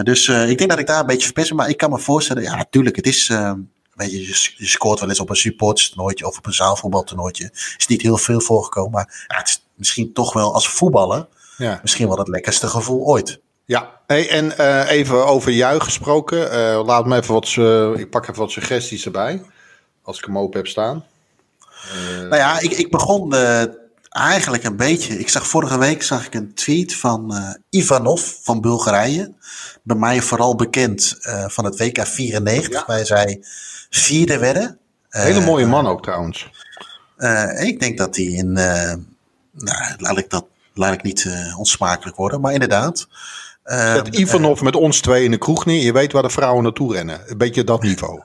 Dus 0.03 0.29
ik 0.29 0.59
denk 0.59 0.71
dat 0.71 0.79
ik 0.79 0.87
daar 0.87 1.01
een 1.01 1.07
beetje 1.07 1.25
verpest. 1.25 1.53
Maar 1.53 1.69
ik 1.69 1.77
kan 1.77 1.91
me 1.91 1.99
voorstellen, 1.99 2.43
ja, 2.43 2.57
natuurlijk, 2.57 2.97
het 2.97 3.07
is... 3.07 3.29
weet 3.95 4.11
je, 4.11 4.53
je 4.57 4.67
scoort 4.67 5.01
wel 5.01 5.09
eens 5.09 5.21
op 5.21 5.31
een 5.31 5.37
supportstoernooitje 5.37 6.27
of 6.27 6.39
op 6.39 6.47
een 6.47 6.53
zaalvoetbaltoernooitje. 6.53 7.51
Is 7.77 7.87
niet 7.87 8.03
heel 8.03 8.19
veel 8.19 8.41
voorgekomen. 8.41 8.91
Maar 8.91 9.27
ja, 9.29 9.37
het 9.37 9.49
is 9.49 9.67
misschien 9.75 10.13
toch 10.13 10.33
wel 10.33 10.55
als 10.55 10.69
voetballer... 10.69 11.27
Ja. 11.57 11.79
misschien 11.83 12.09
wel 12.09 12.19
het 12.19 12.29
lekkerste 12.29 12.69
gevoel 12.69 13.05
ooit. 13.05 13.41
Ja, 13.67 14.01
hey, 14.07 14.29
en 14.31 14.53
uh, 14.61 14.91
even 14.91 15.27
over 15.27 15.53
juich 15.53 15.85
gesproken. 15.85 16.55
Uh, 16.55 16.85
laat 16.85 17.07
me 17.07 17.17
even 17.17 17.35
wat, 17.35 17.55
uh, 17.59 17.99
ik 17.99 18.11
pak 18.11 18.23
even 18.23 18.41
wat 18.41 18.51
suggesties 18.51 19.05
erbij. 19.05 19.43
Als 20.03 20.19
ik 20.19 20.25
hem 20.25 20.39
open 20.39 20.57
heb 20.57 20.67
staan. 20.67 21.05
nou 22.19 22.37
ja, 22.37 22.61
ik, 22.61 22.71
ik 22.71 22.91
begon 22.91 23.35
eigenlijk 24.09 24.65
een 24.65 24.77
beetje. 24.77 25.19
Ik 25.19 25.29
zag 25.29 25.47
vorige 25.47 25.79
week 25.79 26.03
zag 26.03 26.27
ik 26.27 26.35
een 26.35 26.55
tweet 26.55 26.97
van 26.97 27.35
uh, 27.35 27.81
Ivanov 27.81 28.23
van 28.43 28.61
Bulgarije. 28.61 29.33
Bij 29.83 29.97
mij 29.97 30.23
vooral 30.23 30.55
bekend 30.55 31.17
uh, 31.21 31.49
van 31.49 31.65
het 31.65 31.79
WK 31.79 32.07
94, 32.07 32.73
ja. 32.73 32.85
waar 32.87 33.07
zij 33.07 33.45
vierde 33.91 34.39
werden. 34.39 34.79
Hele 35.09 35.41
mooie 35.41 35.67
man 35.67 35.87
ook 35.87 36.03
trouwens. 36.03 36.51
ik 37.59 37.81
denk 37.81 37.99
dat 37.99 38.17
hij 38.17 38.25
in. 38.25 38.53
nou, 38.53 39.95
laat 39.97 40.19
ik 40.19 40.31
dat 40.31 40.47
laat 40.75 40.93
ik 40.93 41.03
niet 41.03 41.29
onsmakelijk 41.57 42.17
worden, 42.17 42.41
maar 42.41 42.53
inderdaad. 42.53 43.07
Zet 43.65 44.09
Ivanov 44.09 44.61
met 44.61 44.77
ons 44.77 45.01
twee 45.01 45.25
in 45.25 45.31
de 45.31 45.39
kroeg 45.39 45.65
neer. 45.65 45.85
Je 45.85 45.93
weet 45.93 46.13
waar 46.13 46.23
de 46.23 46.31
vrouwen 46.31 46.63
naartoe 46.63 46.93
rennen. 46.93 47.21
Een 47.27 47.39
beetje 47.39 47.65
dat 47.65 47.83
niveau. 47.83 48.23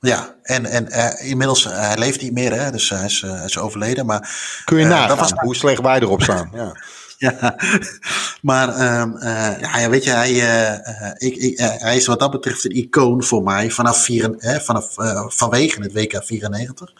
Ja, 0.00 0.34
en, 0.42 0.66
en 0.66 0.86
uh, 0.88 1.30
inmiddels, 1.30 1.66
uh, 1.66 1.72
hij 1.72 1.98
leeft 1.98 2.22
niet 2.22 2.32
meer, 2.32 2.52
hè, 2.52 2.70
dus 2.70 2.90
hij 2.90 3.04
is, 3.04 3.22
uh, 3.22 3.32
hij 3.32 3.44
is 3.44 3.58
overleden. 3.58 4.06
Maar, 4.06 4.30
Kun 4.64 4.78
je 4.78 4.84
nagaan 4.84 5.16
was... 5.16 5.32
hoe 5.34 5.56
slecht 5.56 5.80
wij 5.80 6.00
erop 6.00 6.22
staan. 6.22 6.50
ja. 6.54 6.76
ja, 7.18 7.56
maar 8.42 9.00
um, 9.00 9.18
ja, 9.60 9.90
weet 9.90 10.04
je, 10.04 10.10
hij, 10.10 10.30
ik, 11.16 11.36
ik, 11.36 11.58
hij 11.58 11.96
is 11.96 12.06
wat 12.06 12.20
dat 12.20 12.30
betreft 12.30 12.64
een 12.64 12.76
icoon 12.76 13.22
voor 13.22 13.42
mij 13.42 13.70
vanaf 13.70 14.04
vier, 14.04 14.34
hè, 14.38 14.60
vanaf, 14.60 14.94
vanwege 15.26 15.82
het 15.82 15.92
WK 15.92 16.22
94. 16.24 16.92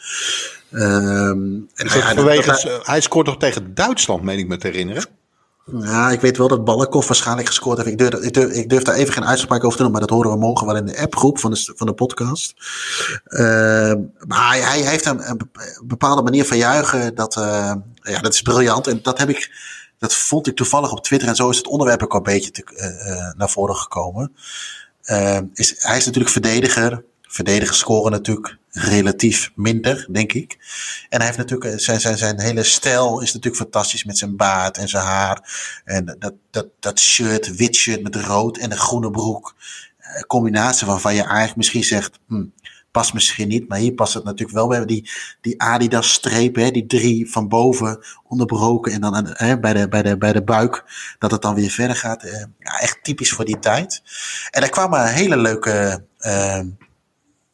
Um, 0.71 1.69
en 1.75 1.87
ja, 1.87 2.15
vanwege, 2.15 2.47
dat, 2.47 2.87
hij 2.87 3.01
scoort 3.01 3.27
toch 3.27 3.39
tegen 3.39 3.75
Duitsland, 3.75 4.23
meen 4.23 4.39
ik 4.39 4.49
me 4.49 4.57
te 4.57 4.67
herinneren? 4.67 5.05
Ja, 5.73 6.11
ik 6.11 6.21
weet 6.21 6.37
wel 6.37 6.49
dat 6.49 6.65
Ballenkov 6.65 7.07
waarschijnlijk 7.07 7.47
gescoord 7.47 7.79
heeft. 7.79 7.91
Ik 7.91 7.99
durf, 7.99 8.51
ik, 8.51 8.69
durf, 8.69 8.83
daar 8.83 8.95
even 8.95 9.13
geen 9.13 9.27
uitspraak 9.27 9.65
over 9.65 9.77
te 9.77 9.83
doen, 9.83 9.93
maar 9.93 10.01
dat 10.01 10.11
horen 10.11 10.31
we 10.31 10.37
morgen 10.37 10.67
wel 10.67 10.77
in 10.77 10.87
de 10.87 10.99
appgroep 10.99 11.39
van 11.39 11.51
de, 11.51 11.73
van 11.77 11.87
de 11.87 11.93
podcast. 11.93 12.55
Uh, 13.29 13.41
maar 14.27 14.49
hij, 14.49 14.61
hij 14.61 14.81
heeft 14.81 15.07
een, 15.07 15.51
bepaalde 15.85 16.23
manier 16.23 16.45
van 16.45 16.57
juichen. 16.57 17.15
Dat, 17.15 17.37
uh, 17.37 17.73
ja, 17.95 18.21
dat 18.21 18.35
is 18.35 18.43
briljant. 18.43 18.87
En 18.87 19.03
dat 19.03 19.19
heb 19.19 19.29
ik, 19.29 19.51
dat 19.99 20.15
vond 20.15 20.47
ik 20.47 20.57
toevallig 20.57 20.93
op 20.93 21.03
Twitter. 21.05 21.29
En 21.29 21.37
zo 21.37 21.51
is 21.51 21.57
het 21.57 21.67
onderwerp 21.67 22.03
ook 22.03 22.15
een 22.15 22.23
beetje 22.23 22.51
te, 22.51 22.63
uh, 22.75 23.39
naar 23.39 23.51
voren 23.51 23.77
gekomen. 23.77 24.33
is, 25.55 25.75
hij 25.79 25.97
is 25.97 26.05
natuurlijk 26.05 26.33
verdediger. 26.33 27.05
Verdedigers 27.29 27.79
scoren 27.79 28.11
natuurlijk 28.11 28.57
relatief 28.71 29.51
minder, 29.55 30.07
denk 30.11 30.33
ik. 30.33 30.57
En 31.09 31.19
hij 31.19 31.27
heeft 31.27 31.39
natuurlijk, 31.39 31.73
eh, 31.73 31.79
zijn, 31.79 32.01
zijn, 32.01 32.19
zijn 32.19 32.41
hele 32.41 32.63
stijl 32.63 33.21
is 33.21 33.33
natuurlijk 33.33 33.63
fantastisch 33.63 34.05
met 34.05 34.19
zijn 34.19 34.37
baard 34.37 34.79
en 34.79 34.89
zijn 34.89 35.05
haar. 35.05 35.51
En 35.85 36.17
dat, 36.19 36.35
dat, 36.51 36.67
dat 36.81 36.99
shirt, 36.99 37.57
wit 37.57 37.77
shirt 37.77 38.03
met 38.03 38.17
rood 38.17 38.57
en 38.57 38.71
een 38.71 38.79
groene 38.79 39.11
broek. 39.11 39.55
Een 39.99 40.27
combinatie 40.27 40.87
waarvan 40.87 41.15
je 41.15 41.23
eigenlijk 41.23 41.57
misschien 41.57 41.85
zegt, 41.85 42.19
hm, 42.29 42.45
past 42.91 43.15
misschien 43.15 43.49
niet. 43.49 43.69
Maar 43.69 43.79
hier 43.79 43.93
past 43.93 44.15
het 44.15 44.25
natuurlijk 44.25 44.59
wel. 44.59 44.69
We 44.69 44.75
hebben 44.75 44.95
die, 44.95 45.11
die 45.41 45.63
Adidas 45.63 46.13
strepen, 46.13 46.73
die 46.73 46.87
drie 46.87 47.31
van 47.31 47.49
boven 47.49 48.05
onderbroken. 48.25 48.93
En 48.93 49.01
dan 49.01 49.27
hè, 49.33 49.59
bij, 49.59 49.73
de, 49.73 49.89
bij, 49.89 50.03
de, 50.03 50.19
bij 50.19 50.33
de 50.33 50.43
buik, 50.43 50.85
dat 51.19 51.31
het 51.31 51.43
dan 51.43 51.55
weer 51.55 51.71
verder 51.71 51.97
gaat. 51.97 52.23
Eh, 52.23 52.45
echt 52.59 52.99
typisch 53.03 53.33
voor 53.33 53.45
die 53.45 53.59
tijd. 53.59 54.03
En 54.51 54.63
er 54.63 54.71
kwamen 54.71 55.13
hele 55.13 55.37
leuke... 55.37 56.07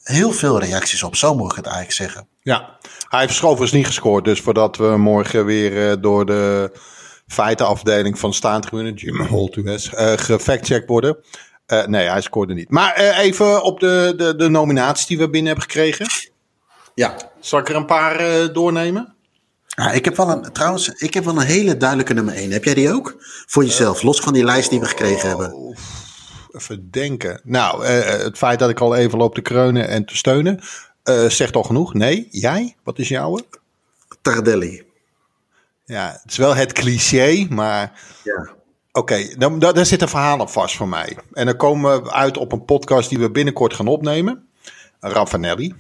heel 0.05 0.33
veel 0.33 0.61
reacties 0.61 1.03
op. 1.03 1.17
Zo 1.17 1.35
moet 1.35 1.51
ik 1.51 1.57
het 1.57 1.67
eigenlijk 1.67 1.95
zeggen. 1.95 2.29
Ja, 2.43 2.79
hij 3.09 3.21
heeft 3.21 3.35
Schovers 3.35 3.73
niet 3.73 3.87
gescoord. 3.87 4.25
Dus 4.25 4.41
voordat 4.41 4.77
we 4.77 4.97
morgen 4.97 5.45
weer 5.45 5.91
uh, 5.91 5.97
door 6.01 6.27
de 6.27 6.73
feitenafdeling 7.27 8.19
van 8.19 8.35
Staantribune, 8.35 8.93
Jim 8.93 9.21
Holtues, 9.21 9.93
uh, 9.93 10.13
gefactcheckt 10.17 10.89
worden. 10.89 11.17
Uh, 11.67 11.87
nee, 11.87 12.09
hij 12.09 12.21
scoorde 12.21 12.55
niet. 12.55 12.71
Maar 12.71 12.97
even 12.97 13.63
op 13.63 13.81
de, 13.81 14.15
de, 14.17 14.37
de 14.37 14.49
nominaties 14.49 15.07
die 15.07 15.19
we 15.19 15.31
binnen 15.31 15.47
hebben 15.47 15.71
gekregen. 15.71 16.07
Ja. 16.95 17.17
Zal 17.41 17.59
ik 17.59 17.69
er 17.69 17.77
een 17.77 17.87
paar 17.87 18.53
doornemen? 18.53 19.15
Ik 19.93 20.05
heb 20.05 20.17
wel 20.17 20.29
een, 20.29 20.53
trouwens, 20.53 20.89
ik 20.89 21.15
heb 21.15 21.25
wel 21.25 21.37
een 21.37 21.47
hele 21.47 21.77
duidelijke 21.77 22.15
nummer 22.15 22.35
1. 22.35 22.51
Heb 22.51 22.65
jij 22.65 22.75
die 22.75 22.93
ook? 22.93 23.17
Voor 23.47 23.65
jezelf, 23.65 24.03
los 24.03 24.21
van 24.21 24.33
die 24.33 24.45
lijst 24.45 24.71
die 24.71 24.81
we 24.81 24.87
gekregen 24.87 25.29
hebben. 25.29 25.77
Oh, 26.55 26.61
even 26.61 26.91
denken. 26.91 27.41
Nou, 27.45 27.85
uh, 27.85 28.05
het 28.05 28.39
feit 28.39 28.59
dat 28.59 28.71
ik 28.71 28.81
al 28.81 28.95
even 28.95 29.19
loop 29.19 29.35
te 29.35 29.41
kreunen 29.41 29.89
en 29.89 30.05
te 30.05 30.17
steunen, 30.17 30.61
uh, 31.05 31.29
zegt 31.29 31.57
al 31.57 31.63
genoeg. 31.63 31.95
Nee, 31.95 32.29
jij? 32.31 32.77
Wat 32.83 32.99
is 32.99 33.09
jouwe? 33.09 33.45
Tardelli. 34.23 34.83
Ja, 35.85 36.19
het 36.23 36.31
is 36.31 36.37
wel 36.37 36.55
het 36.55 36.73
cliché, 36.73 37.47
maar... 37.51 38.01
Ja. 38.25 38.53
Oké, 38.93 39.13
okay, 39.13 39.35
dan, 39.39 39.59
daar 39.59 39.87
zit 39.87 40.03
een 40.03 40.09
verhaal 40.09 40.39
op 40.39 40.51
vast 40.51 40.77
voor 40.77 40.89
mij. 40.89 41.17
En 41.33 41.47
dan 41.47 41.57
komen 41.57 42.03
we 42.03 42.13
uit 42.13 42.37
op 42.37 42.53
een 42.53 42.65
podcast 42.65 43.09
die 43.09 43.19
we 43.19 43.31
binnenkort 43.31 43.75
gaan 43.75 43.87
opnemen. 43.87 44.49
Raffanelli. 45.01 45.75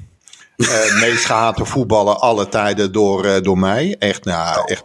uh, 0.56 1.00
meest 1.02 1.24
gehate 1.24 1.64
voetballen 1.64 2.20
alle 2.20 2.48
tijden 2.48 2.92
door, 2.92 3.24
uh, 3.24 3.40
door 3.40 3.58
mij. 3.58 3.96
Echt, 3.98 4.24
nou, 4.24 4.66
echt. 4.66 4.84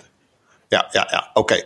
Ja, 0.67 0.87
ja, 0.91 1.07
ja. 1.11 1.29
Oké. 1.33 1.39
Okay 1.39 1.65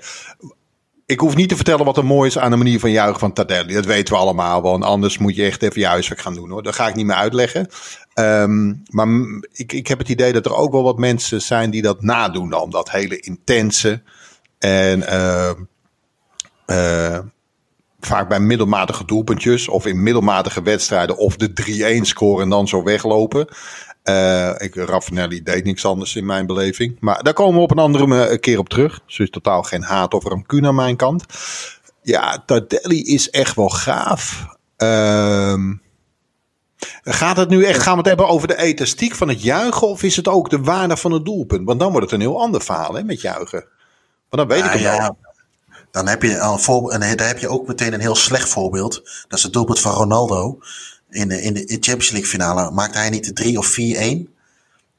ik 1.06 1.20
hoef 1.20 1.36
niet 1.36 1.50
te 1.50 1.56
vertellen 1.56 1.86
wat 1.86 1.98
er 1.98 2.06
mooi 2.06 2.30
is 2.30 2.38
aan 2.38 2.52
de 2.52 2.58
manier 2.58 2.80
van 2.80 2.92
juichen 2.92 3.20
van 3.20 3.34
Tardelli. 3.34 3.74
Dat 3.74 3.86
weten 3.86 4.14
we 4.14 4.20
allemaal. 4.20 4.76
En 4.76 4.84
anders 4.84 5.18
moet 5.18 5.36
je 5.36 5.46
echt 5.46 5.62
even 5.62 5.82
je 5.82 5.88
huiswerk 5.88 6.22
gaan 6.22 6.36
doen 6.36 6.50
hoor. 6.50 6.64
Dat 6.64 6.76
ga 6.76 6.88
ik 6.88 6.96
niet 6.96 7.06
meer 7.06 7.16
uitleggen. 7.16 7.68
Um, 8.16 8.84
maar 8.90 9.08
ik, 9.52 9.74
ik 9.74 9.88
heb 9.88 9.98
het 9.98 10.10
idee 10.10 10.34
dat 10.34 10.46
er 10.46 10.56
ook 10.56 10.72
wel 10.72 10.84
wat 10.84 10.98
mensen 10.98 11.42
zijn 11.42 11.70
die 11.70 11.82
dat 11.82 12.02
nadoen 12.02 12.50
dan. 12.50 12.70
Dat 12.70 12.92
hele 12.92 13.20
intense. 13.20 14.02
En 14.60 15.00
uh, 15.00 15.52
uh, 16.68 17.20
vaak 18.00 18.30
bij 18.30 18.40
middelmatige 18.40 19.06
doelpuntjes. 19.06 19.68
Of 19.68 19.86
in 19.86 20.04
middelmatige 20.04 20.62
wedstrijden. 20.62 21.18
Of 21.18 21.36
de 21.36 22.00
3-1 22.02 22.02
scoren 22.02 22.44
en 22.44 22.50
dan 22.50 22.68
zo 22.68 22.84
weglopen. 22.84 23.48
Uh, 24.04 24.54
ik, 24.58 24.76
Raffinelli 24.76 25.44
deed 25.44 25.64
niks 25.64 25.86
anders 25.86 26.16
in 26.16 26.26
mijn 26.26 26.46
beleving. 26.46 26.98
Maar 27.00 27.24
daar 27.24 27.34
komen 27.34 27.56
we 27.56 27.62
op 27.62 27.72
een 27.72 27.78
andere 27.78 28.38
keer 28.38 28.60
op 28.60 28.70
terug. 28.70 29.02
Dus 29.06 29.30
totaal 29.30 29.64
geen 29.64 29.84
haat 29.84 30.14
of 30.14 30.24
rancune 30.24 30.68
aan 30.68 30.76
mijn 30.76 30.96
kant. 30.96 31.26
Ja, 32.02 32.44
Tardelli 32.46 33.04
is 33.04 33.30
echt 33.30 33.56
wel 33.56 33.70
gaaf. 33.70 34.46
Uh, 34.78 35.72
gaat 37.04 37.38
het 37.38 37.50
nu 37.50 37.64
echt, 37.64 37.82
gaan 37.82 37.92
we 37.92 37.98
het 37.98 38.08
hebben 38.08 38.28
over 38.28 38.48
de 38.48 38.58
elastiek 38.58 39.16
van 39.16 39.28
het 39.28 39.42
juichen? 39.42 39.88
Of 39.88 40.04
is 40.04 40.16
het 40.16 40.28
ook 40.28 40.50
de 40.50 40.62
waarde 40.62 40.98
van 40.98 41.12
het 41.12 41.26
doelpunt? 41.26 41.66
Want 41.66 41.80
dan 41.80 41.92
wordt 41.92 42.12
het 42.12 42.16
een 42.20 42.28
heel 42.28 42.42
ander 42.42 42.62
verhaal 42.62 42.94
hè, 42.94 43.04
met 43.04 43.22
juichen. 43.22 43.66
Want 44.30 44.48
dan 44.50 44.58
weet 44.58 44.66
ik 44.66 44.72
het 44.72 44.82
ja, 44.82 44.98
wel. 44.98 45.18
Dan 45.92 46.08
heb 46.08 46.22
je, 46.22 46.40
al 46.40 46.58
voor, 46.58 46.92
en 46.92 47.18
daar 47.18 47.28
heb 47.28 47.40
je 47.40 47.50
ook 47.50 47.68
meteen 47.68 47.94
een 47.94 48.00
heel 48.00 48.16
slecht 48.16 48.50
voorbeeld. 48.50 48.94
Dat 49.28 49.38
is 49.38 49.44
het 49.44 49.54
doelpunt 49.54 49.80
van 49.80 49.94
Ronaldo 49.94 50.60
in 51.14 51.28
de, 51.28 51.42
in 51.42 51.54
de 51.54 51.66
Champions 51.68 52.12
League 52.12 52.30
finale 52.30 52.72
maakte 52.72 52.98
hij 52.98 53.10
niet 53.10 53.26
de 53.26 53.34
3 53.34 53.58
of 53.58 53.78
4-1. 53.80 54.32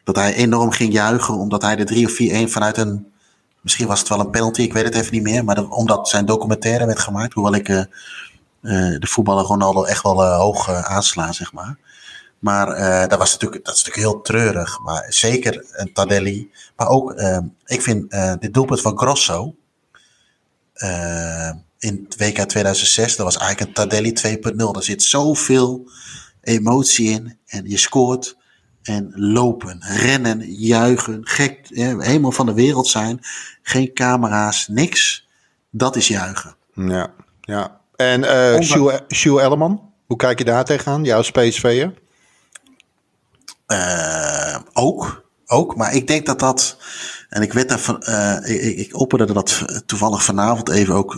Dat 0.05 0.17
hij 0.17 0.35
enorm 0.35 0.71
ging 0.71 0.93
juichen 0.93 1.35
omdat 1.35 1.63
hij 1.63 1.77
de 1.77 1.85
3 1.85 2.07
of 2.07 2.49
4-1 2.49 2.51
vanuit 2.51 2.77
een. 2.77 3.13
Misschien 3.61 3.87
was 3.87 3.99
het 3.99 4.09
wel 4.09 4.21
een 4.21 4.31
penalty, 4.31 4.63
ik 4.63 4.73
weet 4.73 4.85
het 4.85 4.95
even 4.95 5.13
niet 5.13 5.23
meer. 5.23 5.45
Maar 5.45 5.69
omdat 5.69 6.09
zijn 6.09 6.27
documentaire 6.27 6.87
werd 6.87 6.99
gemaakt. 6.99 7.33
Hoewel 7.33 7.55
ik 7.55 7.69
uh, 7.69 7.77
uh, 7.77 7.85
de 8.99 9.07
voetballer 9.07 9.45
Ronaldo 9.45 9.85
echt 9.85 10.03
wel 10.03 10.23
uh, 10.23 10.37
hoog 10.37 10.71
aansla, 10.71 11.33
zeg 11.33 11.53
maar. 11.53 11.77
Maar 12.39 12.67
dat, 13.09 13.19
was 13.19 13.33
natuurlijk, 13.33 13.65
dat 13.65 13.75
is 13.75 13.85
natuurlijk 13.85 14.13
heel 14.13 14.23
treurig. 14.23 14.81
Maar 14.81 15.07
zeker 15.09 15.65
een 15.73 15.93
Tadelli. 15.93 16.51
Maar 16.77 16.89
ook, 16.89 17.13
ik 17.65 17.83
vind 17.83 18.11
dit 18.41 18.55
doelpunt 18.55 18.81
van 18.81 18.99
Grosso 18.99 19.55
in 21.85 22.07
het 22.09 22.17
WK 22.17 22.39
2006. 22.39 23.17
Dat 23.17 23.27
was 23.27 23.37
eigenlijk 23.37 23.69
een 23.69 23.75
Tardelli 23.75 24.13
2.0. 24.73 24.77
Er 24.77 24.83
zit 24.83 25.03
zoveel 25.03 25.91
emotie 26.41 27.11
in. 27.11 27.39
En 27.47 27.69
je 27.69 27.79
scoort. 27.79 28.37
En 28.83 29.13
lopen, 29.15 29.79
rennen, 29.81 30.53
juichen, 30.53 31.21
gek, 31.27 31.69
helemaal 31.69 32.33
van 32.33 32.47
de 32.47 32.53
wereld 32.55 32.87
zijn. 32.87 33.19
Geen 33.63 33.95
camera's, 33.95 34.69
niks. 34.69 35.29
Dat 35.71 35.97
is 35.97 36.09
juichen. 36.09 36.57
Ja, 36.75 37.11
ja. 37.41 37.81
En 37.97 38.21
uh, 38.21 38.61
Sjoe 39.09 39.41
Elleman, 39.41 39.93
hoe 40.07 40.17
kijk 40.17 40.39
je 40.39 40.45
daar 40.45 40.65
tegenaan? 40.65 41.05
Jouw 41.05 41.21
PSV'er? 41.21 41.95
Uh, 43.67 44.57
ook, 44.73 45.24
ook. 45.55 45.77
Maar 45.77 45.95
ik 45.95 46.07
denk 46.07 46.27
dat 46.27 46.39
dat 46.39 46.77
en 47.35 47.43
ik 47.43 47.53
weet 47.53 47.69
daarvan, 47.69 48.03
uh, 48.09 48.37
ik, 48.45 48.79
ik 48.79 49.01
opende 49.01 49.33
dat 49.33 49.65
toevallig 49.87 50.25
vanavond 50.25 50.69
even 50.69 50.95
ook. 50.95 51.13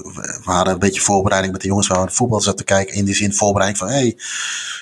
We 0.45 0.51
hadden 0.51 0.73
een 0.73 0.79
beetje 0.79 1.01
voorbereiding 1.01 1.53
met 1.53 1.63
de 1.63 1.69
jongens 1.69 1.87
waar 1.87 2.05
we 2.05 2.11
voetbal 2.11 2.41
zaten 2.41 2.59
te 2.59 2.65
kijken. 2.65 2.95
In 2.95 3.05
die 3.05 3.15
zin 3.15 3.35
voorbereiding 3.35 3.79
van, 3.79 3.89
hey, 3.89 4.15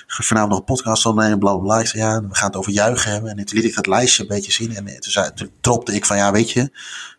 vanavond 0.07 0.51
nog 0.51 0.59
een 0.59 0.65
podcast 0.65 1.05
opnemen, 1.05 1.39
bla 1.39 1.55
bla 1.55 1.81
bla. 1.81 1.89
Ja, 1.91 2.21
we 2.21 2.35
gaan 2.35 2.47
het 2.47 2.55
over 2.55 2.71
juichen 2.71 3.11
hebben. 3.11 3.29
En 3.29 3.45
toen 3.45 3.57
liet 3.57 3.67
ik 3.67 3.75
dat 3.75 3.87
lijstje 3.87 4.21
een 4.21 4.27
beetje 4.27 4.51
zien. 4.51 4.75
En 4.75 4.85
toen, 4.85 5.11
zei, 5.11 5.33
toen 5.33 5.51
tropte 5.61 5.93
ik 5.93 6.05
van, 6.05 6.17
ja, 6.17 6.31
weet 6.31 6.51
je, 6.51 6.69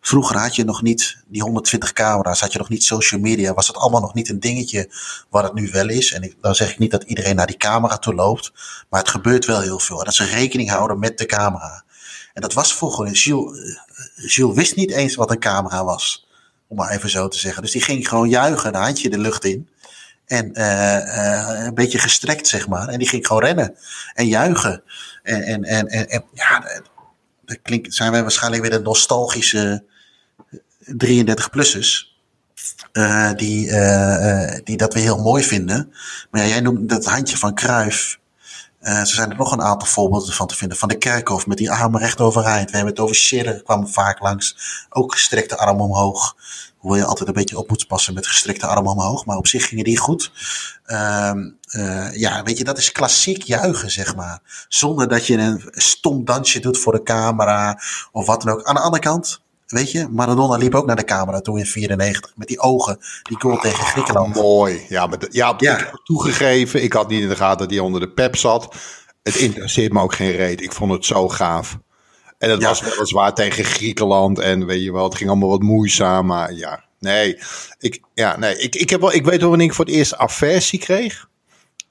vroeger 0.01 0.37
had 0.37 0.55
je 0.55 0.63
nog 0.63 0.81
niet 0.81 1.17
die 1.27 1.41
120 1.41 1.93
camera's, 1.93 2.39
had 2.39 2.51
je 2.51 2.57
nog 2.57 2.69
niet 2.69 2.83
social 2.83 3.21
media. 3.21 3.53
Was 3.53 3.67
het 3.67 3.77
allemaal 3.77 4.01
nog 4.01 4.13
niet 4.13 4.29
een 4.29 4.39
dingetje 4.39 4.91
wat 5.29 5.43
het 5.43 5.53
nu 5.53 5.69
wel 5.71 5.89
is. 5.89 6.13
En 6.13 6.23
ik, 6.23 6.35
dan 6.41 6.55
zeg 6.55 6.71
ik 6.71 6.79
niet 6.79 6.91
dat 6.91 7.03
iedereen 7.03 7.35
naar 7.35 7.47
die 7.47 7.57
camera 7.57 7.97
toe 7.97 8.13
loopt. 8.13 8.51
Maar 8.89 8.99
het 8.99 9.09
gebeurt 9.09 9.45
wel 9.45 9.61
heel 9.61 9.79
veel. 9.79 9.99
En 9.99 10.05
dat 10.05 10.13
ze 10.13 10.25
rekening 10.25 10.69
houden 10.69 10.99
met 10.99 11.17
de 11.17 11.25
camera. 11.25 11.85
En 12.37 12.43
dat 12.43 12.53
was 12.53 12.75
vroeger. 12.75 13.11
Jules, 13.11 13.59
eh, 13.59 14.29
Jules 14.29 14.55
wist 14.55 14.75
niet 14.75 14.91
eens 14.91 15.15
wat 15.15 15.31
een 15.31 15.39
camera 15.39 15.83
was. 15.83 16.27
Om 16.67 16.77
maar 16.77 16.91
even 16.91 17.09
zo 17.09 17.27
te 17.27 17.37
zeggen. 17.37 17.61
Dus 17.61 17.71
die 17.71 17.81
ging 17.81 18.07
gewoon 18.07 18.29
juichen, 18.29 18.75
een 18.75 18.81
handje 18.81 19.09
de 19.09 19.17
lucht 19.17 19.45
in. 19.45 19.69
En 20.25 20.51
uh, 20.59 21.65
een 21.65 21.73
beetje 21.73 21.99
gestrekt, 21.99 22.47
zeg 22.47 22.67
maar. 22.67 22.87
En 22.87 22.99
die 22.99 23.07
ging 23.07 23.27
gewoon 23.27 23.43
rennen. 23.43 23.75
En 24.13 24.27
juichen. 24.27 24.83
En, 25.23 25.43
en, 25.43 25.63
en, 25.63 26.09
en, 26.09 26.23
ja, 26.33 26.81
dat 27.45 27.59
klinkt, 27.61 27.93
zijn 27.93 28.11
wij 28.11 28.21
waarschijnlijk 28.21 28.61
weer 28.61 28.71
de 28.71 28.79
nostalgische 28.79 29.83
33-plussers. 30.83 32.17
Uh, 32.93 33.33
die, 33.33 33.71
die 34.63 34.77
dat 34.77 34.93
we 34.93 34.99
heel 34.99 35.21
mooi 35.21 35.43
vinden. 35.43 35.93
Maar 36.31 36.47
jij 36.47 36.61
noemt 36.61 36.89
dat 36.89 37.05
handje 37.05 37.37
van 37.37 37.55
Kruif. 37.55 38.19
Uh, 38.81 39.03
zijn 39.03 39.29
er 39.29 39.37
nog 39.37 39.51
een 39.51 39.61
aantal 39.61 39.87
voorbeelden 39.87 40.33
van 40.33 40.47
te 40.47 40.55
vinden. 40.55 40.77
Van 40.77 40.87
de 40.87 40.97
Kerkhof 40.97 41.47
met 41.47 41.57
die 41.57 41.71
armen 41.71 41.99
recht 41.99 42.21
overeind. 42.21 42.69
We 42.69 42.75
hebben 42.75 42.93
het 42.93 43.03
over 43.03 43.15
Scherer, 43.15 43.63
kwam 43.63 43.87
vaak 43.87 44.19
langs. 44.19 44.57
Ook 44.89 45.13
gestrekte 45.13 45.57
arm 45.57 45.81
omhoog. 45.81 46.35
Hoewel 46.77 46.99
je 46.99 47.05
altijd 47.05 47.27
een 47.27 47.35
beetje 47.35 47.57
op 47.57 47.69
moet 47.69 47.87
passen 47.87 48.13
met 48.13 48.27
gestrekte 48.27 48.67
armen 48.67 48.91
omhoog. 48.91 49.25
Maar 49.25 49.37
op 49.37 49.47
zich 49.47 49.67
gingen 49.67 49.83
die 49.83 49.97
goed. 49.97 50.31
Uh, 50.85 51.31
uh, 51.71 52.15
ja, 52.15 52.43
weet 52.43 52.57
je, 52.57 52.63
dat 52.63 52.77
is 52.77 52.91
klassiek 52.91 53.43
juichen, 53.43 53.91
zeg 53.91 54.15
maar. 54.15 54.39
Zonder 54.67 55.07
dat 55.07 55.27
je 55.27 55.37
een 55.37 55.61
stom 55.71 56.25
dansje 56.25 56.59
doet 56.59 56.77
voor 56.77 56.93
de 56.93 57.03
camera 57.03 57.81
of 58.11 58.25
wat 58.25 58.41
dan 58.41 58.53
ook. 58.53 58.63
Aan 58.63 58.75
de 58.75 58.81
andere 58.81 59.03
kant, 59.03 59.41
weet 59.67 59.91
je, 59.91 60.07
Maradona 60.11 60.57
liep 60.57 60.75
ook 60.75 60.85
naar 60.85 60.95
de 60.95 61.03
camera 61.03 61.41
toen 61.41 61.57
in 61.57 61.65
94 61.65 62.31
met 62.35 62.47
die 62.47 62.59
ogen, 62.59 62.97
die 63.23 63.39
goal 63.39 63.57
tegen 63.57 63.85
Griekenland. 63.85 64.35
Ah, 64.35 64.41
mooi. 64.41 64.85
Ja, 64.89 65.07
maar 65.07 65.19
ja, 65.29 65.53
ja. 65.57 65.77
Ik 65.77 65.99
toegegeven, 66.03 66.83
ik 66.83 66.93
had 66.93 67.09
niet 67.09 67.21
in 67.21 67.29
de 67.29 67.35
gaten 67.35 67.57
dat 67.57 67.69
hij 67.69 67.79
onder 67.79 68.01
de 68.01 68.09
pep 68.09 68.35
zat. 68.35 68.75
Het 69.23 69.35
interesseert 69.35 69.93
me 69.93 70.01
ook 70.01 70.13
geen 70.13 70.31
reet. 70.31 70.61
Ik 70.61 70.73
vond 70.73 70.91
het 70.91 71.05
zo 71.05 71.29
gaaf. 71.29 71.77
En 72.37 72.49
het 72.49 72.61
ja. 72.61 72.67
was 72.67 72.81
weliswaar 72.81 73.33
tegen 73.33 73.63
Griekenland 73.63 74.39
en 74.39 74.65
weet 74.65 74.83
je 74.83 74.91
wel, 74.91 75.03
het 75.03 75.15
ging 75.15 75.29
allemaal 75.29 75.49
wat 75.49 75.61
moeizaam, 75.61 76.25
maar 76.25 76.53
ja, 76.53 76.83
nee. 76.99 77.39
Ik, 77.79 78.01
ja, 78.13 78.37
nee. 78.37 78.57
ik, 78.57 78.75
ik, 78.75 78.89
heb 78.89 79.01
wel, 79.01 79.13
ik 79.13 79.25
weet 79.25 79.39
wel 79.39 79.49
wanneer 79.49 79.67
ik 79.67 79.73
voor 79.73 79.85
het 79.85 79.93
eerst 79.93 80.17
aversie 80.17 80.79
kreeg 80.79 81.27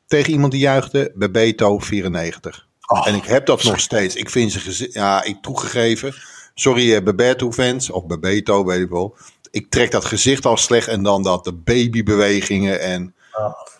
tegen 0.06 0.32
iemand 0.32 0.52
die 0.52 0.60
juichte, 0.60 1.12
Bebeto 1.14 1.78
94. 1.78 2.66
Oh, 2.86 3.08
en 3.08 3.14
ik 3.14 3.24
heb 3.24 3.46
dat 3.46 3.64
nog 3.64 3.80
steeds. 3.80 4.14
Ik 4.14 4.30
vind 4.30 4.52
ze, 4.52 4.88
ja, 4.92 5.24
ik 5.24 5.42
toegegeven, 5.42 6.14
sorry 6.59 6.95
uh, 6.95 7.03
Bebeto-fans, 7.03 7.90
of 7.90 8.07
Bebeto, 8.07 8.64
weet 8.64 8.81
ik 8.81 8.88
wel. 8.88 9.16
Ik 9.51 9.71
trek 9.71 9.90
dat 9.90 10.05
gezicht 10.05 10.47
al 10.47 10.57
slecht 10.57 10.88
en 10.88 11.03
dan 11.03 11.23
dat 11.23 11.45
de 11.45 11.53
babybewegingen 11.53 12.81
en... 12.81 13.14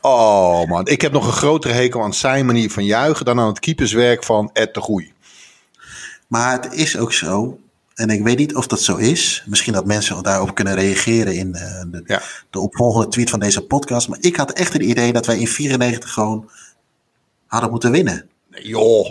Oh 0.01 0.65
man, 0.69 0.87
ik 0.87 1.01
heb 1.01 1.13
nog 1.13 1.27
een 1.27 1.33
grotere 1.33 1.75
hekel 1.75 2.03
aan 2.03 2.15
zijn 2.15 2.47
manier 2.47 2.71
van 2.71 2.85
juichen 2.85 3.25
dan 3.25 3.41
aan 3.41 3.47
het 3.47 3.61
keeperswerk 3.61 4.25
van 4.25 4.51
Ed 4.53 4.75
de 4.75 4.81
Goeie. 4.81 5.13
Maar 6.27 6.53
het 6.53 6.75
is 6.75 6.99
ook 6.99 7.13
zo, 7.13 7.59
en 7.95 8.11
ik 8.11 8.23
weet 8.23 8.39
niet 8.39 8.55
of 8.55 8.67
dat 8.67 8.81
zo 8.81 8.97
is. 8.97 9.45
Misschien 9.47 9.73
dat 9.73 9.87
mensen 9.87 10.23
daarop 10.23 10.55
kunnen 10.55 10.75
reageren 10.75 11.35
in 11.35 11.49
uh, 11.49 11.83
de, 11.87 12.03
ja. 12.07 12.23
de 12.51 12.61
opvolgende 12.61 13.09
tweet 13.09 13.31
van 13.31 13.41
deze 13.41 13.67
podcast. 13.67 14.09
Maar 14.09 14.19
ik 14.21 14.37
had 14.37 14.53
echt 14.53 14.73
het 14.73 14.83
idee 14.83 15.13
dat 15.13 15.27
wij 15.27 15.39
in 15.39 15.49
94 15.49 16.13
gewoon 16.13 16.51
hadden 17.47 17.71
moeten 17.71 17.91
winnen. 17.91 18.29
Nee, 18.51 18.69
joh. 18.69 19.11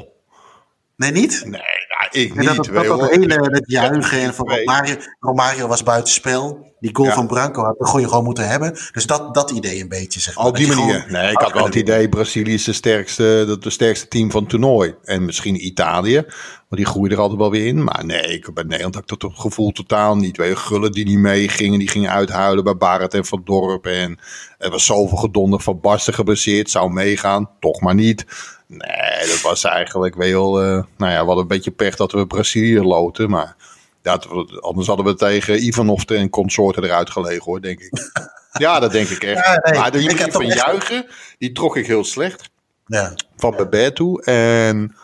Nee, 0.96 1.12
niet? 1.12 1.42
Nee, 1.46 1.62
nou, 2.12 2.26
ik 2.26 2.36
en 2.36 2.40
niet. 2.40 2.56
Dat, 2.56 2.66
dat, 2.66 2.86
dat, 2.86 3.00
dat 3.00 3.10
hele 3.10 3.34
het 3.34 3.64
juichen 3.72 4.20
en 4.20 4.34
van 4.34 4.50
Romario, 4.50 4.96
Romario 5.20 5.68
was 5.68 5.84
buitenspel. 5.84 6.74
Die 6.80 6.96
goal 6.96 7.08
ja. 7.08 7.14
van 7.14 7.28
Branco 7.28 7.64
had 7.64 7.78
de 7.78 7.86
goeie 7.86 8.08
gewoon 8.08 8.24
moeten 8.24 8.48
hebben. 8.48 8.78
Dus 8.92 9.06
dat, 9.06 9.34
dat 9.34 9.52
idee 9.52 9.82
een 9.82 9.90
beetje, 9.90 10.20
zeg 10.20 10.36
maar. 10.36 10.46
Op 10.46 10.56
die 10.56 10.68
manier. 10.68 11.06
Nee, 11.10 11.32
ik 11.32 11.40
had 11.40 11.52
wel 11.52 11.66
het 11.66 11.76
idee, 11.76 12.10
Brazilië 12.10 12.54
is 12.54 12.64
de 12.64 12.74
sterkste, 12.74 13.44
dat 13.48 13.64
de 13.64 13.70
sterkste 13.70 14.08
team 14.08 14.32
van 14.32 14.42
het 14.42 14.50
toernooi. 14.50 14.96
En 15.04 15.26
misschien 15.26 15.66
Italië, 15.66 16.16
want 16.16 16.26
die 16.70 16.86
groeide 16.86 17.16
er 17.16 17.22
altijd 17.22 17.40
wel 17.40 17.52
weer 17.52 17.66
in. 17.66 17.84
Maar 17.84 18.06
nee, 18.06 18.22
ik, 18.22 18.54
bij 18.54 18.64
Nederland 18.64 18.96
had 18.96 19.12
ik 19.12 19.20
dat 19.20 19.32
gevoel 19.34 19.72
totaal 19.72 20.16
niet. 20.16 20.34
Twee 20.34 20.56
gullen 20.56 20.92
die 20.92 21.06
niet 21.06 21.20
meegingen, 21.20 21.80
die 21.80 21.90
gingen 21.90 22.12
uithuilen 22.12 22.64
bij 22.64 22.78
Barret 22.78 23.14
en 23.14 23.26
Van 23.26 23.42
Dorp. 23.46 23.86
En 23.86 24.20
er 24.58 24.70
was 24.70 24.86
zoveel 24.86 25.18
gedonder 25.18 25.60
van 25.60 25.80
Barsten 25.80 26.14
gebaseerd, 26.14 26.70
zou 26.70 26.92
meegaan, 26.92 27.50
toch 27.60 27.82
maar 27.82 27.96
niet. 27.96 28.26
Nee, 28.68 29.28
dat 29.28 29.42
was 29.42 29.64
eigenlijk 29.64 30.16
wel, 30.16 30.64
uh, 30.64 30.84
nou 30.98 31.12
ja, 31.12 31.20
we 31.20 31.26
hadden 31.26 31.38
een 31.38 31.48
beetje 31.48 31.72
pech 31.72 31.96
dat 31.96 32.12
we 32.12 32.28
Brazilië 32.28 32.82
loten, 32.82 33.30
maar... 33.30 33.56
Ja, 34.02 34.20
anders 34.60 34.88
hadden 34.88 35.06
we 35.06 35.16
tegen 35.16 35.66
Ivanov 35.66 36.02
en 36.02 36.30
consorten 36.30 36.84
eruit 36.84 37.10
gelegen 37.10 37.44
hoor, 37.44 37.62
denk 37.62 37.80
ik. 37.80 38.12
ja, 38.64 38.80
dat 38.80 38.92
denk 38.92 39.10
ik 39.10 39.24
echt. 39.24 39.46
Ja, 39.46 39.62
nee, 39.64 39.80
maar 39.80 39.92
de 39.92 40.32
van 40.32 40.46
juichen, 40.46 41.06
die 41.38 41.52
trok 41.52 41.78
ik 41.78 41.88
heel 41.88 42.04
slecht. 42.04 42.50
Ja. 42.86 43.14
Van 43.36 43.56
Bebeto. 43.56 44.18
En, 44.18 44.96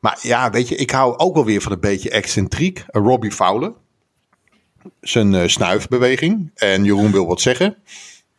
maar 0.00 0.18
ja, 0.22 0.50
weet 0.50 0.68
je, 0.68 0.76
ik 0.76 0.90
hou 0.90 1.16
ook 1.16 1.34
wel 1.34 1.44
weer 1.44 1.60
van 1.60 1.72
een 1.72 1.80
beetje 1.80 2.10
excentriek. 2.10 2.84
Robbie 2.86 3.32
Fowler. 3.32 3.72
Zijn 5.00 5.32
uh, 5.32 5.46
snuifbeweging. 5.46 6.50
En 6.54 6.84
Jeroen 6.84 7.12
wil 7.12 7.26
wat 7.26 7.40
zeggen. 7.40 7.76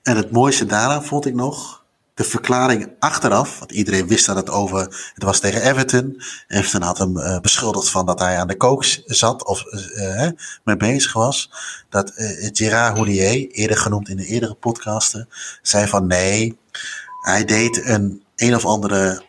En 0.03 0.15
het 0.15 0.31
mooiste 0.31 0.65
daaraan 0.65 1.03
vond 1.03 1.25
ik 1.25 1.33
nog 1.33 1.84
de 2.15 2.23
verklaring 2.23 2.89
achteraf, 2.99 3.59
want 3.59 3.71
iedereen 3.71 4.07
wist 4.07 4.25
dat 4.25 4.35
het 4.35 4.49
over, 4.49 4.79
het 5.13 5.23
was 5.23 5.39
tegen 5.39 5.61
Everton. 5.61 6.21
Everton 6.47 6.81
had 6.81 6.97
hem 6.97 7.17
uh, 7.17 7.39
beschuldigd 7.39 7.89
van 7.89 8.05
dat 8.05 8.19
hij 8.19 8.37
aan 8.37 8.47
de 8.47 8.57
kook 8.57 8.83
zat 9.05 9.45
of 9.45 9.63
uh, 9.71 10.29
mee 10.63 10.77
bezig 10.77 11.13
was. 11.13 11.51
Dat 11.89 12.11
uh, 12.15 12.49
Gerard 12.53 12.95
Houllier, 12.95 13.47
eerder 13.51 13.77
genoemd 13.77 14.09
in 14.09 14.17
de 14.17 14.25
eerdere 14.25 14.53
podcasten, 14.53 15.29
zei 15.61 15.87
van 15.87 16.07
nee, 16.07 16.57
hij 17.21 17.45
deed 17.45 17.85
een 17.85 18.23
een 18.35 18.55
of 18.55 18.65
andere 18.65 19.23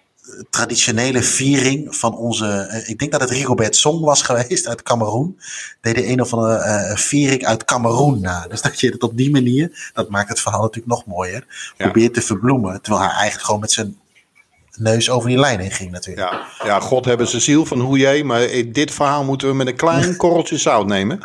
traditionele 0.51 1.23
viering 1.23 1.97
van 1.97 2.17
onze. 2.17 2.83
ik 2.87 2.99
denk 2.99 3.13
dat 3.13 3.21
het 3.21 3.31
Rigobert 3.31 3.77
Song 3.77 4.01
was 4.01 4.23
geweest 4.29 4.69
uit 4.69 4.83
Cameroen. 4.83 5.39
Deed 5.81 5.97
een 5.97 6.21
of 6.21 6.33
andere 6.33 6.65
uh, 6.65 6.97
viering 6.97 7.47
uit 7.47 7.65
Cameroen 7.65 8.21
na. 8.21 8.47
Dus 8.47 8.63
dat 8.63 8.81
je 8.81 8.91
het 8.91 9.03
op 9.03 9.17
die 9.17 9.31
manier. 9.31 9.91
Dat 9.93 10.09
maakt 10.09 10.29
het 10.29 10.41
verhaal 10.41 10.63
natuurlijk 10.63 10.95
nog 10.95 11.07
mooier. 11.07 11.47
Ja. 11.77 11.85
Probeert 11.85 12.15
te 12.15 12.23
verbloemen. 12.23 12.83
Terwijl 12.83 13.05
hij 13.05 13.15
eigenlijk 13.15 13.45
gewoon 13.45 13.61
met 13.61 13.73
zijn 13.73 13.97
neus 14.79 15.11
over 15.11 15.29
die 15.29 15.39
lijn 15.39 15.61
in 15.61 15.71
ging 15.71 15.91
natuurlijk. 15.91 16.31
Ja, 16.31 16.67
ja 16.67 16.81
God 16.81 17.05
hebben 17.05 17.29
ze 17.29 17.41
ziel 17.41 17.65
van 17.65 17.81
hoe 17.81 17.99
jij. 17.99 18.23
Maar 18.23 18.43
in 18.43 18.73
dit 18.73 18.91
verhaal 18.91 19.25
moeten 19.25 19.49
we 19.49 19.55
met 19.55 19.67
een 19.67 19.77
klein 19.77 20.17
korreltje 20.23 20.59
zout 20.59 20.87
nemen. 20.87 21.19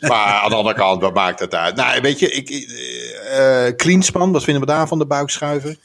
maar 0.00 0.40
aan 0.40 0.50
de 0.50 0.56
andere 0.56 0.76
kant, 0.76 1.02
wat 1.02 1.14
maakt 1.14 1.40
het 1.40 1.54
uit? 1.54 1.76
Nou, 1.76 2.00
weet 2.00 2.18
je, 2.18 2.30
ik, 2.30 2.50
uh, 2.50 3.76
Cleanspan, 3.76 4.32
wat 4.32 4.44
vinden 4.44 4.62
we 4.62 4.68
daarvan, 4.68 4.98
de 4.98 5.06
buikschuiver? 5.06 5.76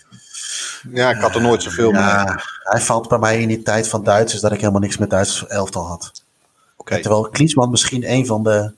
Ja, 0.93 1.09
ik 1.09 1.21
had 1.21 1.35
er 1.35 1.41
nooit 1.41 1.63
zoveel 1.63 1.91
ja, 1.91 2.23
mee. 2.23 2.35
Hij 2.63 2.81
valt 2.81 3.07
bij 3.07 3.17
mij 3.17 3.41
in 3.41 3.47
die 3.47 3.63
tijd 3.63 3.87
van 3.87 4.03
Duitsers 4.03 4.41
dat 4.41 4.51
ik 4.51 4.59
helemaal 4.59 4.81
niks 4.81 4.97
met 4.97 5.09
Duits 5.09 5.47
elftal 5.47 5.87
had. 5.87 6.23
Okay. 6.75 7.01
Terwijl 7.01 7.29
Klinsman 7.29 7.69
misschien 7.69 8.11
een 8.11 8.25
van 8.25 8.71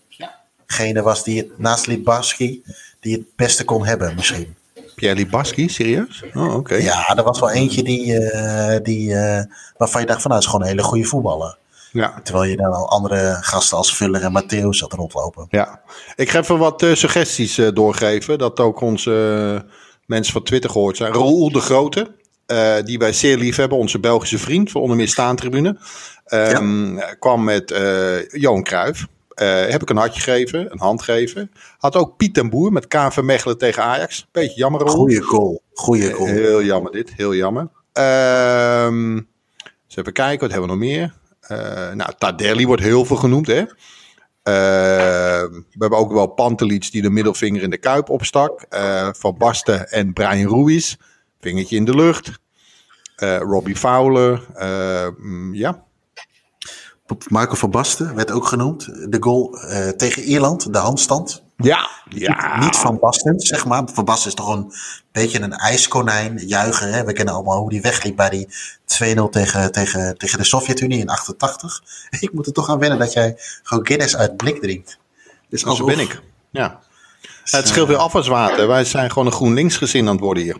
degenen 0.66 1.04
was 1.04 1.24
die 1.24 1.38
het 1.38 1.60
naast 1.60 1.88
Libaski 1.88 2.64
die 3.00 3.14
het 3.14 3.26
beste 3.36 3.66
kon 3.66 3.86
hebben 3.86 4.16
misschien. 4.16 4.56
Pierre 4.96 5.18
Libaski, 5.18 5.70
serieus? 5.70 6.24
Oh, 6.34 6.44
oké. 6.44 6.56
Okay. 6.56 6.82
Ja, 6.82 7.16
er 7.16 7.24
was 7.24 7.40
wel 7.40 7.52
eentje 7.52 7.84
die, 7.84 8.06
uh, 8.06 8.76
die, 8.84 9.10
uh, 9.10 9.42
waarvan 9.78 10.02
je 10.02 10.08
dacht 10.08 10.22
van 10.22 10.32
nou, 10.32 10.44
is 10.44 10.48
gewoon 10.48 10.62
een 10.62 10.72
hele 10.72 10.84
goede 10.84 11.04
voetballer. 11.04 11.58
Ja. 11.92 12.20
Terwijl 12.24 12.50
je 12.50 12.56
dan 12.56 12.74
al 12.74 12.90
andere 12.90 13.38
gasten 13.42 13.78
als 13.78 13.96
Vuller 13.96 14.24
en 14.24 14.44
Matthäus 14.44 14.70
zat 14.70 14.94
rondlopen. 14.94 15.48
Ja, 15.50 15.82
ik 16.16 16.30
ga 16.30 16.40
even 16.40 16.58
wat 16.58 16.82
uh, 16.82 16.96
suggesties 16.96 17.62
doorgeven. 17.74 18.38
Dat 18.38 18.60
ook 18.60 18.82
onze 18.82 19.66
mensen 20.10 20.34
van 20.34 20.44
Twitter 20.44 20.70
gehoord 20.70 20.98
zijn. 20.98 21.14
Roel 21.14 21.52
de 21.52 21.60
Grote, 21.60 22.12
uh, 22.48 22.76
die 22.84 22.98
wij 22.98 23.14
zeer 23.14 23.38
lief 23.38 23.56
hebben, 23.56 23.78
onze 23.78 24.00
Belgische 24.00 24.38
vriend 24.38 24.72
van 24.72 24.82
onder 24.82 24.98
meer 24.98 25.08
staantribune, 25.08 25.78
um, 26.34 26.98
ja. 26.98 27.14
kwam 27.14 27.44
met 27.44 27.72
uh, 27.72 28.30
Johan 28.30 28.64
Cruijff. 28.64 29.08
Uh, 29.36 29.66
heb 29.66 29.82
ik 29.82 29.90
een 29.90 29.98
hartje 29.98 30.22
gegeven, 30.22 30.72
een 30.72 30.80
hand 30.80 31.02
gegeven. 31.02 31.52
Had 31.78 31.96
ook 31.96 32.18
Piet 32.18 32.38
en 32.38 32.50
Boer 32.50 32.72
met 32.72 32.88
KV 32.88 33.20
Mechelen 33.22 33.58
tegen 33.58 33.84
Ajax. 33.84 34.28
Beetje 34.32 34.60
jammer. 34.60 34.82
Roel. 34.82 34.96
Goeie 34.96 35.22
goal. 35.22 35.62
Goeie 35.74 36.12
goal. 36.14 36.28
Heel 36.28 36.64
jammer 36.64 36.92
dit, 36.92 37.14
heel 37.16 37.36
jammer. 37.36 37.70
Um, 37.94 39.16
eens 39.16 39.96
even 39.96 40.14
kijken, 40.14 40.40
wat 40.40 40.52
hebben 40.52 40.70
we 40.70 40.76
nog 40.76 40.86
meer? 40.86 41.14
nou, 41.96 42.12
Tadelli 42.18 42.66
wordt 42.66 42.82
heel 42.82 43.06
veel 43.06 43.16
genoemd, 43.16 43.48
hè? 43.48 43.64
Uh, 44.50 44.56
we 45.46 45.80
hebben 45.80 46.00
ook 46.00 46.12
wel 46.12 46.28
Pantelic 46.28 46.92
die 46.92 47.02
de 47.02 47.10
middelvinger 47.10 47.62
in 47.62 47.70
de 47.70 47.78
kuip 47.78 48.10
opstak. 48.10 48.66
Uh, 48.70 49.10
van 49.12 49.38
Basten 49.38 49.92
en 49.92 50.14
Brian 50.14 50.50
Ruiz. 50.50 50.96
Vingertje 51.40 51.76
in 51.76 51.86
de 51.86 51.96
lucht. 51.96 52.40
Uh, 53.18 53.38
Robbie 53.38 53.76
Fowler. 53.76 54.48
Mm, 55.18 55.54
ja. 55.54 55.84
Marco 57.28 57.56
van 57.56 57.72
Basten 57.72 58.16
werd 58.16 58.32
ook 58.32 58.46
genoemd. 58.46 58.86
De 59.12 59.18
goal 59.20 59.58
tegen 59.98 60.24
Ierland, 60.24 60.74
de 60.74 60.80
handstand. 60.80 61.44
Ja, 61.62 61.90
ja. 62.10 62.60
Niet 62.60 62.76
van 62.76 63.00
Basten, 63.00 63.40
zeg 63.40 63.66
maar. 63.66 63.84
Van 63.94 64.06
Basten 64.06 64.30
is 64.30 64.36
toch 64.36 64.56
een 64.56 64.74
beetje 65.12 65.42
een 65.42 65.54
ijskonijn, 65.54 66.38
juichen. 66.38 66.94
Hè? 66.94 67.04
We 67.04 67.14
kennen 67.14 67.34
allemaal 67.34 67.60
hoe 67.60 67.70
die 67.70 67.82
wegliep 67.82 68.16
bij 68.16 68.30
die 68.30 68.48
2-0 69.18 69.30
tegen, 69.30 69.72
tegen, 69.72 70.18
tegen 70.18 70.38
de 70.38 70.44
Sovjet-Unie 70.44 71.00
in 71.00 71.10
88. 71.10 71.84
Ik 72.20 72.34
moet 72.34 72.46
er 72.46 72.54
toch 72.54 72.70
aan 72.70 72.80
wennen 72.80 73.00
dat 73.00 73.14
jij 73.14 73.36
gewoon 73.64 73.86
Guinness 73.86 74.16
uit 74.16 74.38
blik 74.38 74.62
drinkt. 74.62 75.00
Dus 75.50 75.62
Zo 75.62 75.86
ben 75.86 76.00
ik. 76.00 76.22
Ja. 76.52 76.80
Het 77.44 77.68
scheelt 77.68 77.88
weer 77.88 77.98
afwaswater. 77.98 78.68
Wij 78.68 78.86
zijn 78.86 79.10
gewoon 79.10 79.28
een 79.28 79.34
GroenLinks 79.34 79.78
gezin 79.78 80.08
aan 80.08 80.14
het 80.14 80.24
worden 80.24 80.44
hier. 80.44 80.58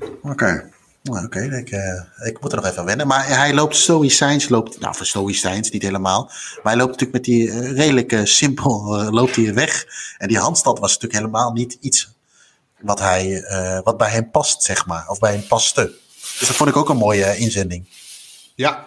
Oké. 0.00 0.30
Okay. 0.30 0.70
Nou, 1.02 1.24
Oké, 1.24 1.38
okay, 1.38 1.58
ik, 1.58 1.70
uh, 1.70 2.26
ik 2.28 2.40
moet 2.40 2.52
er 2.52 2.60
nog 2.60 2.70
even 2.70 2.84
wennen. 2.84 3.06
Maar 3.06 3.26
hij 3.26 3.54
loopt 3.54 3.76
stoïcijns, 3.76 4.48
loopt, 4.48 4.80
nou 4.80 4.94
voor 4.94 5.06
stoïcijns 5.06 5.70
niet 5.70 5.82
helemaal. 5.82 6.24
Maar 6.62 6.72
hij 6.72 6.76
loopt 6.76 6.90
natuurlijk 6.90 7.12
met 7.12 7.24
die 7.24 7.46
uh, 7.46 7.76
redelijk 7.76 8.12
uh, 8.12 8.24
simpel, 8.24 8.94
loopt 9.10 9.36
hij 9.36 9.54
weg. 9.54 9.86
En 10.18 10.28
die 10.28 10.38
handstand 10.38 10.78
was 10.78 10.92
natuurlijk 10.92 11.20
helemaal 11.20 11.52
niet 11.52 11.78
iets 11.80 12.14
wat, 12.80 12.98
hij, 12.98 13.44
wat 13.84 13.96
bij 13.96 14.10
hem 14.10 14.30
past, 14.30 14.62
zeg 14.62 14.86
maar. 14.86 15.08
Of 15.08 15.18
bij 15.18 15.32
hem 15.32 15.46
paste. 15.46 15.92
Dus 16.38 16.48
dat 16.48 16.56
vond 16.56 16.70
ik 16.70 16.76
ook 16.76 16.88
een 16.88 16.96
mooie 16.96 17.36
inzending. 17.36 17.88
Ja, 18.54 18.86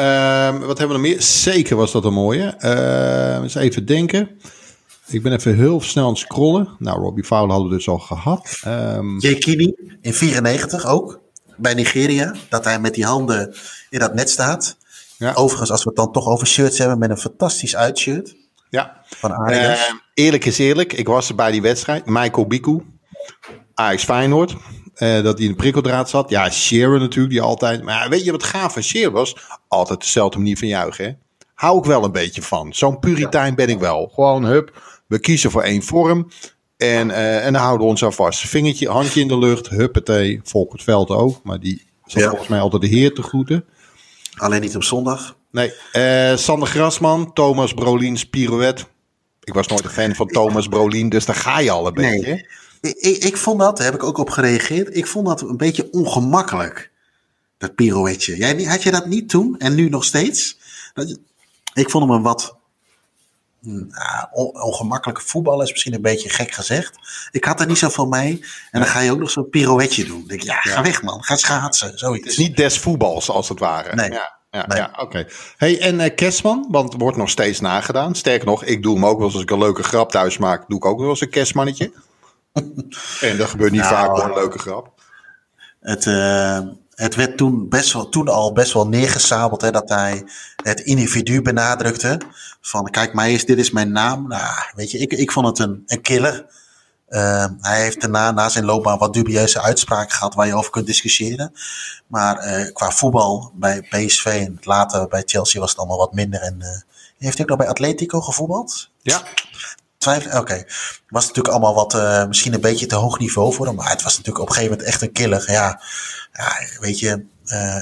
uh, 0.00 0.66
wat 0.66 0.78
hebben 0.78 0.96
we 0.96 1.02
nog 1.02 1.10
meer? 1.10 1.22
Zeker 1.22 1.76
was 1.76 1.92
dat 1.92 2.04
een 2.04 2.12
mooie. 2.12 2.54
Uh, 2.60 3.42
eens 3.42 3.54
even 3.54 3.86
denken. 3.86 4.28
Ik 5.06 5.22
ben 5.22 5.32
even 5.32 5.56
heel 5.56 5.80
snel 5.80 6.04
aan 6.04 6.10
het 6.10 6.18
scrollen. 6.18 6.68
Nou, 6.78 7.00
Robbie 7.00 7.24
Fowler 7.24 7.50
hadden 7.50 7.68
we 7.68 7.76
dus 7.76 7.88
al 7.88 7.98
gehad. 7.98 8.60
Um, 8.66 9.18
Kini 9.18 9.74
in 10.00 10.14
94 10.14 10.86
ook. 10.86 11.21
Bij 11.56 11.74
Nigeria. 11.74 12.34
Dat 12.48 12.64
hij 12.64 12.80
met 12.80 12.94
die 12.94 13.04
handen 13.04 13.54
in 13.90 13.98
dat 13.98 14.14
net 14.14 14.30
staat. 14.30 14.76
Ja. 15.16 15.32
Overigens, 15.34 15.70
als 15.70 15.82
we 15.82 15.88
het 15.88 15.98
dan 15.98 16.12
toch 16.12 16.26
over 16.26 16.46
shirts 16.46 16.78
hebben, 16.78 16.98
met 16.98 17.10
een 17.10 17.18
fantastisch 17.18 17.76
uitshirt. 17.76 18.34
Ja. 18.70 19.02
Van 19.04 19.32
Adidas. 19.32 19.88
Uh, 19.88 19.94
eerlijk 20.14 20.44
is 20.44 20.58
eerlijk. 20.58 20.92
Ik 20.92 21.06
was 21.06 21.28
er 21.28 21.34
bij 21.34 21.50
die 21.50 21.62
wedstrijd. 21.62 22.06
Michael 22.06 22.46
Biku. 22.46 22.80
Ajax 23.74 24.04
Feyenoord. 24.04 24.56
Uh, 24.96 25.22
dat 25.22 25.38
hij 25.38 25.46
in 25.46 25.52
de 25.52 25.56
prikkeldraad 25.56 26.10
zat. 26.10 26.30
Ja, 26.30 26.50
Shearer 26.50 27.00
natuurlijk, 27.00 27.32
die 27.32 27.42
altijd... 27.42 27.82
Maar 27.82 28.08
weet 28.08 28.24
je 28.24 28.30
wat 28.30 28.42
gaaf 28.42 28.72
van 28.72 28.82
Shearer 28.82 29.12
was? 29.12 29.36
Altijd 29.68 30.00
dezelfde 30.00 30.38
manier 30.38 30.58
van 30.58 30.68
juichen, 30.68 31.04
hè? 31.04 31.12
Hou 31.54 31.78
ik 31.78 31.84
wel 31.84 32.04
een 32.04 32.12
beetje 32.12 32.42
van. 32.42 32.74
Zo'n 32.74 32.98
puritein 32.98 33.54
ben 33.54 33.68
ik 33.68 33.78
wel. 33.78 34.10
Gewoon, 34.14 34.44
hup, 34.44 34.82
we 35.06 35.18
kiezen 35.18 35.50
voor 35.50 35.62
één 35.62 35.82
vorm. 35.82 36.30
En, 36.82 37.08
uh, 37.08 37.46
en 37.46 37.52
dan 37.52 37.62
houden 37.62 37.86
we 37.86 37.92
ons 37.92 38.04
aan 38.04 38.12
vast. 38.12 38.48
Vingertje, 38.48 38.88
handje 38.88 39.20
in 39.20 39.28
de 39.28 39.38
lucht, 39.38 39.68
huppatee. 39.68 40.40
Volk 40.44 40.72
het 40.72 40.82
veld 40.82 41.10
ook. 41.10 41.40
Maar 41.42 41.60
die 41.60 41.86
zat 42.04 42.22
volgens 42.22 42.48
mij 42.48 42.60
altijd 42.60 42.82
de 42.82 42.88
heer 42.88 43.14
te 43.14 43.22
groeten. 43.22 43.64
Alleen 44.36 44.60
niet 44.60 44.76
op 44.76 44.82
zondag. 44.82 45.36
Nee. 45.50 45.72
Uh, 45.92 46.36
Sander 46.36 46.68
Grasman, 46.68 47.32
Thomas 47.32 47.74
Brolien's 47.74 48.28
pirouette. 48.28 48.84
Ik 49.44 49.54
was 49.54 49.66
nooit 49.66 49.84
een 49.84 49.90
fan 49.90 50.14
van 50.14 50.26
Thomas 50.26 50.68
Brolien, 50.68 51.08
dus 51.08 51.24
daar 51.24 51.36
ga 51.36 51.60
je 51.60 51.70
al 51.70 51.86
een 51.86 51.94
nee. 51.94 52.10
beetje. 52.10 52.48
Ik, 52.80 52.96
ik, 52.96 53.24
ik, 53.24 53.36
vond 53.36 53.60
dat, 53.60 53.76
daar 53.76 53.86
heb 53.86 53.94
ik 53.94 54.02
ook 54.02 54.18
op 54.18 54.30
gereageerd. 54.30 54.96
Ik 54.96 55.06
vond 55.06 55.26
dat 55.26 55.40
een 55.40 55.56
beetje 55.56 55.88
ongemakkelijk. 55.90 56.90
Dat 57.58 57.74
pirouetje. 57.74 58.36
Jij, 58.36 58.62
had 58.62 58.82
je 58.82 58.90
dat 58.90 59.06
niet 59.06 59.28
toen 59.28 59.58
en 59.58 59.74
nu 59.74 59.88
nog 59.88 60.04
steeds? 60.04 60.58
Ik 61.74 61.90
vond 61.90 62.04
hem 62.04 62.14
een 62.14 62.22
wat 62.22 62.56
nou, 63.62 64.52
ongemakkelijke 64.52 65.22
voetbal 65.22 65.62
is 65.62 65.70
misschien 65.70 65.94
een 65.94 66.02
beetje 66.02 66.28
gek 66.28 66.50
gezegd. 66.50 66.98
Ik 67.30 67.44
had 67.44 67.60
er 67.60 67.66
niet 67.66 67.78
zoveel 67.78 68.06
mee. 68.06 68.44
En 68.70 68.80
dan 68.80 68.88
ga 68.88 69.00
je 69.00 69.12
ook 69.12 69.18
nog 69.18 69.30
zo'n 69.30 69.48
pirouetje 69.48 70.04
doen. 70.04 70.24
denk 70.26 70.40
ik, 70.40 70.46
ja, 70.46 70.60
ga 70.60 70.82
weg 70.82 71.02
man. 71.02 71.22
Ga 71.24 71.36
schaatsen. 71.36 71.98
Zoiets. 71.98 72.24
Het 72.24 72.32
is 72.32 72.38
niet 72.38 72.56
des 72.56 72.78
voetbals 72.78 73.30
als 73.30 73.48
het 73.48 73.58
ware. 73.58 73.94
Nee. 73.94 74.10
Ja. 74.10 74.40
Ja, 74.50 74.66
ja 74.68 74.90
oké. 74.96 75.26
Hey, 75.56 75.80
en 75.80 76.00
uh, 76.00 76.14
Kerstman, 76.14 76.66
want 76.70 76.94
wordt 76.98 77.16
nog 77.16 77.30
steeds 77.30 77.60
nagedaan. 77.60 78.14
Sterker 78.14 78.46
nog, 78.46 78.64
ik 78.64 78.82
doe 78.82 78.94
hem 78.94 79.06
ook 79.06 79.16
wel 79.16 79.24
eens 79.24 79.34
als 79.34 79.42
ik 79.42 79.50
een 79.50 79.58
leuke 79.58 79.82
grap 79.82 80.10
thuis 80.10 80.38
maak. 80.38 80.68
Doe 80.68 80.78
ik 80.78 80.84
ook 80.84 80.98
wel 80.98 81.08
eens 81.08 81.20
een 81.20 81.30
kerstmannetje. 81.30 81.92
en 83.20 83.36
dat 83.36 83.48
gebeurt 83.48 83.72
niet 83.72 83.80
nou, 83.80 83.94
vaak 83.94 84.08
hoor, 84.08 84.24
een 84.24 84.34
leuke 84.34 84.58
grap. 84.58 84.92
Het, 85.80 86.04
uh, 86.04 86.58
het 86.94 87.14
werd 87.14 87.36
toen, 87.36 87.68
best 87.68 87.92
wel, 87.92 88.08
toen 88.08 88.28
al 88.28 88.52
best 88.52 88.72
wel 88.72 88.88
neergesabeld 88.88 89.60
hè, 89.60 89.70
dat 89.70 89.88
hij 89.88 90.24
het 90.62 90.80
individu 90.80 91.42
benadrukte. 91.42 92.20
Van 92.60 92.90
kijk, 92.90 93.14
mij 93.14 93.32
is, 93.32 93.44
dit 93.44 93.58
is 93.58 93.70
mijn 93.70 93.92
naam. 93.92 94.28
Nou, 94.28 94.54
weet 94.74 94.90
je, 94.90 94.98
ik, 94.98 95.12
ik 95.12 95.32
vond 95.32 95.46
het 95.46 95.58
een, 95.58 95.82
een 95.86 96.00
killer. 96.00 96.46
Uh, 97.08 97.46
hij 97.60 97.82
heeft 97.82 98.00
daarna, 98.00 98.30
na 98.30 98.48
zijn 98.48 98.64
loopbaan, 98.64 98.98
wat 98.98 99.12
dubieuze 99.12 99.60
uitspraken 99.60 100.16
gehad 100.16 100.34
waar 100.34 100.46
je 100.46 100.54
over 100.54 100.70
kunt 100.70 100.86
discussiëren. 100.86 101.52
Maar 102.06 102.46
uh, 102.46 102.72
qua 102.72 102.90
voetbal 102.90 103.52
bij 103.54 103.82
PSV 103.82 104.24
en 104.24 104.58
later 104.60 105.08
bij 105.08 105.22
Chelsea 105.26 105.60
was 105.60 105.70
het 105.70 105.78
allemaal 105.78 105.98
wat 105.98 106.14
minder. 106.14 106.40
En 106.40 106.56
uh, 106.58 106.66
heeft 107.18 107.34
hij 107.34 107.42
ook 107.42 107.48
nog 107.48 107.58
bij 107.58 107.68
Atletico 107.68 108.20
gevoetbald? 108.20 108.90
Ja. 109.02 109.22
Twijfel, 110.02 110.38
oké. 110.40 110.64
Was 111.08 111.26
natuurlijk 111.26 111.54
allemaal 111.54 111.74
wat, 111.74 112.26
misschien 112.28 112.54
een 112.54 112.60
beetje 112.60 112.86
te 112.86 112.94
hoog 112.94 113.18
niveau 113.18 113.54
voor 113.54 113.66
hem. 113.66 113.74
Maar 113.74 113.90
het 113.90 114.02
was 114.02 114.16
natuurlijk 114.16 114.44
op 114.44 114.48
een 114.48 114.54
gegeven 114.54 114.76
moment 114.76 114.92
echt 114.92 115.02
een 115.02 115.12
killer. 115.12 115.50
Ja, 115.50 115.80
ja 116.32 116.52
weet 116.80 116.98
je, 116.98 117.24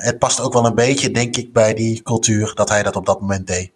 het 0.01 0.19
past 0.19 0.41
ook 0.41 0.53
wel 0.53 0.67
een 0.67 0.75
beetje, 0.75 1.11
denk 1.11 1.37
ik, 1.37 1.53
bij 1.53 1.75
die 1.75 2.03
cultuur 2.03 2.53
dat 2.55 2.69
hij 2.69 2.83
dat 2.83 2.97
op 2.97 3.07
dat 3.07 3.21
moment 3.21 3.47
deed. 3.47 3.71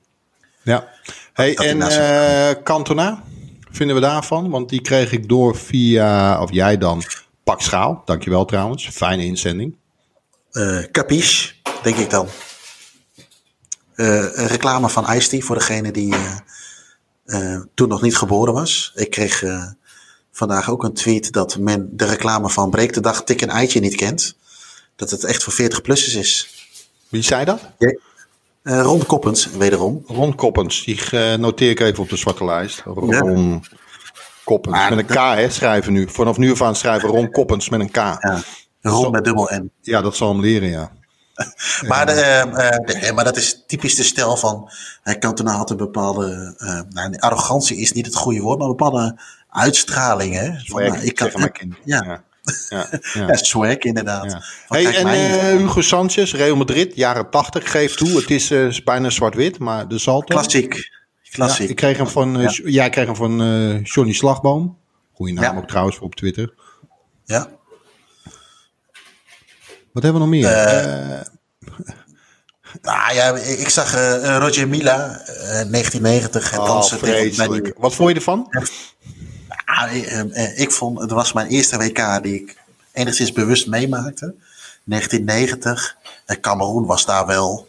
Ja. 0.63 0.89
Hey, 1.33 1.57
en 1.57 1.77
uh, 1.77 2.63
Cantona, 2.63 3.23
vinden 3.71 3.97
we 3.97 4.03
daarvan? 4.03 4.51
Want 4.51 4.69
die 4.69 4.81
kreeg 4.81 5.13
ik 5.13 5.29
door 5.29 5.57
via, 5.57 6.41
of 6.43 6.53
jij 6.53 6.79
dan, 6.79 7.03
Pak 7.45 7.61
Schaal. 7.61 8.03
Dankjewel 8.05 8.45
trouwens. 8.45 8.89
Fijne 8.89 9.25
inzending. 9.25 9.77
Capiche, 10.93 11.53
denk 11.83 11.97
ik 11.97 12.11
dan. 12.11 12.29
Een 13.95 14.47
reclame 14.47 14.89
van 14.89 15.13
ice 15.13 15.43
voor 15.43 15.57
degene 15.59 15.91
die 15.91 16.15
toen 17.75 17.89
nog 17.89 18.03
niet 18.03 18.17
geboren 18.17 18.55
was. 18.55 18.93
Ik 18.95 19.11
kreeg 19.11 19.43
vandaag 20.33 20.71
ook 20.71 20.85
een 20.85 20.93
tweet 20.93 21.33
dat 21.33 21.59
men 21.59 21.89
de 21.93 22.05
reclame 22.05 22.51
van 22.51 22.71
Breek 22.71 22.93
de 22.93 23.01
Dag 23.01 23.25
Tik 23.25 23.41
een 23.41 23.51
Eitje 23.51 23.81
niet 23.81 23.95
kent. 23.95 24.37
Dat 24.97 25.11
het 25.11 25.25
echt 25.25 25.43
voor 25.43 25.53
40-plussers 25.53 26.17
is. 26.17 26.49
Wie 27.09 27.23
zei 27.23 27.45
dat? 27.45 27.61
Uh, 27.79 28.81
Ron 28.83 29.07
Koppens, 29.07 29.51
wederom. 29.51 30.03
Ron 30.07 30.35
Koppens, 30.35 30.85
die 30.85 31.37
noteer 31.37 31.71
ik 31.71 31.81
even 31.81 32.03
op 32.03 32.09
de 32.09 32.17
zwarte 32.17 32.45
lijst. 32.45 32.83
Ron 32.85 33.63
Koppens, 34.45 34.89
met 34.89 34.99
een 34.99 35.07
K 35.07 35.15
hè, 35.15 35.51
schrijven 35.51 35.93
nu. 35.93 36.09
Vanaf 36.09 36.37
nu 36.37 36.51
af 36.51 36.63
aan 36.63 36.77
schrijven 36.77 37.09
Ron 37.09 37.31
Koppens 37.31 37.69
met 37.69 37.81
een 37.81 37.91
K. 37.91 37.97
Ja. 37.97 38.43
Ron 38.81 39.11
met 39.11 39.25
dubbel 39.25 39.51
N. 39.55 39.71
Ja, 39.81 40.01
dat 40.01 40.17
zal 40.17 40.29
hem 40.29 40.41
leren, 40.41 40.69
ja. 40.69 40.93
maar, 41.89 42.07
de, 42.07 42.45
uh, 43.03 43.13
maar 43.13 43.25
dat 43.25 43.37
is 43.37 43.63
typisch 43.67 43.95
de 43.95 44.03
stijl 44.03 44.37
van. 44.37 44.71
Toen 45.35 45.47
had 45.47 45.71
een 45.71 45.77
bepaalde. 45.77 46.55
nou, 46.89 47.17
arrogantie 47.19 47.77
is 47.77 47.93
niet 47.93 48.07
het 48.07 48.15
goede 48.15 48.41
woord, 48.41 48.59
maar 48.59 48.69
een 48.69 48.77
bepaalde 48.77 49.19
uitstraling. 49.51 50.35
Hè? 50.35 50.51
Van, 50.65 50.83
nou, 50.83 50.99
ik 50.99 51.15
kan, 51.15 51.31
mijn 51.35 51.53
kind. 51.53 51.75
ja. 51.85 52.05
ja. 52.05 52.23
Ja, 52.69 52.89
ja. 53.15 53.37
swag 53.37 53.77
inderdaad. 53.77 54.33
Ja. 54.33 54.43
Hey, 54.69 54.97
en 54.97 55.07
uh, 55.07 55.61
Hugo 55.61 55.81
Sanchez, 55.81 56.33
Real 56.33 56.57
Madrid, 56.57 56.97
jaren 56.97 57.31
80, 57.31 57.71
geeft 57.71 57.97
toe. 57.97 58.17
Het 58.17 58.31
is 58.31 58.51
uh, 58.51 58.79
bijna 58.85 59.11
zwart-wit, 59.11 59.59
maar 59.59 59.89
de 59.89 59.99
Salto. 59.99 60.35
Klassiek. 60.35 60.91
Klassiek. 61.31 61.69
ik 61.69 61.77
kreeg 61.77 61.97
hem 61.97 62.09
van, 62.09 62.41
uh, 62.41 62.49
jij 62.65 62.91
kreeg 62.91 63.07
hem 63.07 63.17
van 63.17 63.37
Johnny 63.83 64.13
Slagboom. 64.13 64.77
Goeie 65.13 65.35
naam 65.35 65.57
ook 65.57 65.69
trouwens 65.69 65.97
voor 65.97 66.07
op 66.07 66.15
Twitter. 66.15 66.55
Ja. 67.25 67.49
Wat 69.95 70.03
hebben 70.03 70.13
we 70.13 70.29
nog 70.29 70.37
meer? 70.37 70.51
Nou 72.83 73.15
ja, 73.15 73.37
ik 73.37 73.69
zag 73.69 73.95
Roger 74.39 74.69
Mila, 74.69 74.97
1990. 74.97 76.53
En 76.53 76.59
oh, 76.59 76.83
vreselijk. 76.83 77.75
Wat 77.77 77.95
vond 77.95 78.09
je 78.09 78.15
ervan? 78.15 78.49
ik 80.55 80.73
vond, 80.73 81.01
het 81.01 81.11
was 81.11 81.33
mijn 81.33 81.47
eerste 81.47 81.77
WK 81.77 82.23
die 82.23 82.35
ik 82.35 82.57
enigszins 82.93 83.33
bewust 83.33 83.67
meemaakte. 83.67 84.35
1990. 84.85 85.97
En 86.27 86.41
Cameroen 86.41 86.87
was 86.87 87.07
daar 87.07 87.27
wel 87.27 87.69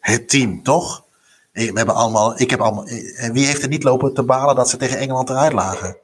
het 0.00 0.28
team, 0.28 0.62
toch? 0.62 1.04
We 1.52 1.70
hebben 1.74 1.94
allemaal, 1.94 2.40
ik 2.40 2.50
heb 2.50 2.60
allemaal, 2.60 2.84
wie 3.32 3.46
heeft 3.46 3.62
er 3.62 3.68
niet 3.68 3.82
lopen 3.82 4.14
te 4.14 4.22
balen 4.22 4.54
dat 4.54 4.70
ze 4.70 4.76
tegen 4.76 4.98
Engeland 4.98 5.30
eruit 5.30 5.52
lagen? 5.52 5.96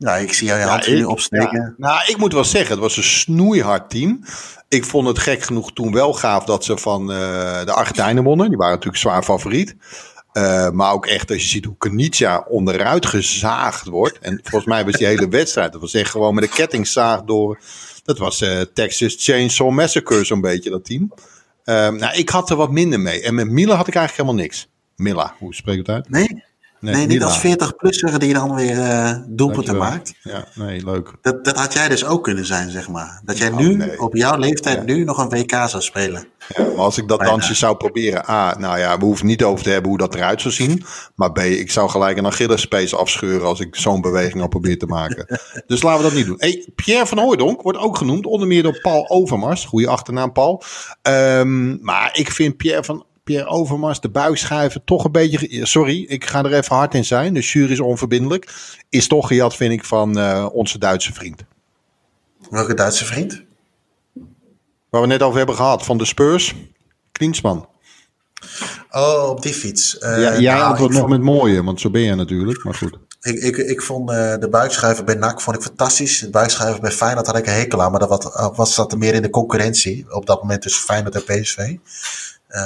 Ja, 0.00 0.16
ik 0.16 0.32
zie 0.32 0.46
jou 0.46 0.60
je 0.60 0.66
hand 0.66 0.86
nu 0.86 1.04
opsteken. 1.04 1.74
Nou, 1.76 2.00
ik 2.06 2.16
moet 2.16 2.32
wel 2.32 2.44
zeggen, 2.44 2.70
het 2.70 2.80
was 2.80 2.96
een 2.96 3.02
snoeihard 3.02 3.90
team. 3.90 4.24
Ik 4.68 4.84
vond 4.84 5.06
het 5.06 5.18
gek 5.18 5.42
genoeg 5.42 5.72
toen 5.72 5.92
wel 5.92 6.12
gaaf 6.12 6.44
dat 6.44 6.64
ze 6.64 6.78
van 6.78 7.02
uh, 7.10 7.64
de 7.64 7.72
Argentijnen 7.72 8.24
wonnen. 8.24 8.48
Die 8.48 8.56
waren 8.56 8.72
natuurlijk 8.72 9.02
zwaar 9.02 9.22
favoriet. 9.22 9.76
Uh, 10.32 10.70
maar 10.70 10.92
ook 10.92 11.06
echt 11.06 11.30
als 11.30 11.42
je 11.42 11.48
ziet 11.48 11.64
hoe 11.64 11.76
Kenicia 11.78 12.44
onderuit 12.48 13.06
gezaagd 13.06 13.86
wordt. 13.86 14.18
En 14.18 14.40
volgens 14.42 14.64
mij 14.64 14.84
was 14.84 14.94
die 14.94 15.06
hele 15.06 15.28
wedstrijd, 15.38 15.72
dat 15.72 15.80
was 15.80 15.94
echt 15.94 16.10
gewoon 16.10 16.34
met 16.34 16.44
een 16.44 16.50
kettingzaag 16.50 17.22
door. 17.22 17.58
Dat 18.04 18.18
was 18.18 18.42
uh, 18.42 18.60
Texas 18.74 19.16
Chainsaw 19.18 19.70
Massacre 19.70 20.24
zo'n 20.24 20.40
beetje, 20.40 20.70
dat 20.70 20.84
team. 20.84 21.12
Uh, 21.64 21.88
nou, 21.88 22.14
ik 22.14 22.28
had 22.28 22.50
er 22.50 22.56
wat 22.56 22.70
minder 22.70 23.00
mee. 23.00 23.22
En 23.22 23.34
met 23.34 23.48
Mila 23.48 23.74
had 23.74 23.88
ik 23.88 23.94
eigenlijk 23.94 24.26
helemaal 24.26 24.46
niks. 24.46 24.68
Mila, 24.96 25.34
hoe 25.38 25.54
spreek 25.54 25.74
je 25.74 25.80
het 25.80 25.90
uit? 25.90 26.10
Nee? 26.10 26.44
Nee, 26.80 26.94
nee 26.94 27.06
niet 27.06 27.22
als 27.22 27.38
40-plusser 27.38 28.18
die 28.18 28.32
dan 28.32 28.54
weer 28.54 28.76
uh, 28.76 29.14
doelpunten 29.28 29.76
maakt. 29.76 30.14
Ja, 30.22 30.44
nee, 30.54 30.84
leuk. 30.84 31.12
Dat, 31.22 31.44
dat 31.44 31.56
had 31.56 31.72
jij 31.72 31.88
dus 31.88 32.04
ook 32.04 32.24
kunnen 32.24 32.46
zijn, 32.46 32.70
zeg 32.70 32.88
maar. 32.88 33.20
Dat 33.24 33.38
jij 33.38 33.48
nou, 33.48 33.76
nu, 33.76 33.96
op 33.96 34.16
jouw 34.16 34.38
leeftijd, 34.38 34.86
nu 34.86 35.04
nog 35.04 35.18
een 35.18 35.28
WK 35.28 35.50
zou 35.50 35.82
spelen. 35.82 36.24
Ja, 36.56 36.62
maar 36.62 36.76
als 36.76 36.98
ik 36.98 37.08
dat 37.08 37.20
dansje 37.20 37.54
zou 37.54 37.76
proberen, 37.76 38.30
A, 38.30 38.58
nou 38.58 38.78
ja, 38.78 38.98
we 38.98 39.04
hoeven 39.04 39.26
niet 39.26 39.44
over 39.44 39.64
te 39.64 39.70
hebben 39.70 39.88
hoe 39.90 39.98
dat 39.98 40.14
eruit 40.14 40.40
zou 40.40 40.54
zien. 40.54 40.84
Maar 41.14 41.32
B, 41.32 41.38
ik 41.38 41.70
zou 41.70 41.90
gelijk 41.90 42.16
een 42.16 42.26
Achillespees 42.26 42.94
afscheuren 42.94 43.46
als 43.46 43.60
ik 43.60 43.76
zo'n 43.76 44.00
beweging 44.00 44.42
al 44.42 44.48
probeer 44.48 44.78
te 44.78 44.86
maken. 44.86 45.40
dus 45.66 45.82
laten 45.82 46.02
we 46.02 46.08
dat 46.08 46.16
niet 46.16 46.26
doen. 46.26 46.38
Hey, 46.38 46.68
Pierre 46.74 47.06
van 47.06 47.18
Hooydonk 47.18 47.62
wordt 47.62 47.78
ook 47.78 47.96
genoemd, 47.96 48.26
onder 48.26 48.48
meer 48.48 48.62
door 48.62 48.80
Paul 48.80 49.08
Overmars. 49.08 49.64
Goeie 49.64 49.88
achternaam, 49.88 50.32
Paul. 50.32 50.62
Um, 51.02 51.78
maar 51.82 52.10
ik 52.12 52.30
vind 52.30 52.56
Pierre 52.56 52.84
van 52.84 53.04
Pierre 53.30 53.48
Overmars, 53.48 54.00
de 54.00 54.08
buikschuiven, 54.08 54.84
toch 54.84 55.04
een 55.04 55.12
beetje... 55.12 55.66
Sorry, 55.66 56.04
ik 56.08 56.24
ga 56.24 56.44
er 56.44 56.54
even 56.54 56.76
hard 56.76 56.94
in 56.94 57.04
zijn. 57.04 57.34
De 57.34 57.40
jury 57.40 57.72
is 57.72 57.80
onverbindelijk. 57.80 58.52
Is 58.88 59.08
toch 59.08 59.26
gejat, 59.26 59.56
vind 59.56 59.72
ik, 59.72 59.84
van 59.84 60.18
uh, 60.18 60.46
onze 60.52 60.78
Duitse 60.78 61.12
vriend. 61.12 61.44
Welke 62.50 62.74
Duitse 62.74 63.04
vriend? 63.04 63.42
Waar 64.88 65.00
we 65.00 65.06
net 65.06 65.22
over 65.22 65.38
hebben 65.38 65.54
gehad, 65.54 65.84
van 65.84 65.98
de 65.98 66.04
Spurs. 66.04 66.54
Klinsman. 67.12 67.68
Oh, 68.90 69.28
op 69.28 69.42
die 69.42 69.54
fiets. 69.54 69.94
Uh, 70.00 70.22
ja, 70.22 70.38
jij 70.38 70.54
nou, 70.54 70.68
antwoordt 70.68 70.94
nog 70.94 71.08
met 71.08 71.20
mooie, 71.20 71.62
want 71.62 71.80
zo 71.80 71.90
ben 71.90 72.00
je 72.00 72.14
natuurlijk, 72.14 72.64
maar 72.64 72.74
goed. 72.74 72.98
Ik, 73.20 73.38
ik, 73.38 73.56
ik 73.56 73.82
vond 73.82 74.10
uh, 74.10 74.34
de 74.38 74.48
buikschuiven 74.48 75.04
bij 75.04 75.14
NAC 75.14 75.40
vond 75.40 75.56
ik 75.56 75.62
fantastisch. 75.62 76.18
De 76.18 76.30
buikschuiven 76.30 76.80
bij 76.80 76.90
Feyenoord 76.90 77.26
had 77.26 77.36
ik 77.36 77.46
een 77.46 77.52
hekel 77.52 77.82
aan, 77.82 77.90
maar 77.90 78.00
dat 78.00 78.08
was, 78.08 78.56
was 78.56 78.74
dat 78.74 78.92
er 78.92 78.98
meer 78.98 79.14
in 79.14 79.22
de 79.22 79.30
concurrentie. 79.30 80.14
Op 80.14 80.26
dat 80.26 80.42
moment 80.42 80.62
tussen 80.62 80.82
Feyenoord 80.82 81.14
en 81.14 81.40
PSV. 81.40 81.76
Uh, 82.50 82.60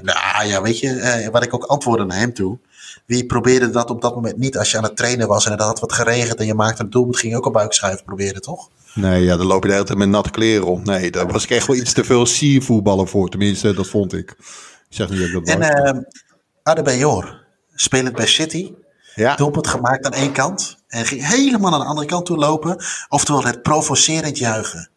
nou 0.00 0.46
ja, 0.46 0.62
weet 0.62 0.78
je, 0.78 0.88
uh, 1.22 1.28
wat 1.28 1.42
ik 1.42 1.54
ook 1.54 1.64
antwoordde 1.64 2.04
naar 2.04 2.18
hem 2.18 2.34
toe. 2.34 2.58
wie 3.06 3.26
probeerde 3.26 3.70
dat 3.70 3.90
op 3.90 4.00
dat 4.00 4.14
moment 4.14 4.36
niet 4.36 4.58
als 4.58 4.70
je 4.70 4.76
aan 4.76 4.82
het 4.82 4.96
trainen 4.96 5.28
was 5.28 5.44
en 5.44 5.50
het 5.50 5.60
had 5.60 5.80
wat 5.80 5.92
geregend 5.92 6.38
en 6.38 6.46
je 6.46 6.54
maakte 6.54 6.82
een 6.82 6.90
doelpunt, 6.90 7.16
ging 7.16 7.32
je 7.32 7.38
ook 7.38 7.46
een 7.46 7.52
buikschuiven 7.52 8.04
proberen, 8.04 8.42
toch? 8.42 8.68
Nee, 8.94 9.24
ja, 9.24 9.36
dan 9.36 9.46
loop 9.46 9.62
je 9.62 9.68
de 9.68 9.74
hele 9.74 9.86
tijd 9.86 9.98
met 9.98 10.08
natte 10.08 10.30
kleren 10.30 10.64
rond. 10.64 10.86
Nee, 10.86 11.10
daar 11.10 11.26
was 11.26 11.44
ik 11.44 11.50
echt 11.50 11.66
wel 11.66 11.76
iets 11.76 11.92
te 11.92 12.04
veel 12.04 12.26
siervoetballen 12.26 13.08
voor. 13.08 13.28
Tenminste, 13.28 13.74
dat 13.74 13.86
vond 13.86 14.12
ik. 14.12 14.30
Ik 14.30 14.96
zeg 14.96 15.08
niet 15.08 15.18
dat 15.18 15.28
ik 15.28 15.46
dat 15.46 15.60
En 15.60 15.96
uh, 15.96 16.02
Adebayor, 16.62 17.44
spelend 17.74 18.14
bij 18.14 18.26
City, 18.26 18.72
ja. 19.14 19.36
doelpunt 19.36 19.66
gemaakt 19.66 20.06
aan 20.06 20.12
één 20.12 20.32
kant 20.32 20.76
en 20.88 21.06
ging 21.06 21.26
helemaal 21.26 21.72
aan 21.72 21.80
de 21.80 21.86
andere 21.86 22.06
kant 22.06 22.26
toe 22.26 22.36
lopen. 22.36 22.84
Oftewel 23.08 23.44
het 23.44 23.62
provocerend 23.62 24.38
juichen. 24.38 24.90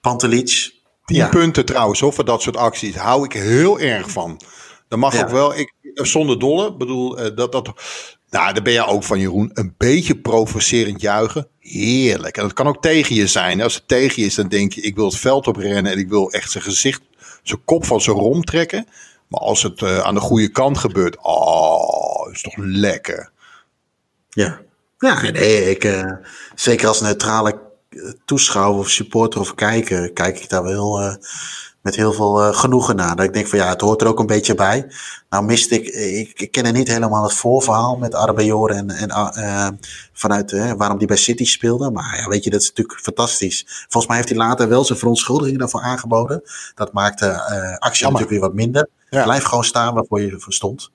Pantelic. 0.00 0.78
10 1.10 1.18
ja. 1.18 1.28
punten 1.28 1.64
trouwens, 1.64 2.00
hoor, 2.00 2.12
voor 2.12 2.24
dat 2.24 2.42
soort 2.42 2.56
acties. 2.56 2.96
Hou 2.96 3.24
ik 3.24 3.32
heel 3.32 3.80
erg 3.80 4.10
van. 4.10 4.40
Dan 4.88 4.98
mag 4.98 5.14
Ja. 5.14 5.22
ook 5.22 5.30
wel, 5.30 5.58
ik, 5.58 5.72
zonder 5.94 6.38
dolle, 6.38 6.76
bedoel, 6.76 7.18
eh, 7.18 7.36
dat, 7.36 7.52
dat, 7.52 7.64
nou, 8.30 8.52
daar 8.52 8.62
ben 8.62 8.72
je 8.72 8.86
ook 8.86 9.02
van 9.04 9.20
Jeroen, 9.20 9.50
een 9.54 9.74
beetje 9.76 10.16
provocerend 10.16 11.00
juichen. 11.00 11.48
Heerlijk. 11.58 12.36
En 12.36 12.42
dat 12.42 12.52
kan 12.52 12.66
ook 12.66 12.82
tegen 12.82 13.14
je 13.14 13.26
zijn. 13.26 13.60
Als 13.60 13.74
het 13.74 13.88
tegen 13.88 14.22
je 14.22 14.28
is, 14.28 14.34
dan 14.34 14.48
denk 14.48 14.72
je, 14.72 14.80
ik 14.80 14.94
wil 14.94 15.04
het 15.04 15.16
veld 15.16 15.46
oprennen 15.46 15.92
en 15.92 15.98
ik 15.98 16.08
wil 16.08 16.30
echt 16.30 16.50
zijn 16.50 16.64
gezicht, 16.64 17.00
zijn 17.42 17.64
kop 17.64 17.84
van 17.84 18.00
zijn 18.00 18.16
rom 18.16 18.44
trekken. 18.44 18.86
Maar 19.28 19.40
als 19.40 19.62
het 19.62 19.82
eh, 19.82 19.98
aan 19.98 20.14
de 20.14 20.20
goede 20.20 20.48
kant 20.48 20.78
gebeurt, 20.78 21.16
oh, 21.22 22.30
is 22.32 22.42
toch 22.42 22.56
lekker. 22.56 23.30
Ja, 24.30 24.60
ja 24.98 25.20
nee, 25.20 25.70
ik, 25.70 25.84
eh, 25.84 26.12
zeker 26.54 26.88
als 26.88 27.00
neutrale 27.00 27.50
eh, 27.52 27.58
toeschouwer 28.24 28.80
of 28.80 28.90
supporter 28.90 29.40
of 29.40 29.54
kijker, 29.54 30.12
kijk 30.12 30.40
ik 30.40 30.48
daar 30.48 30.62
wel 30.62 31.00
eh, 31.00 31.14
met 31.82 31.96
heel 31.96 32.12
veel 32.12 32.42
eh, 32.42 32.54
genoegen 32.54 32.96
naar. 32.96 33.16
Dat 33.16 33.24
ik 33.24 33.32
denk 33.32 33.46
van 33.46 33.58
ja, 33.58 33.68
het 33.68 33.80
hoort 33.80 34.00
er 34.00 34.08
ook 34.08 34.18
een 34.18 34.26
beetje 34.26 34.54
bij. 34.54 34.86
Nou 35.28 35.44
miste 35.44 35.74
ik, 35.74 35.86
ik, 35.94 36.40
ik 36.40 36.50
ken 36.50 36.72
niet 36.72 36.88
helemaal 36.88 37.22
het 37.22 37.32
voorverhaal 37.32 37.96
met 37.96 38.14
Arbeyor 38.14 38.70
en, 38.70 38.90
en 38.90 39.08
eh, 39.08 39.68
vanuit 40.12 40.76
waarom 40.76 40.98
die 40.98 41.06
bij 41.06 41.16
City 41.16 41.44
speelde. 41.44 41.90
Maar 41.90 42.16
ja, 42.16 42.28
weet 42.28 42.44
je, 42.44 42.50
dat 42.50 42.60
is 42.60 42.68
natuurlijk 42.68 43.00
fantastisch. 43.00 43.64
Volgens 43.66 44.06
mij 44.06 44.16
heeft 44.16 44.28
hij 44.28 44.38
later 44.38 44.68
wel 44.68 44.84
zijn 44.84 44.98
verontschuldiging 44.98 45.58
daarvoor 45.58 45.82
aangeboden. 45.82 46.42
Dat 46.74 46.92
maakt 46.92 47.18
de 47.18 47.26
eh, 47.26 47.76
actie 47.78 48.02
Jammer. 48.02 48.20
natuurlijk 48.20 48.30
weer 48.30 48.40
wat 48.40 48.54
minder. 48.54 48.88
Ja. 49.10 49.22
Blijf 49.22 49.44
gewoon 49.44 49.64
staan 49.64 49.94
waarvoor 49.94 50.20
je 50.20 50.30
ervoor 50.30 50.52
stond. 50.52 50.90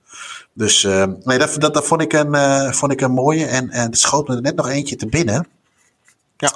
Dus 0.54 0.84
nee, 1.24 1.38
dat, 1.38 1.56
dat, 1.58 1.74
dat 1.74 1.86
vond, 1.86 2.02
ik 2.02 2.14
een, 2.14 2.74
vond 2.74 2.92
ik 2.92 3.02
een 3.02 3.12
mooie. 3.12 3.46
En, 3.46 3.70
en 3.70 3.92
er 3.92 3.98
schoot 3.98 4.28
me 4.28 4.36
er 4.36 4.42
net 4.42 4.56
nog 4.56 4.70
eentje 4.70 4.96
te 4.96 5.08
binnen. 5.08 5.48
Ja. 6.38 6.52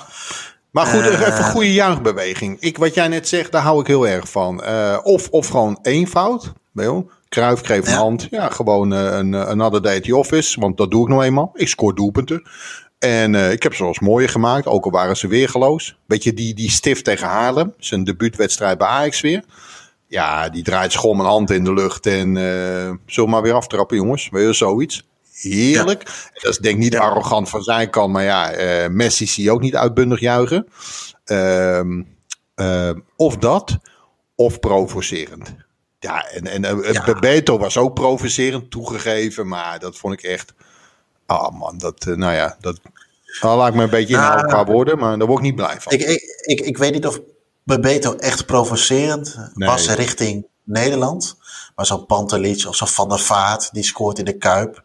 Maar 0.71 0.85
goed, 0.85 1.01
Eh. 1.01 1.07
even 1.07 1.37
een 1.37 1.43
goede 1.43 1.73
juichbeweging. 1.73 2.57
Ik, 2.59 2.77
wat 2.77 2.93
jij 2.93 3.07
net 3.07 3.27
zegt, 3.27 3.51
daar 3.51 3.61
hou 3.61 3.79
ik 3.81 3.87
heel 3.87 4.07
erg 4.07 4.29
van. 4.29 4.63
Eh, 4.63 4.97
of, 5.03 5.29
of 5.29 5.47
gewoon 5.47 5.79
eenvoud. 5.81 6.53
Weet 6.71 6.85
je? 6.85 7.03
Kruif 7.29 7.61
kreeg 7.61 7.85
een 7.85 7.91
Ja. 7.91 7.97
hand. 7.97 8.27
Ja, 8.29 8.49
gewoon 8.49 8.93
eh, 8.93 9.17
een 9.17 9.35
another 9.35 9.81
day 9.81 9.95
at 9.97 10.03
the 10.03 10.15
office. 10.15 10.59
Want 10.59 10.77
dat 10.77 10.91
doe 10.91 11.01
ik 11.03 11.07
nou 11.09 11.23
eenmaal. 11.23 11.51
Ik 11.53 11.67
scoor 11.67 11.95
doelpunten. 11.95 12.43
En 12.99 13.35
ik 13.51 13.63
heb 13.63 13.73
ze 13.73 13.79
wel 13.79 13.87
eens 13.87 13.99
mooier 13.99 14.29
gemaakt. 14.29 14.65
Ook 14.67 14.85
al 14.85 14.91
waren 14.91 15.17
ze 15.17 15.27
weergeloos. 15.27 15.97
Beetje 16.07 16.33
die, 16.33 16.53
die 16.53 16.69
stift 16.71 17.03
tegen 17.03 17.27
Haarlem. 17.27 17.73
Zijn 17.77 18.03
debuutwedstrijd 18.03 18.77
bij 18.77 18.87
Ajax 18.87 19.21
weer. 19.21 19.43
Ja, 20.07 20.49
die 20.49 20.63
draait 20.63 20.91
schoon 20.91 21.17
mijn 21.17 21.29
hand 21.29 21.49
in 21.51 21.63
de 21.63 21.73
lucht. 21.73 22.05
En 22.05 22.37
eh 22.37 22.91
zullen 23.05 23.29
maar 23.29 23.41
weer 23.41 23.53
aftrappen, 23.53 23.97
jongens. 23.97 24.29
Weet 24.31 24.45
je, 24.45 24.53
zoiets. 24.53 25.07
Heerlijk. 25.41 26.29
Dat 26.33 26.51
is 26.51 26.57
denk 26.57 26.75
ik 26.75 26.81
niet 26.81 26.93
Ja. 26.93 26.99
arrogant 26.99 27.49
van 27.49 27.63
zijn 27.63 27.89
kant. 27.89 28.13
Maar 28.13 28.23
ja, 28.23 28.51
eh, 28.51 28.89
Messi 28.89 29.27
zie 29.27 29.43
je 29.43 29.51
ook 29.51 29.61
niet 29.61 29.75
uitbundig 29.75 30.19
juichen. 30.19 30.67
Ehm, 31.23 32.01
ehm, 32.55 32.99
of 33.15 33.37
dat, 33.37 33.77
of 34.35 34.59
provocerend. 34.59 35.55
Ja, 35.99 36.27
en, 36.27 36.47
en 36.47 36.65
eh, 36.65 37.43
Ja. 37.43 37.57
Was 37.57 37.77
ook 37.77 37.93
provocerend 37.93 38.71
toegegeven. 38.71 39.47
Maar 39.47 39.79
dat 39.79 39.97
vond 39.97 40.13
ik 40.13 40.23
echt... 40.23 40.53
Ah 41.25 41.59
man, 41.59 41.77
dat, 41.77 42.05
eh, 42.05 42.15
nou 42.15 42.33
ja, 42.33 42.57
dat... 42.59 42.79
Dat 43.41 43.57
laat 43.57 43.67
ik 43.67 43.73
me 43.75 43.83
een 43.83 43.89
beetje 43.89 44.13
inhouden 44.13 44.45
Nou, 44.47 44.63
qua 44.63 44.73
woorden, 44.73 44.97
maar 44.97 45.17
daar 45.17 45.27
word 45.27 45.39
ik 45.39 45.45
niet 45.45 45.55
blij 45.55 45.75
van. 45.79 45.91
Ik, 45.93 46.01
ik, 46.01 46.21
ik, 46.41 46.59
ik 46.59 46.77
weet 46.77 46.93
niet 46.93 47.07
of 47.07 47.19
Bebeto 47.63 48.15
echt 48.15 48.45
provocerend 48.45 49.37
Nee. 49.53 49.69
was 49.69 49.89
richting 49.89 50.45
Nederland. 50.63 51.37
Maar 51.75 51.85
zo'n 51.85 52.05
Pantelic 52.05 52.65
of 52.67 52.75
zo'n 52.75 52.87
Van 52.87 53.09
der 53.09 53.19
Vaart, 53.19 53.69
die 53.73 53.83
scoort 53.83 54.19
in 54.19 54.25
de 54.25 54.37
Kuip. 54.37 54.83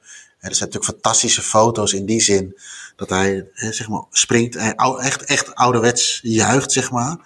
Er 0.49 0.55
zijn 0.55 0.71
natuurlijk 0.71 1.03
fantastische 1.03 1.43
foto's 1.43 1.93
in 1.93 2.07
die 2.07 2.21
zin 2.21 2.57
dat 2.97 3.09
hij 3.09 3.49
hè, 3.53 3.73
zeg 3.73 3.89
maar, 3.89 4.05
springt 4.11 4.57
en 4.57 4.75
echt, 5.01 5.25
echt 5.25 5.55
ouderwets 5.55 6.21
juicht, 6.23 6.73
zeg 6.73 6.91
maar. 6.91 7.17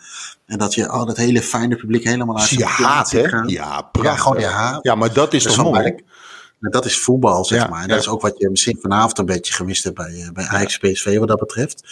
En 0.47 0.59
dat 0.59 0.75
je 0.75 0.89
al 0.89 1.07
dat 1.07 1.16
hele 1.16 1.43
fijne 1.43 1.77
publiek 1.77 2.05
helemaal 2.05 2.35
naar 2.35 2.47
Zie 2.47 2.59
je 2.59 2.75
plaats 2.77 3.12
haat, 3.12 3.31
hè? 3.31 3.39
Ja, 3.47 3.83
prachtig. 3.83 4.23
gewoon 4.23 4.37
die 4.37 4.47
haat. 4.47 4.79
Ja, 4.83 4.95
maar 4.95 5.12
dat 5.12 5.33
is 5.33 5.43
Dus 5.43 5.55
toch 5.55 5.73
mooi? 5.73 5.95
dat 6.61 6.85
is 6.85 6.99
voetbal, 6.99 7.45
zeg 7.45 7.62
Ja, 7.62 7.69
maar. 7.69 7.83
En 7.83 7.89
ja. 7.89 7.95
dat 7.95 8.03
is 8.03 8.09
ook 8.09 8.23
wat 8.23 8.39
je 8.39 8.51
misschien 8.51 8.79
vanavond 8.81 9.19
een 9.19 9.27
beetje 9.27 9.53
gemist 9.53 9.85
hebt 9.85 9.97
bij, 9.97 10.23
eh, 10.23 10.31
bij 10.33 10.47
Ajax 10.47 10.79
PSV 10.79 11.19
wat 11.19 11.29
dat 11.29 11.39
betreft. 11.39 11.85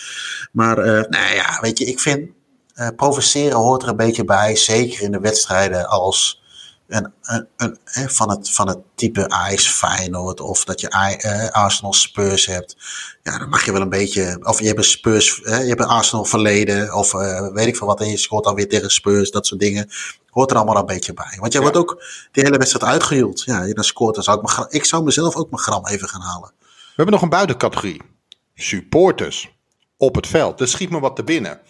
Maar 0.52 0.78
eh, 0.78 1.08
nou 1.08 1.34
ja, 1.34 1.58
weet 1.60 1.78
je, 1.78 1.84
ik 1.84 2.00
vind 2.00 2.30
eh, 2.74 2.88
provoceren 2.96 3.58
hoort 3.58 3.82
er 3.82 3.88
een 3.88 3.96
beetje 3.96 4.24
bij. 4.24 4.56
Zeker 4.56 5.02
in 5.02 5.12
de 5.12 5.20
wedstrijden 5.20 5.88
als 5.88 6.42
een, 6.88 7.12
een, 7.22 7.46
een, 7.56 7.78
hè, 7.84 8.08
van, 8.08 8.30
het, 8.30 8.50
van 8.50 8.68
het 8.68 8.78
type 8.94 9.28
Ajax 9.28 9.68
Feyenoord 9.68 10.40
of 10.40 10.64
dat 10.64 10.80
je 10.80 10.88
eh, 10.88 11.48
Arsenal 11.48 11.92
Spurs 11.92 12.46
hebt. 12.46 12.76
Ja, 13.22 13.38
dan 13.38 13.48
mag 13.48 13.64
je 13.64 13.72
wel 13.72 13.80
een 13.80 13.88
beetje, 13.88 14.38
of 14.42 14.60
je 14.60 14.66
hebt 14.66 14.78
een 14.78 14.84
Spurs, 14.84 15.36
je 15.44 15.50
hebt 15.50 15.80
een 15.80 15.86
Arsenal 15.86 16.24
verleden 16.24 16.94
of 16.94 17.14
eh, 17.14 17.48
weet 17.52 17.66
ik 17.66 17.76
veel 17.76 17.86
wat 17.86 18.00
en 18.00 18.08
je 18.08 18.16
scoort 18.16 18.44
dan 18.44 18.54
weer 18.54 18.68
tegen 18.68 18.90
Spurs, 18.90 19.30
dat 19.30 19.46
soort 19.46 19.60
dingen. 19.60 19.90
Hoort 20.30 20.50
er 20.50 20.56
allemaal 20.56 20.76
een 20.76 20.86
beetje 20.86 21.14
bij. 21.14 21.36
Want 21.40 21.52
jij 21.52 21.62
Ja. 21.62 21.70
wordt 21.70 21.90
ook 21.90 22.02
die 22.32 22.44
hele 22.44 22.58
wedstrijd 22.58 22.92
uitgejoeld. 22.92 23.42
Ja, 23.42 23.62
je 23.62 23.74
dan 23.74 23.84
scoort, 23.84 24.14
dan 24.14 24.24
zou 24.24 24.38
ik, 24.38 24.44
mijn 24.44 24.66
ik 24.70 24.84
zou 24.84 25.04
mezelf 25.04 25.36
ook 25.36 25.50
mijn 25.50 25.62
gram 25.62 25.86
even 25.86 26.08
gaan 26.08 26.20
halen. 26.20 26.52
We 26.60 26.92
hebben 27.02 27.14
nog 27.14 27.22
een 27.22 27.28
buitencategorie. 27.28 28.02
Supporters 28.54 29.54
op 29.96 30.14
het 30.14 30.26
veld. 30.26 30.60
Er 30.60 30.68
schiet 30.68 30.90
me 30.90 31.00
wat 31.00 31.16
te 31.16 31.24
binnen. 31.24 31.60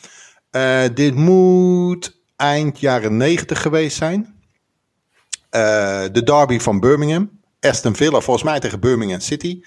Eh, 0.51 0.83
dit 0.95 1.15
moet 1.15 2.21
eind 2.37 2.81
jaren 2.81 3.17
90 3.17 3.63
geweest 3.63 3.97
zijn. 3.97 4.36
Eh, 5.57 6.03
de 6.13 6.23
derby 6.23 6.59
van 6.59 6.81
Birmingham. 6.81 7.31
Aston 7.61 7.97
Villa 7.97 8.21
volgens 8.21 8.45
mij 8.45 8.61
tegen 8.61 8.81
Birmingham 8.81 9.21
City. 9.21 9.61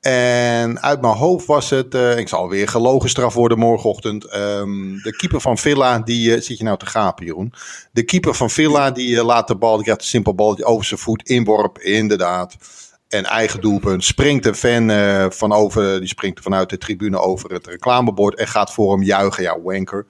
En 0.00 0.82
uit 0.82 1.00
mijn 1.00 1.14
hoofd 1.14 1.46
was 1.46 1.70
het, 1.70 1.94
eh, 1.94 2.18
ik 2.18 2.28
zal 2.28 2.48
weer 2.48 2.68
gelogen 2.68 3.08
straf 3.08 3.34
worden 3.34 3.58
morgenochtend. 3.58 4.24
Ehm, 4.24 4.96
de 5.02 5.16
keeper 5.16 5.40
van 5.40 5.58
Villa, 5.58 5.98
die 5.98 6.34
eh, 6.34 6.40
zit 6.40 6.58
je 6.58 6.64
nou 6.64 6.78
te 6.78 6.86
gapen, 6.86 7.26
Jeroen. 7.26 7.52
De 7.92 8.02
keeper 8.02 8.34
van 8.34 8.50
Villa, 8.50 8.90
die 8.90 9.24
laat 9.24 9.48
de 9.48 9.56
bal, 9.56 9.74
die 9.74 9.82
krijgt 9.84 10.00
een 10.00 10.08
simpel 10.08 10.34
balletje 10.34 10.64
over 10.64 10.84
zijn 10.84 11.00
voet, 11.00 11.28
inworp, 11.28 11.78
inderdaad. 11.78 12.56
En 13.08 13.24
eigen 13.24 13.60
doelpunt. 13.60 14.04
Springt 14.04 14.46
een 14.46 14.54
fan 14.54 14.90
van 15.32 15.52
over, 15.52 15.98
die 15.98 16.08
springt 16.08 16.40
vanuit 16.40 16.70
de 16.70 16.78
tribune 16.78 17.18
over 17.18 17.52
het 17.52 17.66
reclamebord 17.66 18.34
en 18.34 18.48
gaat 18.48 18.72
voor 18.72 18.92
hem 18.92 19.02
juichen. 19.02 19.42
Ja, 19.42 19.60
wanker. 19.60 20.06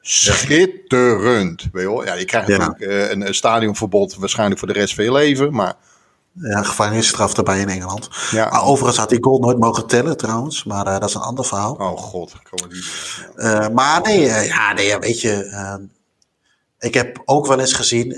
Schitterend. 0.00 1.68
Weet 1.72 1.82
je 1.82 1.88
wel? 1.88 2.04
Ja, 2.04 2.14
je 2.14 2.24
krijgt 2.24 2.48
natuurlijk 2.48 2.80
eh, 2.80 3.10
een, 3.10 3.26
een 3.26 3.34
stadionverbod 3.34 4.14
waarschijnlijk 4.14 4.58
voor 4.58 4.68
de 4.68 4.74
rest 4.74 4.94
van 4.94 5.04
je 5.04 5.12
leven. 5.12 5.52
Maar 5.52 5.74
Ja, 6.32 6.62
gevangenisstraf 6.62 7.36
erbij 7.36 7.60
in 7.60 7.68
Engeland. 7.68 8.08
Ja. 8.30 8.48
Maar 8.50 8.62
overigens 8.64 8.98
had 8.98 9.08
die 9.08 9.22
goal 9.24 9.38
nooit 9.38 9.58
mogen 9.58 9.86
tellen 9.86 10.16
trouwens. 10.16 10.64
Maar 10.64 10.86
eh, 10.86 10.98
dat 11.00 11.08
is 11.08 11.14
een 11.14 11.20
ander 11.20 11.44
verhaal. 11.44 11.74
oh 11.74 11.98
god, 11.98 12.32
ik 12.34 12.48
kan 12.50 12.68
niet. 12.68 12.86
Eh, 13.36 13.68
maar 13.68 14.00
nee, 14.02 14.20
ja, 14.46 14.72
nee, 14.72 14.98
weet 14.98 15.20
je. 15.20 15.44
ehm, 15.44 15.82
ik 16.78 16.94
heb 16.94 17.22
ook 17.24 17.46
wel 17.46 17.60
eens 17.60 17.72
gezien. 17.72 18.10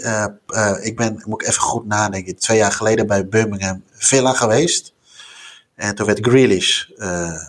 ik 0.82 0.96
ben, 0.96 1.22
moet 1.26 1.42
ik 1.42 1.48
even 1.48 1.62
goed 1.62 1.86
nadenken. 1.86 2.36
Twee 2.36 2.56
jaar 2.58 2.72
geleden 2.72 3.06
bij 3.06 3.28
Birmingham 3.28 3.82
Villa 3.92 4.32
geweest. 4.32 4.92
En 5.74 5.94
toen 5.94 6.06
werd 6.06 6.18
Grealish 6.26 6.84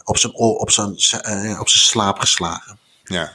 op, 0.03 0.17
zijn, 0.17 0.33
op, 0.33 0.71
zijn, 0.71 0.91
op 1.59 1.69
zijn 1.69 1.83
slaap 1.83 2.19
geslagen. 2.19 2.77
Ja. 3.03 3.31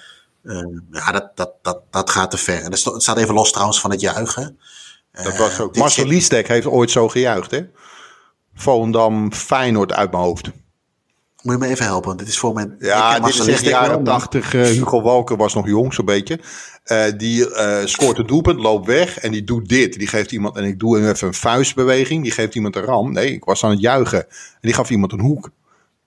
Eh, 0.46 0.56
ja, 0.90 1.12
dat, 1.12 1.30
dat, 1.34 1.52
dat, 1.62 1.80
dat 1.90 2.10
gaat 2.10 2.30
te 2.30 2.36
ver. 2.36 2.62
En 2.62 2.70
dat 2.70 3.02
staat 3.02 3.16
even 3.18 3.34
los 3.34 3.50
trouwens 3.52 3.80
van 3.80 3.90
het 3.90 4.00
juichen. 4.00 4.58
Dat 5.12 5.36
was 5.36 5.60
ook. 5.60 5.72
dit 5.72 5.82
Marcel 5.82 6.06
Liestek 6.06 6.48
heeft 6.48 6.66
ooit 6.66 6.90
zo 6.90 7.08
gejuicht, 7.08 7.50
hè? 7.50 7.60
Volendam, 8.54 9.32
Feyenoord 9.32 9.92
uit 9.92 10.10
mijn 10.10 10.22
hoofd. 10.22 10.50
Moet 11.42 11.54
je 11.54 11.60
me 11.60 11.66
even 11.66 11.84
helpen? 11.84 12.16
Dit 12.16 12.28
is 12.28 12.38
voor 12.38 12.54
mijn. 12.54 12.76
Ja, 12.78 13.20
dit 13.20 13.34
is 13.34 13.46
echt 13.46 13.60
wel, 13.60 13.70
jaren 13.70 14.02
maar- 14.02 14.12
80. 14.12 14.54
eh, 14.54 14.62
Hugo 14.62 15.02
Walker 15.02 15.36
was 15.36 15.54
nog 15.54 15.66
jong, 15.66 15.94
zo'n 15.94 16.04
beetje. 16.04 16.40
Eh, 16.84 17.04
die 17.16 17.54
eh, 17.54 17.86
scoort 17.86 18.18
een 18.18 18.26
doelpunt, 18.26 18.60
loopt 18.60 18.86
weg 18.86 19.18
en 19.18 19.32
die 19.32 19.44
doet 19.44 19.68
dit. 19.68 19.98
Die 19.98 20.06
geeft 20.08 20.32
iemand, 20.32 20.56
en 20.56 20.64
ik 20.64 20.78
doe 20.78 21.10
even 21.10 21.28
een 21.28 21.34
vuistbeweging. 21.34 22.22
Die 22.22 22.32
geeft 22.32 22.54
iemand 22.54 22.76
een 22.76 22.84
ram. 22.84 23.12
Nee, 23.12 23.32
ik 23.32 23.44
was 23.44 23.64
aan 23.64 23.70
het 23.70 23.80
juichen. 23.80 24.20
En 24.28 24.58
die 24.60 24.72
gaf 24.72 24.90
iemand 24.90 25.12
een 25.12 25.20
hoek. 25.20 25.50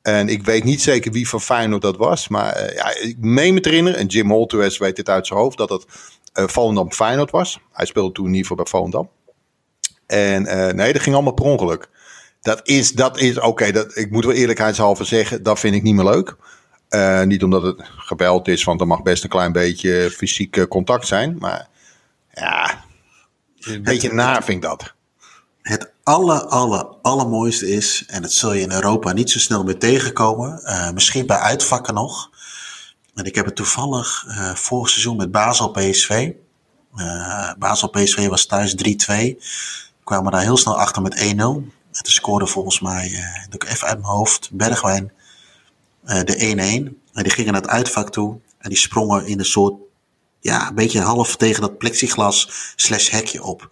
En 0.09 0.27
ik 0.29 0.43
weet 0.43 0.63
niet 0.63 0.81
zeker 0.81 1.11
wie 1.11 1.29
van 1.29 1.41
Feyenoord 1.41 1.81
dat 1.81 1.97
was. 1.97 2.27
Maar 2.27 2.53
eh, 2.53 2.75
ja, 2.75 2.95
ik 2.97 3.15
meen 3.19 3.53
me 3.53 3.59
te 3.59 3.69
herinneren, 3.69 3.99
en 3.99 4.05
Jim 4.05 4.29
Holtues 4.29 4.77
weet 4.77 4.95
dit 4.95 5.09
uit 5.09 5.27
zijn 5.27 5.39
hoofd, 5.39 5.57
dat 5.57 5.69
het 5.69 5.85
eh 6.33 6.47
Volendam 6.47 6.91
Feyenoord 6.91 7.31
was. 7.31 7.59
Hij 7.71 7.85
speelde 7.85 8.11
toen 8.11 8.25
in 8.25 8.33
ieder 8.33 8.47
geval 8.47 8.63
bij 8.63 8.71
Volendam. 8.71 9.09
En 10.07 10.45
eh, 10.45 10.73
nee, 10.73 10.93
dat 10.93 11.01
ging 11.01 11.15
allemaal 11.15 11.33
per 11.33 11.45
ongeluk. 11.45 11.89
Dat 12.41 12.59
is, 12.63 12.91
dat 12.91 13.17
is 13.17 13.39
oké, 13.39 13.71
dat 13.71 13.97
ik 13.97 14.11
moet 14.11 14.25
wel 14.25 14.33
eerlijkheidshalve 14.33 15.03
zeggen, 15.03 15.43
dat 15.43 15.59
vind 15.59 15.75
ik 15.75 15.83
niet 15.83 15.95
meer 15.95 16.05
leuk. 16.05 16.35
Niet 17.25 17.43
omdat 17.43 17.63
het 17.63 17.81
gebeld 17.97 18.47
is, 18.47 18.63
want 18.63 18.81
er 18.81 18.87
mag 18.87 19.01
best 19.01 19.23
een 19.23 19.29
klein 19.29 19.51
beetje 19.51 20.11
fysiek 20.11 20.67
contact 20.67 21.07
zijn. 21.07 21.35
Maar 21.39 21.67
ja, 22.33 22.83
een 23.59 23.83
beetje 23.83 24.13
naar 24.13 24.43
vind 24.43 24.63
ik 24.63 24.69
dat. 24.69 24.93
Het 25.61 25.91
aller, 26.09 26.45
aller, 26.45 26.85
allermooiste 27.01 27.69
is, 27.69 28.03
en 28.07 28.21
dat 28.21 28.31
zul 28.31 28.53
je 28.53 28.61
in 28.61 28.71
Europa 28.71 29.11
niet 29.11 29.29
zo 29.29 29.39
snel 29.39 29.63
meer 29.63 29.79
tegenkomen, 29.79 30.61
uh, 30.63 30.91
misschien 30.91 31.25
bij 31.25 31.37
uitvakken 31.37 31.93
nog. 31.93 32.29
En 33.15 33.25
ik 33.25 33.35
heb 33.35 33.45
het 33.45 33.55
toevallig 33.55 34.25
uh, 34.27 34.55
vorig 34.55 34.89
seizoen 34.89 35.17
met 35.17 35.31
Basel 35.31 35.71
PSV. 35.71 36.31
Uh, 36.95 37.51
Basel 37.57 37.89
PSV 37.89 38.27
was 38.27 38.45
thuis 38.45 38.75
3-2. 39.11 39.43
Kwamen 40.03 40.31
daar 40.31 40.41
heel 40.41 40.57
snel 40.57 40.77
achter 40.79 41.01
met 41.01 41.19
1-0. 41.19 41.21
En 41.21 41.65
scoorde 41.91 42.47
volgens 42.47 42.79
mij, 42.79 43.09
uh, 43.09 43.43
ik 43.49 43.63
even 43.63 43.87
uit 43.87 43.99
mijn 44.01 44.13
hoofd, 44.13 44.49
Bergwijn 44.51 45.11
de 46.03 46.89
1-1. 46.93 47.13
En 47.13 47.23
die 47.23 47.31
gingen 47.31 47.53
naar 47.53 47.61
het 47.61 47.71
uitvak 47.71 48.09
toe. 48.11 48.39
En 48.57 48.69
die 48.69 48.77
sprongen 48.77 49.25
in 49.25 49.39
een 49.39 49.45
soort, 49.45 49.73
ja, 50.39 50.67
een 50.67 50.75
beetje 50.75 51.01
half 51.01 51.35
tegen 51.35 51.61
dat 51.61 51.77
plexiglas 51.77 52.49
slash 52.75 53.09
hekje 53.09 53.43
op. 53.43 53.69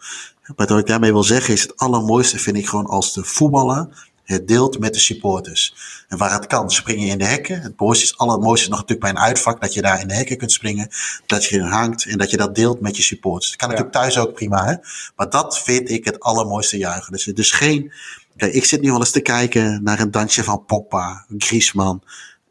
Wat 0.55 0.71
ik 0.71 0.87
daarmee 0.87 1.11
wil 1.11 1.23
zeggen 1.23 1.53
is, 1.53 1.61
het 1.61 1.77
allermooiste 1.77 2.39
vind 2.39 2.57
ik 2.57 2.67
gewoon 2.67 2.85
als 2.85 3.13
de 3.13 3.23
voetballer 3.23 4.09
het 4.27 4.47
deelt 4.47 4.79
met 4.79 4.93
de 4.93 4.99
supporters. 4.99 5.75
En 6.07 6.17
waar 6.17 6.33
het 6.33 6.47
kan, 6.47 6.71
spring 6.71 7.01
je 7.01 7.07
in 7.07 7.17
de 7.17 7.25
hekken. 7.25 7.61
Het 7.61 7.79
mooiste 7.79 8.03
is, 8.03 8.17
allermooiste 8.17 8.65
is 8.65 8.71
nog 8.71 8.79
natuurlijk 8.79 8.99
bij 8.99 9.09
een 9.09 9.27
uitvak, 9.27 9.61
dat 9.61 9.73
je 9.73 9.81
daar 9.81 10.01
in 10.01 10.07
de 10.07 10.13
hekken 10.13 10.37
kunt 10.37 10.51
springen. 10.51 10.89
Dat 11.25 11.45
je 11.45 11.55
erin 11.55 11.67
hangt 11.67 12.05
en 12.05 12.17
dat 12.17 12.29
je 12.29 12.37
dat 12.37 12.55
deelt 12.55 12.81
met 12.81 12.97
je 12.97 13.03
supporters. 13.03 13.49
Dat 13.49 13.59
kan 13.59 13.69
natuurlijk 13.69 13.95
thuis 13.95 14.17
ook 14.17 14.33
prima, 14.33 14.65
hè. 14.65 14.75
Maar 15.15 15.29
dat 15.29 15.59
vind 15.59 15.89
ik 15.89 16.05
het 16.05 16.19
allermooiste 16.19 16.77
juichen. 16.77 17.11
Dus, 17.11 17.23
dus 17.23 17.51
geen, 17.51 17.91
kijk, 18.37 18.53
ik 18.53 18.65
zit 18.65 18.81
nu 18.81 18.89
wel 18.89 18.99
eens 18.99 19.11
te 19.11 19.19
kijken 19.19 19.83
naar 19.83 19.99
een 19.99 20.11
dansje 20.11 20.43
van 20.43 20.65
Pogba, 20.65 21.25
Griezmann, 21.37 22.03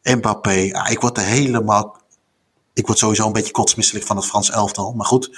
Mbappé. 0.03 0.69
Ah, 0.73 0.91
ik 0.91 1.01
word 1.01 1.17
er 1.17 1.25
helemaal, 1.25 2.01
ik 2.75 2.87
word 2.87 2.99
sowieso 2.99 3.27
een 3.27 3.33
beetje 3.33 3.53
kotsmisselijk 3.53 4.07
van 4.07 4.17
het 4.17 4.27
Frans 4.27 4.51
elftal. 4.51 4.93
Maar 4.93 5.07
goed, 5.07 5.31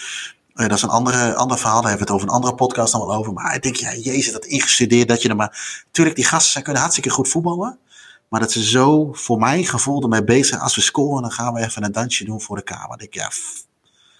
dat 0.66 0.76
is 0.76 0.82
een 0.82 0.88
andere, 0.88 1.34
ander 1.34 1.58
verhaal, 1.58 1.80
daar 1.80 1.90
hebben 1.90 2.06
we 2.06 2.12
het 2.12 2.22
over 2.22 2.28
een 2.28 2.40
andere 2.40 2.54
podcast 2.54 2.92
dan 2.92 3.06
wel 3.06 3.14
over. 3.14 3.32
Maar 3.32 3.54
ik 3.54 3.62
denk, 3.62 3.76
ja, 3.76 3.94
jezus, 3.94 4.32
dat 4.32 4.44
ingestudeerd 4.44 5.08
dat 5.08 5.22
je 5.22 5.28
er 5.28 5.36
maar... 5.36 5.84
Tuurlijk, 5.90 6.16
die 6.16 6.24
gasten 6.24 6.52
zijn 6.52 6.64
kunnen 6.64 6.82
hartstikke 6.82 7.10
goed 7.10 7.28
voetballen. 7.28 7.78
Maar 8.28 8.40
dat 8.40 8.52
ze 8.52 8.64
zo, 8.64 9.12
voor 9.12 9.38
mijn 9.38 9.66
gevoel, 9.66 10.02
ermee 10.02 10.24
bezig 10.24 10.46
zijn. 10.46 10.60
Als 10.60 10.74
we 10.74 10.80
scoren, 10.80 11.22
dan 11.22 11.32
gaan 11.32 11.54
we 11.54 11.60
even 11.60 11.84
een 11.84 11.92
dansje 11.92 12.24
doen 12.24 12.40
voor 12.40 12.56
de 12.56 12.62
kamer. 12.62 12.88
Dan 12.88 12.98
denk 12.98 13.14
ik, 13.14 13.20
ja... 13.20 13.30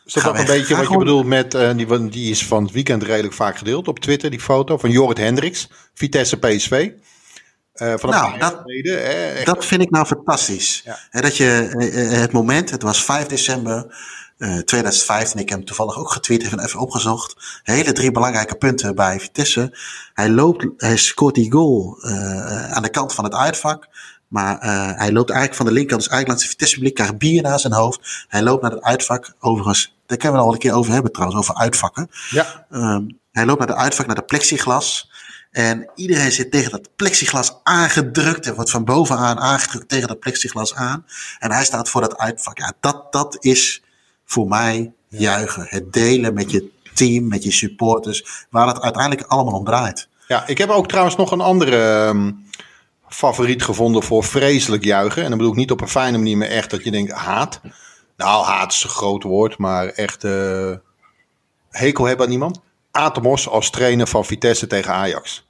Is 0.05 0.15
dat 0.15 0.27
ook 0.27 0.39
een 0.39 0.45
beetje 0.45 0.77
wat 0.77 0.89
je 0.89 0.97
bedoelt 0.97 1.27
met, 1.27 1.55
uh, 1.55 1.77
die, 1.77 2.09
die 2.09 2.31
is 2.31 2.47
van 2.47 2.63
het 2.63 2.73
weekend 2.73 3.03
redelijk 3.03 3.35
vaak 3.35 3.59
gedeeld 3.59 3.89
op 3.89 3.99
Twitter, 3.99 4.31
die 4.31 4.41
foto 4.41 4.79
van 4.79 4.91
Jorrit 4.91 5.19
Hendricks, 5.19 5.69
Vitesse 5.95 6.39
PSV. 6.39 6.91
Uh, 7.75 7.95
van 7.97 8.11
nou, 8.11 8.39
dat, 8.39 8.61
geleden, 8.63 9.03
hè, 9.03 9.45
dat 9.45 9.65
vind 9.65 9.83
ik 9.83 9.91
nou 9.91 10.07
fantastisch. 10.07 10.83
Ja. 10.85 11.21
dat 11.21 11.37
je 11.37 11.73
uh, 11.77 12.19
het 12.21 12.33
moment, 12.33 12.71
het 12.71 12.83
was 12.83 13.05
5 13.05 13.27
december, 13.27 13.97
uh, 14.39 14.59
2015, 14.59 15.41
ik 15.41 15.49
heb 15.49 15.59
hem 15.59 15.67
toevallig 15.67 15.99
ook 15.99 16.11
getweet, 16.11 16.43
even, 16.43 16.61
even 16.61 16.81
opgezocht. 16.81 17.61
Hele 17.63 17.93
drie 17.93 18.11
belangrijke 18.11 18.55
punten 18.55 18.95
bij 18.95 19.21
Vitesse. 19.21 19.79
Hij 20.15 20.31
loopt, 20.31 20.67
hij 20.77 20.97
scoort 20.97 21.35
die 21.35 21.53
goal 21.53 21.99
uh, 22.01 22.73
aan 22.73 22.83
de 22.83 22.91
kant 22.91 23.15
van 23.15 23.25
het 23.25 23.35
uitvak. 23.35 23.89
Maar 24.29 24.65
uh, 24.65 24.99
hij 24.99 25.13
loopt 25.13 25.31
eigenlijk 25.31 25.55
van 25.55 25.67
de 25.67 25.73
linkerkant, 25.73 26.03
dus 26.03 26.13
eigenlijk 26.13 26.29
langs 26.29 26.43
de 26.43 26.49
Vitesse 26.49 26.75
publiek, 26.75 26.95
krijgt 26.95 27.19
bier 27.19 27.43
naar 27.43 27.61
zijn 27.61 27.73
hoofd. 27.73 28.27
Hij 28.29 28.43
loopt 28.43 28.63
naar 28.63 28.71
het 28.71 28.83
uitvak, 28.83 29.35
overigens, 29.39 29.97
daar 30.07 30.19
kunnen 30.19 30.41
we 30.41 30.47
al 30.47 30.53
een 30.53 30.59
keer 30.59 30.73
over 30.73 30.93
hebben 30.93 31.13
trouwens, 31.13 31.41
over 31.41 31.55
uitvakken. 31.55 32.11
Ja. 32.31 32.67
Um, 32.71 33.19
hij 33.33 33.47
loopt 33.47 33.59
naar 33.59 33.69
het 33.69 33.77
uitvak, 33.77 34.07
naar 34.07 34.15
de 34.15 34.23
plexiglas. 34.23 35.11
En 35.51 35.91
iedereen 35.95 36.33
zit 36.33 36.51
tegen 36.51 36.71
dat 36.71 36.89
plexiglas 36.97 37.61
aangedrukt. 37.63 38.47
Er 38.47 38.55
wordt 38.55 38.71
van 38.71 38.85
bovenaan 38.85 39.39
aangedrukt 39.39 39.89
tegen 39.89 40.09
dat 40.09 40.19
plexiglas 40.19 40.75
aan. 40.75 41.07
En 41.39 41.53
hij 41.53 41.65
staat 41.65 41.89
voor 41.89 42.01
dat 42.01 42.19
uitvak. 42.19 42.59
Ja, 42.59 42.73
dat, 42.81 43.13
dat 43.13 43.37
is 43.41 43.83
voor 44.29 44.49
mij 44.49 44.93
juichen. 45.09 45.67
Het 45.69 45.93
delen 45.93 46.35
met 46.35 46.51
je 46.51 46.71
team, 46.95 47.29
met 47.29 47.43
je 47.43 47.53
supporters, 47.53 48.47
waar 48.51 48.67
het 48.67 48.81
uiteindelijk 48.81 49.27
allemaal 49.27 49.59
om 49.59 49.65
draait. 49.65 50.09
Ja, 50.27 50.47
ik 50.47 50.59
heb 50.59 50.69
ook 50.69 50.89
trouwens 50.89 51.17
nog 51.17 51.31
een 51.31 51.41
andere 51.41 52.07
um, 52.07 52.45
favoriet 53.09 53.63
gevonden 53.63 54.03
voor 54.03 54.25
vreselijk 54.25 54.85
juichen. 54.85 55.23
En 55.23 55.29
dan 55.29 55.39
bedoel 55.39 55.53
ik 55.53 55.59
niet 55.59 55.71
op 55.71 55.81
een 55.81 55.89
fijne 55.89 56.19
manier, 56.19 56.37
maar 56.37 56.49
echt 56.49 56.71
dat 56.71 56.85
je 56.85 56.91
denkt 56.91 57.13
haat. 57.13 57.61
Nou, 58.17 58.45
haat 58.45 58.73
is 58.73 58.83
een 58.83 58.91
groot 58.91 59.23
woord, 59.23 59.59
maar 59.59 59.87
echt 59.87 60.25
uh, 60.25 60.73
hekel 61.71 62.05
hebben 62.05 62.25
aan 62.25 62.31
niemand. 62.31 62.61
Atemos 62.91 63.49
als 63.49 63.71
trainer 63.71 64.07
van 64.07 64.25
Vitesse 64.25 64.67
tegen 64.67 64.93
Ajax. 64.93 65.48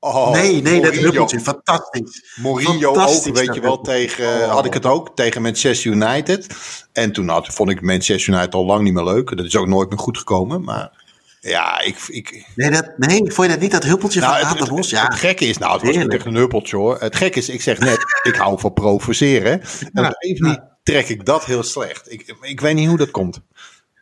Oh, 0.00 0.30
nee, 0.30 0.62
nee, 0.62 0.80
dat 0.80 0.94
huppeltje. 0.94 1.40
Fantastisch. 1.40 2.34
Mourinho 2.36 2.94
ook, 2.94 3.24
weet 3.24 3.54
je 3.54 3.60
wel, 3.60 3.80
tegen, 3.80 4.26
oh. 4.26 4.50
had 4.50 4.64
ik 4.64 4.74
het 4.74 4.86
ook, 4.86 5.16
tegen 5.16 5.42
Manchester 5.42 5.90
United. 5.90 6.46
En 6.92 7.12
toen 7.12 7.28
had, 7.28 7.46
vond 7.46 7.70
ik 7.70 7.80
Manchester 7.80 8.34
United 8.34 8.54
al 8.54 8.64
lang 8.64 8.82
niet 8.82 8.92
meer 8.92 9.04
leuk. 9.04 9.36
Dat 9.36 9.46
is 9.46 9.56
ook 9.56 9.66
nooit 9.66 9.88
meer 9.88 9.98
goed 9.98 10.18
gekomen, 10.18 10.62
maar... 10.62 11.08
Ja, 11.40 11.80
ik... 11.80 11.96
ik... 12.08 12.46
Nee, 12.54 12.70
dat, 12.70 12.92
nee, 12.96 13.32
vond 13.32 13.46
je 13.46 13.52
dat 13.52 13.60
niet, 13.60 13.70
dat 13.70 13.84
huppeltje 13.84 14.20
nou, 14.20 14.46
van 14.46 14.58
het, 14.58 14.68
het, 14.68 14.90
ja. 14.90 15.04
het 15.04 15.14
gekke 15.14 15.44
is, 15.44 15.58
nou, 15.58 15.72
het 15.72 15.82
was 15.82 15.96
niet 15.96 16.12
echt 16.12 16.26
een 16.26 16.34
huppeltje 16.34 16.76
hoor. 16.76 17.00
Het 17.00 17.16
gekke 17.16 17.38
is, 17.38 17.48
ik 17.48 17.62
zeg 17.62 17.78
net, 17.78 17.98
ik 18.32 18.34
hou 18.34 18.60
van 18.60 18.72
provoceren. 18.72 19.60
En 19.92 20.02
ja, 20.02 20.14
even 20.18 20.46
niet 20.46 20.60
trek 20.82 21.08
ik 21.08 21.24
dat 21.24 21.44
heel 21.44 21.62
slecht. 21.62 22.12
Ik, 22.12 22.34
ik 22.40 22.60
weet 22.60 22.74
niet 22.74 22.88
hoe 22.88 22.96
dat 22.96 23.10
komt. 23.10 23.40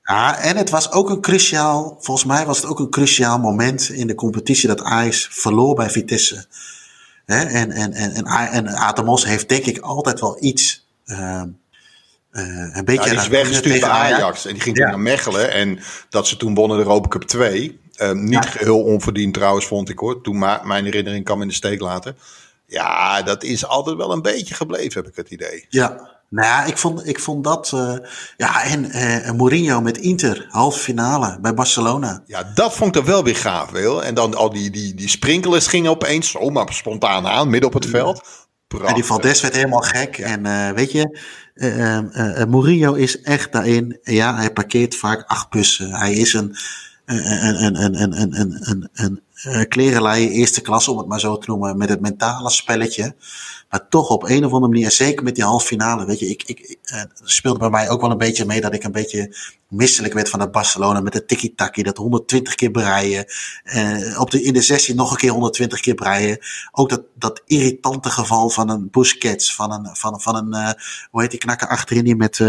Ja, 0.09 0.39
en 0.39 0.57
het 0.57 0.71
was 0.71 0.93
ook 0.93 1.11
een 1.11 1.21
cruciaal, 1.21 1.97
volgens 2.01 2.27
mij 2.27 2.47
was 2.47 2.57
het 2.57 2.67
ook 2.67 2.79
een 2.79 2.91
cruciaal 2.91 3.39
moment 3.39 3.89
in 3.89 4.07
de 4.07 4.15
competitie 4.15 4.69
dat 4.69 4.83
Ajax 4.83 5.29
verloor 5.31 5.75
bij 5.75 5.91
Vitesse. 5.91 6.47
En, 7.27 7.49
en, 7.49 7.71
en, 7.71 7.93
en, 7.93 8.27
en 8.27 8.69
Atemos 8.69 9.25
heeft 9.25 9.49
denk 9.49 9.65
ik 9.65 9.79
altijd 9.79 10.21
wel 10.21 10.37
iets. 10.41 10.87
Uh, 11.07 11.43
uh, 12.33 12.77
een 12.77 12.85
beetje. 12.85 13.05
Ja, 13.05 13.11
die 13.11 13.19
is 13.19 13.29
weggestuurd 13.29 13.81
bij 13.81 13.91
Ajax. 13.91 14.47
En 14.47 14.53
die 14.53 14.63
ging 14.63 14.77
ja. 14.77 14.89
naar 14.89 15.01
Mechelen. 15.01 15.53
En 15.53 15.79
dat 16.09 16.27
ze 16.27 16.37
toen 16.37 16.55
wonnen 16.55 16.77
de 16.77 16.83
Europa 16.83 17.09
Cup 17.09 17.23
2. 17.23 17.81
Uh, 18.03 18.13
niet 18.13 18.45
ja. 18.45 18.51
geheel 18.51 18.83
onverdiend 18.83 19.35
trouwens, 19.35 19.67
vond 19.67 19.89
ik 19.89 19.99
hoor. 19.99 20.23
Toen 20.23 20.39
ma 20.39 20.61
mijn 20.65 20.85
herinnering 20.85 21.25
kan 21.25 21.37
me 21.37 21.43
in 21.43 21.49
de 21.49 21.55
steek 21.55 21.81
laten. 21.81 22.17
Ja, 22.67 23.23
dat 23.23 23.43
is 23.43 23.67
altijd 23.67 23.97
wel 23.97 24.13
een 24.13 24.23
beetje 24.23 24.55
gebleven, 24.55 25.03
heb 25.03 25.11
ik 25.11 25.17
het 25.17 25.31
idee. 25.31 25.67
Ja, 25.69 26.18
nou 26.29 26.47
ja, 26.47 26.64
ik 26.64 26.79
vond, 26.79 27.07
ik 27.07 27.20
vond 27.20 27.45
dat. 27.45 27.72
Uh, 27.74 27.97
ja, 28.37 28.62
en 28.62 28.97
uh, 28.97 29.31
Mourinho 29.31 29.81
met 29.81 29.99
Inter, 29.99 30.47
halve 30.49 30.79
finale 30.79 31.39
bij 31.41 31.55
Barcelona. 31.55 32.22
Ja, 32.26 32.51
dat 32.55 32.74
vond 32.74 32.97
ik 32.97 33.01
er 33.01 33.09
wel 33.09 33.24
weer 33.24 33.37
gaaf, 33.37 33.70
wil. 33.70 34.05
En 34.05 34.14
dan 34.14 34.35
al 34.35 34.51
die, 34.51 34.70
die, 34.70 34.95
die 34.95 35.09
sprinkelers 35.09 35.66
gingen 35.66 35.91
opeens 35.91 36.31
zomaar 36.31 36.72
spontaan 36.72 37.26
aan, 37.26 37.51
midden 37.51 37.68
op 37.68 37.74
het 37.74 37.87
veld. 37.87 38.22
Prachtig. 38.68 38.89
En 38.89 38.95
die 38.95 39.05
Valdes 39.05 39.41
werd 39.41 39.55
helemaal 39.55 39.81
gek. 39.81 40.18
En 40.18 40.47
uh, 40.47 40.70
weet 40.70 40.93
je, 40.93 41.18
Mourinho 42.49 42.95
is 42.95 43.20
echt 43.20 43.53
daarin. 43.53 43.99
Ja, 44.03 44.37
hij 44.37 44.53
parkeert 44.53 44.95
vaak 44.97 45.24
acht 45.26 45.51
bussen. 45.51 45.95
Hij 45.95 46.12
is 46.12 46.33
een, 46.33 46.57
een, 47.09 47.65
een, 47.65 47.83
een, 47.83 48.03
een, 48.03 48.21
een, 48.21 48.71
een, 48.71 48.89
een, 48.93 49.21
een 49.43 49.69
klerenlei 49.69 50.29
eerste 50.29 50.61
klas, 50.61 50.89
om 50.89 50.99
het 50.99 51.07
maar 51.07 51.21
zo 51.21 51.39
te 51.39 51.51
noemen, 51.51 51.77
met 51.77 51.89
het 51.89 52.01
mentale 52.01 52.51
spelletje. 52.51 53.15
Maar 53.71 53.89
toch 53.89 54.09
op 54.09 54.23
een 54.23 54.45
of 54.45 54.53
andere 54.53 54.73
manier, 54.73 54.91
zeker 54.91 55.25
met 55.25 55.35
die 55.35 55.45
halve 55.45 55.67
finale, 55.67 56.07
weet 56.07 56.19
je, 56.19 56.27
ik, 56.27 56.43
ik, 56.43 56.77
uh, 56.93 57.03
speelde 57.23 57.59
bij 57.59 57.71
mij 57.71 57.91
ook 57.91 58.01
wel 58.01 58.11
een 58.11 58.19
beetje 58.19 58.45
mee 58.45 58.61
dat 58.61 58.75
ik 58.75 58.85
een 58.85 58.93
beetje 58.93 59.37
misselijk 59.69 60.15
werd 60.15 60.29
van 60.29 60.39
dat 60.39 60.53
Barcelona 60.53 61.01
met 61.01 61.15
het 61.15 61.29
tiki-taki, 61.29 61.83
dat 61.83 61.97
120 61.97 62.55
keer 62.55 62.71
breien. 62.71 63.25
Uh, 63.65 64.21
op 64.21 64.31
de, 64.31 64.43
in 64.43 64.53
de 64.53 64.63
sessie 64.63 64.95
nog 64.95 65.11
een 65.11 65.17
keer 65.17 65.31
120 65.31 65.81
keer 65.81 65.95
breien. 65.95 66.39
Ook 66.73 66.89
dat, 66.89 67.03
dat 67.15 67.43
irritante 67.47 68.11
geval 68.11 68.51
van 68.51 68.71
een 68.71 68.89
Busquets, 68.91 69.55
van 69.55 69.73
een, 69.73 69.97
van, 69.97 70.21
van 70.21 70.37
een, 70.37 70.55
uh, 70.55 70.71
hoe 71.11 71.21
heet 71.21 71.31
die 71.31 71.41
knakker 71.41 71.69
achterin 71.69 72.05
die 72.05 72.17
met, 72.17 72.41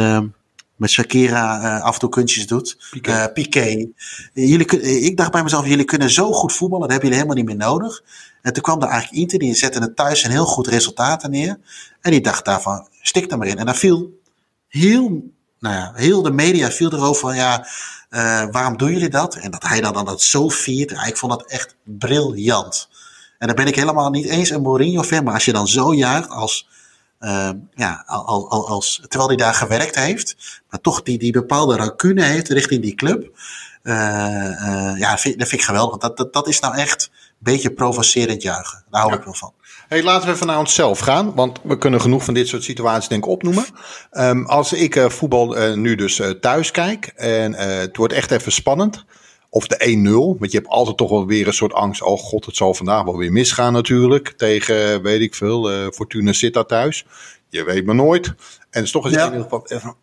met 0.80 0.89
Shakira 0.89 1.63
uh, 1.63 1.84
af 1.84 1.93
en 1.93 1.99
toe 1.99 2.09
kunstjes 2.09 2.47
doet. 2.47 2.77
Piqué. 2.91 3.11
Uh, 3.11 3.25
Piqué. 3.34 3.88
Jullie, 4.34 4.82
ik 5.01 5.17
dacht 5.17 5.32
bij 5.32 5.43
mezelf, 5.43 5.67
jullie 5.67 5.86
kunnen 5.86 6.09
zo 6.09 6.32
goed 6.32 6.53
voetballen, 6.53 6.88
dat 6.88 6.91
hebben 6.91 7.09
jullie 7.09 7.25
helemaal 7.25 7.43
niet 7.45 7.57
meer 7.57 7.67
nodig. 7.67 8.03
En 8.41 8.53
toen 8.53 8.63
kwam 8.63 8.82
er 8.82 8.88
eigenlijk 8.88 9.21
Inter, 9.21 9.39
die 9.39 9.55
zette 9.55 9.80
het 9.80 9.95
thuis 9.95 10.23
een 10.23 10.32
heel 10.32 10.45
goed 10.45 10.67
resultaten 10.67 11.32
neer. 11.32 11.57
En 12.01 12.11
die 12.11 12.21
dacht 12.21 12.45
daarvan, 12.45 12.88
stik 13.01 13.32
er 13.32 13.38
maar 13.38 13.47
in. 13.47 13.57
En 13.57 13.65
daar 13.65 13.75
viel 13.75 14.19
heel, 14.67 15.32
nou 15.59 15.75
ja, 15.75 15.91
heel 15.95 16.21
de 16.21 16.32
media 16.32 16.71
viel 16.71 16.93
erover 16.93 17.21
van, 17.21 17.36
ja, 17.36 17.67
uh, 18.09 18.51
waarom 18.51 18.77
doen 18.77 18.91
jullie 18.91 19.09
dat? 19.09 19.36
En 19.36 19.51
dat 19.51 19.63
hij 19.63 19.82
dan, 19.82 19.93
dan 19.93 20.05
dat 20.05 20.21
zo 20.21 20.49
viert. 20.49 20.91
Ik 20.91 21.17
vond 21.17 21.32
dat 21.32 21.45
echt 21.45 21.75
briljant. 21.84 22.89
En 23.38 23.47
dan 23.47 23.55
ben 23.55 23.67
ik 23.67 23.75
helemaal 23.75 24.09
niet 24.09 24.25
eens 24.25 24.49
een 24.49 24.61
Mourinho-fan, 24.61 25.23
maar 25.23 25.34
als 25.34 25.45
je 25.45 25.53
dan 25.53 25.67
zo 25.67 25.93
juicht 25.93 26.30
als 26.30 26.67
uh, 27.20 27.49
ja, 27.76 28.03
al, 28.05 28.49
al, 28.49 28.67
als, 28.67 29.01
terwijl 29.07 29.28
hij 29.28 29.38
daar 29.38 29.53
gewerkt 29.53 29.95
heeft, 29.95 30.61
maar 30.70 30.82
toch 30.82 31.01
die, 31.01 31.17
die 31.17 31.32
bepaalde 31.32 31.76
racune 31.76 32.24
heeft 32.24 32.49
richting 32.49 32.82
die 32.82 32.95
club. 32.95 33.38
Uh, 33.84 33.93
uh, 33.93 34.93
ja, 34.97 35.17
vind, 35.17 35.39
dat 35.39 35.47
vind 35.47 35.61
ik 35.61 35.67
geweldig. 35.67 35.97
Dat, 35.97 36.17
dat, 36.17 36.34
dat 36.34 36.47
is 36.47 36.59
nou 36.59 36.76
echt 36.76 37.09
een 37.13 37.36
beetje 37.39 37.72
provocerend 37.72 38.41
juichen. 38.41 38.84
Daar 38.89 39.01
hou 39.01 39.13
ja. 39.13 39.20
ik 39.20 39.26
wel 39.26 39.34
van. 39.34 39.53
Hey, 39.88 40.03
laten 40.03 40.28
we 40.28 40.34
even 40.34 40.47
naar 40.47 40.59
onszelf 40.59 40.99
gaan, 40.99 41.36
want 41.36 41.59
we 41.63 41.78
kunnen 41.78 42.01
genoeg 42.01 42.24
van 42.24 42.34
dit 42.34 42.47
soort 42.47 42.63
situaties 42.63 43.09
denk 43.09 43.24
ik 43.24 43.30
opnoemen. 43.30 43.65
Um, 44.11 44.45
als 44.45 44.74
ik 44.74 44.95
uh, 44.95 45.09
voetbal 45.09 45.76
nu 45.76 45.95
dus 45.95 46.22
thuis 46.41 46.72
kijk 46.72 47.05
en 47.15 47.53
het 47.53 47.97
wordt 47.97 48.13
echt 48.13 48.32
even 48.32 48.51
spannend, 48.51 49.05
of 49.49 49.67
de 49.67 49.97
1-0. 50.35 50.39
Want 50.39 50.51
je 50.51 50.57
hebt 50.57 50.69
altijd 50.69 50.97
toch 50.97 51.09
wel 51.09 51.25
weer 51.25 51.47
een 51.47 51.53
soort 51.53 51.73
angst. 51.73 52.01
Oh 52.01 52.19
god, 52.19 52.45
het 52.45 52.55
zal 52.55 52.73
vandaag 52.73 53.03
wel 53.03 53.17
weer 53.17 53.31
misgaan 53.31 53.73
natuurlijk. 53.73 54.33
Tegen, 54.37 55.01
weet 55.01 55.21
ik 55.21 55.35
veel, 55.35 55.71
uh, 55.71 55.87
Fortuna 55.91 56.33
Sittard 56.33 56.67
thuis. 56.67 57.05
Je 57.49 57.63
weet 57.63 57.85
maar 57.85 57.95
nooit. 57.95 58.27
En 58.27 58.35
het 58.69 58.83
is 58.83 58.91
toch 58.91 59.05
eens 59.05 59.13
ja. 59.13 59.25
in 59.25 59.31
ieder 59.31 59.43
geval 59.43 59.67
even, 59.67 59.95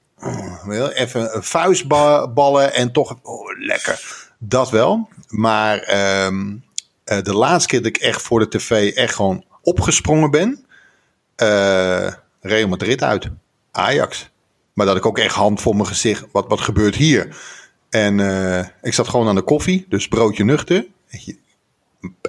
even 0.93 1.37
een 1.37 1.43
vuistballen 1.43 2.75
en 2.75 2.93
toch, 2.93 3.19
oh, 3.23 3.59
lekker. 3.59 4.25
Dat 4.39 4.71
wel. 4.71 5.09
Maar 5.29 5.95
um, 6.27 6.65
eh, 7.05 7.23
de 7.23 7.35
laatste 7.35 7.69
keer 7.69 7.83
dat 7.83 7.89
ik 7.89 7.97
echt 7.97 8.23
voor 8.23 8.39
de 8.39 8.49
tv 8.49 8.95
echt 8.95 9.15
gewoon 9.15 9.45
opgesprongen 9.63 10.31
ben. 10.31 10.67
eh 11.37 12.13
Real 12.41 12.69
Madrid 12.69 13.03
uit. 13.03 13.29
Ajax. 13.71 14.31
Maar 14.73 14.87
dat 14.87 14.97
ik 14.97 15.07
ook 15.07 15.19
echt 15.19 15.35
hand 15.35 15.61
voor 15.61 15.75
mijn 15.75 15.87
gezicht. 15.87 16.25
Wat, 16.33 16.49
wat 16.49 16.61
gebeurt 16.61 16.95
hier? 16.95 17.37
En 17.91 18.21
eh, 18.21 18.67
ik 18.83 18.95
zat 18.95 19.09
gewoon 19.09 19.29
aan 19.29 19.35
de 19.35 19.43
koffie. 19.43 19.87
Dus 19.89 20.09
broodje 20.09 20.45
nuchter. 20.45 20.87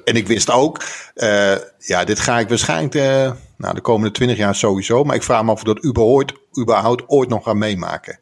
En 0.05 0.15
ik 0.15 0.27
wist 0.27 0.49
ook. 0.51 0.83
eh, 1.15 1.55
ja, 1.79 2.03
dit 2.05 2.19
ga 2.19 2.39
ik 2.39 2.49
waarschijnlijk. 2.49 2.95
eh, 2.95 3.31
nou, 3.57 3.75
de 3.75 3.81
komende 3.81 4.11
twintig 4.13 4.37
jaar 4.37 4.55
sowieso. 4.55 5.03
Maar 5.03 5.15
ik 5.15 5.23
vraag 5.23 5.43
me 5.43 5.51
af 5.51 5.57
of 5.57 5.63
dat 5.63 5.85
überhaupt, 5.85 6.33
überhaupt 6.59 7.03
ooit 7.07 7.29
nog 7.29 7.43
gaan 7.43 7.57
meemaken. 7.57 8.19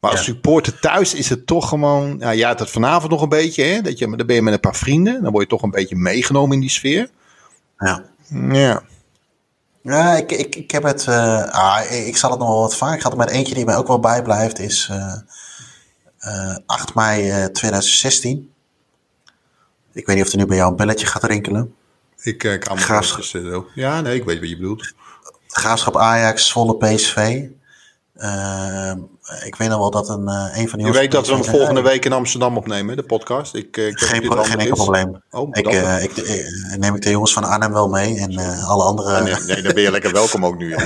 Maar 0.00 0.10
als 0.10 0.20
Ja. 0.20 0.26
supporter 0.26 0.78
thuis 0.80 1.14
is 1.14 1.28
het 1.28 1.46
toch 1.46 1.68
gewoon. 1.68 2.16
Ja, 2.18 2.30
ja, 2.30 2.54
dat 2.54 2.70
vanavond 2.70 3.10
nog 3.10 3.22
een 3.22 3.28
beetje. 3.28 3.62
Hè, 3.64 3.80
dat 3.80 3.98
je, 3.98 4.16
dan 4.16 4.26
ben 4.26 4.36
je 4.36 4.42
met 4.42 4.54
een 4.54 4.60
paar 4.60 4.76
vrienden. 4.76 5.22
Dan 5.22 5.30
word 5.32 5.42
je 5.44 5.48
toch 5.50 5.62
een 5.62 5.70
beetje 5.70 5.96
meegenomen 5.96 6.54
in 6.54 6.60
die 6.60 6.70
sfeer. 6.70 7.10
Ja. 7.78 8.04
Ja. 8.52 8.82
Ja, 9.82 10.16
ik, 10.16 10.32
ik, 10.32 10.54
ik 10.56 10.70
heb 10.70 10.82
het. 10.82 11.08
ah, 11.08 11.80
ik, 11.90 12.06
ik 12.06 12.16
zal 12.16 12.30
het 12.30 12.38
nog 12.38 12.48
wel 12.48 12.60
wat 12.60 12.76
vaak. 12.76 12.94
Ik 12.96 13.02
had 13.02 13.16
maar 13.16 13.28
eentje 13.28 13.54
die 13.54 13.64
mij 13.64 13.76
ook 13.76 13.86
wel 13.86 14.00
bijblijft. 14.00 14.58
Is 14.58 14.90
8 16.66 16.94
mei 16.94 17.30
eh, 17.30 17.44
2016. 17.44 18.50
Ik 19.92 20.06
weet 20.06 20.16
niet 20.16 20.24
of 20.24 20.32
er 20.32 20.38
nu 20.38 20.46
bij 20.46 20.56
jou 20.56 20.70
een 20.70 20.76
belletje 20.76 21.06
gaat 21.06 21.24
rinkelen. 21.24 21.74
Ik 22.22 22.44
eh, 22.44 22.58
kan 22.58 22.74
me 22.76 22.80
eh. 22.82 22.86
Ja, 23.74 24.00
nee, 24.00 24.14
ik 24.16 24.24
weet 24.24 24.40
wat 24.40 24.48
je 24.48 24.56
bedoelt. 24.56 24.92
Graafschap 25.48 25.96
Ajax, 25.96 26.48
Zwolle 26.48 26.76
PSV. 26.76 27.44
Eh, 28.14 28.92
ik 29.44 29.56
weet 29.56 29.68
nog 29.68 29.78
wel 29.78 29.90
dat 29.90 30.08
een, 30.08 30.28
eh, 30.28 30.58
een 30.58 30.68
van 30.68 30.78
die 30.78 30.86
Je 30.86 30.92
weet 30.92 31.10
dat 31.10 31.26
we 31.26 31.32
hem 31.34 31.44
volgende 31.44 31.80
week 31.82 32.04
in 32.04 32.12
Amsterdam 32.12 32.56
opnemen, 32.56 32.96
de 32.96 33.02
podcast. 33.02 33.54
Ik, 33.54 33.76
eh, 33.76 33.86
ik 33.86 33.98
Geen, 33.98 34.20
pro- 34.22 34.42
enkel 34.42 34.74
probleem. 34.74 35.22
Oh, 35.30 35.48
Ik, 35.52 35.66
eh, 35.66 36.02
ik, 36.02 36.16
eh, 36.16 36.76
neem 36.78 36.94
ik 36.94 37.02
de 37.02 37.10
jongens 37.10 37.32
van 37.32 37.44
Arnhem 37.44 37.72
wel 37.72 37.88
mee 37.88 38.18
en 38.18 38.30
eh, 38.38 38.68
alle 38.68 38.82
andere. 38.84 39.16
Ah, 39.16 39.22
nee, 39.24 39.34
nee, 39.34 39.62
dan 39.62 39.74
ben 39.74 39.82
je 39.82 39.90
lekker 39.90 40.12
welkom 40.12 40.46
ook 40.46 40.58
nu. 40.58 40.74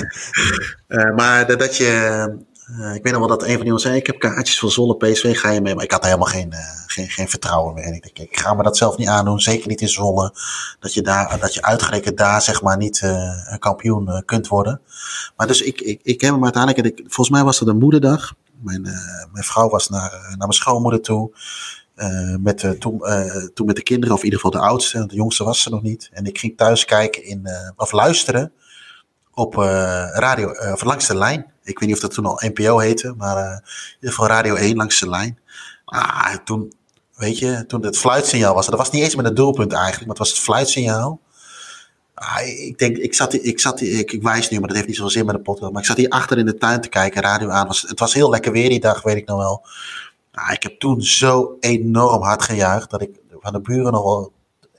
Eh, 0.89 1.15
maar 1.15 1.47
dat, 1.47 1.59
dat 1.59 1.77
je. 1.77 2.37
Eh, 2.67 2.95
ik 2.95 3.03
weet 3.03 3.13
nog 3.13 3.19
wel 3.19 3.29
dat 3.29 3.43
een 3.43 3.49
van 3.49 3.57
die 3.57 3.67
jongens 3.67 3.83
zei: 3.83 3.97
Ik 3.97 4.07
heb 4.07 4.19
kaartjes 4.19 4.59
voor 4.59 4.71
Zwolle 4.71 4.97
PSV, 4.97 5.39
ga 5.39 5.51
je 5.51 5.61
mee? 5.61 5.75
Maar 5.75 5.85
ik 5.85 5.91
had 5.91 6.05
helemaal 6.05 6.27
geen, 6.27 6.53
eh, 6.53 6.59
geen, 6.87 7.09
geen 7.09 7.29
vertrouwen 7.29 7.75
meer. 7.75 7.85
En 7.85 7.95
ik 7.95 8.03
denk: 8.03 8.31
Ik 8.31 8.39
ga 8.39 8.55
me 8.55 8.63
dat 8.63 8.77
zelf 8.77 8.97
niet 8.97 9.09
aandoen, 9.09 9.41
zeker 9.41 9.69
niet 9.69 9.81
in 9.81 9.89
Zwolle. 9.89 10.35
Dat 10.81 10.95
je, 10.95 11.03
daar, 11.03 11.39
dat 11.41 11.55
je 11.55 11.63
uitgerekend 11.63 12.17
daar 12.17 12.43
zeg 12.43 12.63
maar 12.63 12.77
niet 12.77 13.01
een 13.03 13.59
kampioen 13.59 14.23
kunt 14.25 14.49
worden. 14.49 14.81
Maar 15.37 15.47
dus 15.47 15.63
ik, 15.63 15.81
ik, 15.81 16.01
ik 16.03 16.21
heb 16.21 16.33
hem 16.33 16.45
uiteindelijk. 16.45 16.85
en 16.87 16.93
ik, 16.93 16.99
volgens 16.99 17.31
mij 17.31 17.45
was 17.45 17.59
het 17.59 17.69
een 17.69 17.79
moederdag. 17.79 18.35
Mijn, 18.61 18.83
mijn 19.33 19.45
vrouw 19.45 19.69
was 19.69 19.89
naar, 19.89 20.11
naar 20.11 20.37
mijn 20.37 20.53
schoonmoeder 20.53 21.01
toe. 21.01 21.33
met, 22.41 22.63
eh, 22.63 22.71
toen, 22.71 23.03
toen 23.55 23.67
met 23.67 23.77
de 23.77 23.83
kinderen, 23.83 24.15
of 24.15 24.21
in 24.21 24.25
ieder 24.25 24.41
geval 24.41 24.61
de 24.61 24.67
oudste, 24.67 25.07
de 25.07 25.15
jongste 25.15 25.45
was 25.45 25.63
ze 25.63 25.71
nog 25.71 25.83
niet. 25.83 26.09
En 26.13 26.25
ik 26.25 26.39
ging 26.39 26.57
thuis 26.57 26.85
kijken 26.85 27.25
in, 27.25 27.49
of 27.77 27.93
luisteren 27.93 28.53
op 29.35 29.55
radio, 30.15 30.51
of 30.73 30.85
langs 30.85 31.07
de 31.07 31.17
lijn. 31.17 31.52
Ik 31.65 31.79
weet 31.79 31.89
niet 31.89 31.97
of 31.97 32.03
dat 32.03 32.15
toen 32.15 32.27
al 32.27 32.43
NPO 32.45 32.79
heette, 32.79 33.15
maar 33.17 33.37
eh, 33.37 33.45
in 33.45 33.95
ieder 33.95 34.11
geval 34.11 34.27
Radio 34.27 34.55
1 34.55 34.77
langs 34.77 35.01
de 35.01 35.09
lijn. 35.09 35.39
Ah, 35.85 36.35
toen, 36.45 36.73
weet 37.17 37.39
je, 37.39 37.65
toen 37.67 37.85
het 37.85 37.99
fluitsignaal 37.99 38.55
was, 38.55 38.67
dat 38.67 38.79
was 38.79 38.91
niet 38.91 39.03
eens 39.03 39.15
met 39.15 39.27
een 39.27 39.35
doelpunt 39.35 39.73
eigenlijk, 39.73 40.07
maar 40.07 40.17
het 40.17 40.19
was 40.19 40.31
het 40.31 40.39
fluitsignaal. 40.39 41.21
Ah, 42.15 42.47
ik 42.47 42.79
denk, 42.79 42.97
ik 42.97 43.15
zat, 43.15 43.33
ik 43.33 43.61
zat, 43.61 43.81
ik, 43.81 44.13
ik 44.13 44.23
wijs 44.23 44.49
nu, 44.49 44.59
maar 44.59 44.67
dat 44.67 44.77
heeft 44.77 44.89
niet 44.89 44.97
zoveel 44.97 45.13
zin 45.13 45.27
met 45.27 45.35
de 45.35 45.43
podcast. 45.43 45.73
Maar 45.73 45.81
ik 45.81 45.87
zat 45.87 45.97
hier 45.97 46.09
achter 46.09 46.39
in 46.39 46.47
de 46.47 46.55
tuin 46.55 46.81
te 46.81 46.89
kijken, 46.89 47.23
radio 47.23 47.49
aan. 47.49 47.67
Was, 47.67 47.83
het 47.83 48.01
was 48.01 48.15
heel 48.15 48.31
lekker 48.31 48.53
weer 48.53 48.69
die 48.69 48.81
dag, 48.81 49.03
weet 49.03 49.17
ik 49.17 49.27
nog 49.27 49.39
wel. 49.39 49.67
Ah, 50.33 50.53
ik 50.53 50.63
heb 50.63 50.79
toen 50.79 51.03
zo 51.03 51.57
enorm 51.61 52.23
hard 52.23 52.43
gejuicht 52.43 52.91
dat 52.91 53.03
ik 53.03 53.11
van 53.41 53.53
de 53.53 53.61
buren 53.61 53.93
nog 53.93 54.03
wel. 54.03 54.33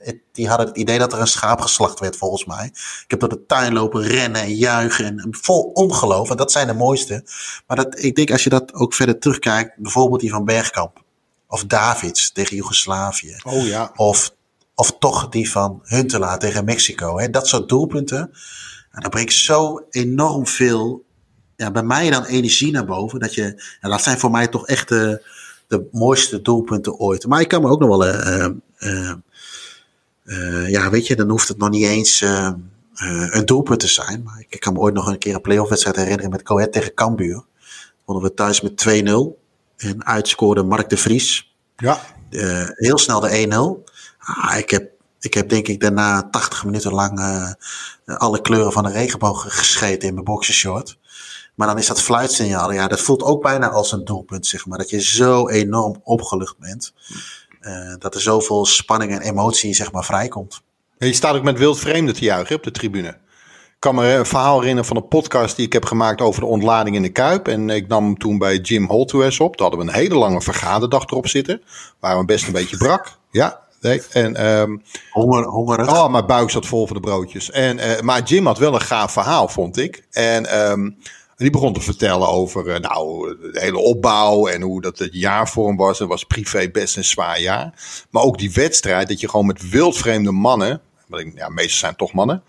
Het- 0.04 0.18
Die 0.32 0.48
hadden 0.48 0.66
het 0.66 0.76
idee 0.76 0.98
dat 0.98 1.12
er 1.12 1.20
een 1.20 1.26
schaap 1.26 1.60
geslacht 1.60 2.00
werd, 2.00 2.16
volgens 2.16 2.44
mij. 2.44 2.66
Ik 3.04 3.04
heb 3.06 3.20
door 3.20 3.28
de 3.28 3.46
tuin 3.46 3.72
lopen 3.72 4.02
rennen 4.02 4.42
en 4.42 4.54
juichen. 4.54 5.04
En 5.04 5.26
vol 5.30 5.60
ongeloof. 5.62 6.30
En 6.30 6.36
dat 6.36 6.52
zijn 6.52 6.66
de 6.66 6.72
mooiste. 6.74 7.24
Maar 7.66 7.76
dat, 7.76 7.98
ik 8.02 8.14
denk, 8.16 8.30
als 8.30 8.44
je 8.44 8.50
dat 8.50 8.74
ook 8.74 8.94
verder 8.94 9.18
terugkijkt. 9.18 9.76
Bijvoorbeeld 9.76 10.20
die 10.20 10.30
van 10.30 10.44
Bergkamp. 10.44 11.02
Of 11.48 11.64
Davids 11.64 12.32
tegen 12.32 12.56
Joegoslavië. 12.56 13.36
Oh 13.44 13.66
ja. 13.66 13.92
Of, 13.96 14.34
of 14.74 14.96
toch 14.98 15.28
die 15.28 15.50
van 15.50 15.80
Huntelaar 15.84 16.38
tegen 16.38 16.64
Mexico. 16.64 17.18
Hè? 17.18 17.30
Dat 17.30 17.46
soort 17.48 17.68
doelpunten. 17.68 18.18
En 18.90 19.00
dan 19.00 19.10
brengt 19.10 19.32
zo 19.32 19.80
enorm 19.90 20.46
veel. 20.46 21.04
Ja, 21.56 21.70
bij 21.70 21.82
mij 21.82 22.10
dan 22.10 22.24
energie 22.24 22.72
naar 22.72 22.84
boven. 22.84 23.20
Dat, 23.20 23.34
je, 23.34 23.62
dat 23.80 24.02
zijn 24.02 24.18
voor 24.18 24.30
mij 24.30 24.48
toch 24.48 24.66
echt 24.66 24.88
de, 24.88 25.22
de 25.68 25.88
mooiste 25.92 26.42
doelpunten 26.42 26.98
ooit. 26.98 27.26
Maar 27.26 27.40
ik 27.40 27.48
kan 27.48 27.62
me 27.62 27.68
ook 27.68 27.80
nog 27.80 27.88
wel. 27.88 28.06
eh, 28.06 28.44
eh, 28.76 29.12
eh, 30.24 30.70
ja, 30.70 30.90
weet 30.90 31.06
je, 31.06 31.16
dan 31.16 31.30
hoeft 31.30 31.48
het 31.48 31.58
nog 31.58 31.70
niet 31.70 31.84
eens 31.84 32.20
eh, 32.20 32.46
eh, 32.46 32.54
een 33.30 33.46
doelpunt 33.46 33.80
te 33.80 33.88
zijn. 33.88 34.22
Maar 34.22 34.38
ik, 34.38 34.46
ik 34.48 34.60
kan 34.60 34.72
me 34.72 34.78
ooit 34.78 34.94
nog 34.94 35.06
een 35.06 35.18
keer 35.18 35.34
een 35.34 35.40
playoff 35.40 35.68
wedstrijd 35.68 35.96
herinneren 35.96 36.30
met 36.30 36.42
Coët 36.42 36.72
tegen 36.72 36.94
Cambuur. 36.94 37.44
Wonnen 38.04 38.24
we 38.24 38.34
thuis 38.34 38.60
met 38.60 38.84
2-0. 38.88 39.42
En 39.76 40.04
uitscoorde 40.04 40.62
Mark 40.62 40.88
de 40.88 40.96
Vries 40.96 41.54
Ja. 41.76 42.00
heel 42.74 42.98
snel 42.98 43.20
de 43.20 43.28
1-0. 43.28 43.92
Ah, 44.18 44.58
ik, 44.58 44.70
heb, 44.70 44.90
ik 45.20 45.34
heb 45.34 45.48
denk 45.48 45.68
ik 45.68 45.80
daarna 45.80 46.28
80 46.30 46.64
minuten 46.64 46.92
lang 46.92 47.20
alle 48.04 48.40
kleuren 48.40 48.72
van 48.72 48.84
de 48.84 48.90
regenboog 48.90 49.56
gescheten 49.56 50.08
in 50.08 50.14
mijn 50.14 50.26
boxershort. 50.26 50.98
Maar 51.54 51.66
dan 51.66 51.78
is 51.78 51.86
dat 51.86 52.00
fluitsignaal, 52.00 52.72
ja, 52.72 52.88
dat 52.88 53.00
voelt 53.00 53.22
ook 53.22 53.42
bijna 53.42 53.70
als 53.70 53.92
een 53.92 54.04
doelpunt, 54.04 54.46
zeg 54.46 54.66
maar. 54.66 54.78
Dat 54.78 54.90
je 54.90 55.00
zo 55.00 55.48
enorm 55.48 56.00
opgelucht 56.02 56.58
bent. 56.58 56.92
Eh, 57.64 57.94
dat 57.98 58.14
er 58.14 58.20
zoveel 58.20 58.66
spanning 58.66 59.12
en 59.12 59.20
emotie, 59.20 59.74
zeg 59.74 59.92
maar, 59.92 60.04
vrijkomt. 60.04 60.62
Je 60.98 61.12
staat 61.12 61.34
ook 61.34 61.42
met 61.42 61.58
wild 61.58 61.78
vreemden 61.78 62.14
te 62.14 62.24
juichen 62.24 62.56
op 62.56 62.62
de 62.62 62.70
tribune. 62.70 63.08
Ik 63.08 63.90
kan 63.90 63.94
me 63.94 64.12
een 64.14 64.26
verhaal 64.26 64.58
herinneren 64.58 64.84
van 64.88 64.96
een 64.96 65.08
podcast 65.08 65.56
die 65.56 65.66
ik 65.66 65.72
heb 65.72 65.84
gemaakt 65.84 66.20
over 66.20 66.40
de 66.40 66.46
ontlading 66.46 66.96
in 66.96 67.02
de 67.02 67.08
Kuip. 67.12 67.48
En 67.48 67.70
ik 67.70 67.88
nam 67.88 68.04
hem 68.04 68.18
toen 68.18 68.38
bij 68.38 68.56
Jim 68.56 68.86
Holthuis 68.86 69.40
op. 69.40 69.56
Daar 69.56 69.68
hadden 69.68 69.86
we 69.86 69.92
een 69.92 69.98
hele 70.00 70.14
lange 70.14 70.40
vergaderdag 70.42 71.06
erop 71.06 71.28
zitten. 71.28 71.62
Waar 72.00 72.18
we 72.18 72.24
best 72.24 72.46
een 72.46 72.52
beetje 72.52 72.76
brak. 72.76 73.18
Ja, 73.30 73.60
nee. 73.80 74.02
En, 74.12 74.36
ehm, 74.36 74.76
Honger, 75.10 75.44
hongerig. 75.44 75.88
oh, 75.90 76.08
mijn 76.10 76.26
buik 76.26 76.50
zat 76.50 76.66
vol 76.66 76.86
van 76.86 76.96
de 76.96 77.02
broodjes. 77.02 77.50
En, 77.50 77.78
eh, 77.78 78.00
maar 78.00 78.22
Jim 78.22 78.46
had 78.46 78.58
wel 78.58 78.74
een 78.74 78.80
gaaf 78.80 79.12
verhaal, 79.12 79.48
vond 79.48 79.76
ik. 79.76 80.06
En 80.10 80.46
ehm, 81.34 81.42
die 81.42 81.50
begon 81.50 81.72
te 81.72 81.80
vertellen 81.80 82.28
over 82.28 82.68
eh, 82.68 82.80
nou, 82.80 83.36
de 83.52 83.60
hele 83.60 83.78
opbouw 83.78 84.46
en 84.46 84.62
hoe 84.62 84.80
dat 84.80 84.98
het 84.98 85.12
jaar 85.14 85.50
was. 85.54 85.98
Het 85.98 86.08
was 86.08 86.24
privé 86.24 86.70
best 86.70 86.96
een 86.96 87.04
zwaar 87.04 87.40
jaar. 87.40 87.72
Maar 88.10 88.22
ook 88.22 88.38
die 88.38 88.52
wedstrijd, 88.52 89.08
dat 89.08 89.20
je 89.20 89.28
gewoon 89.28 89.46
met 89.46 89.68
wildvreemde 89.70 90.30
mannen, 90.32 90.80
want 91.08 91.22
ik- 91.22 91.36
ja, 91.36 91.48
meestal 91.48 91.78
zijn 91.78 91.96
toch 91.96 92.12
mannen, 92.12 92.42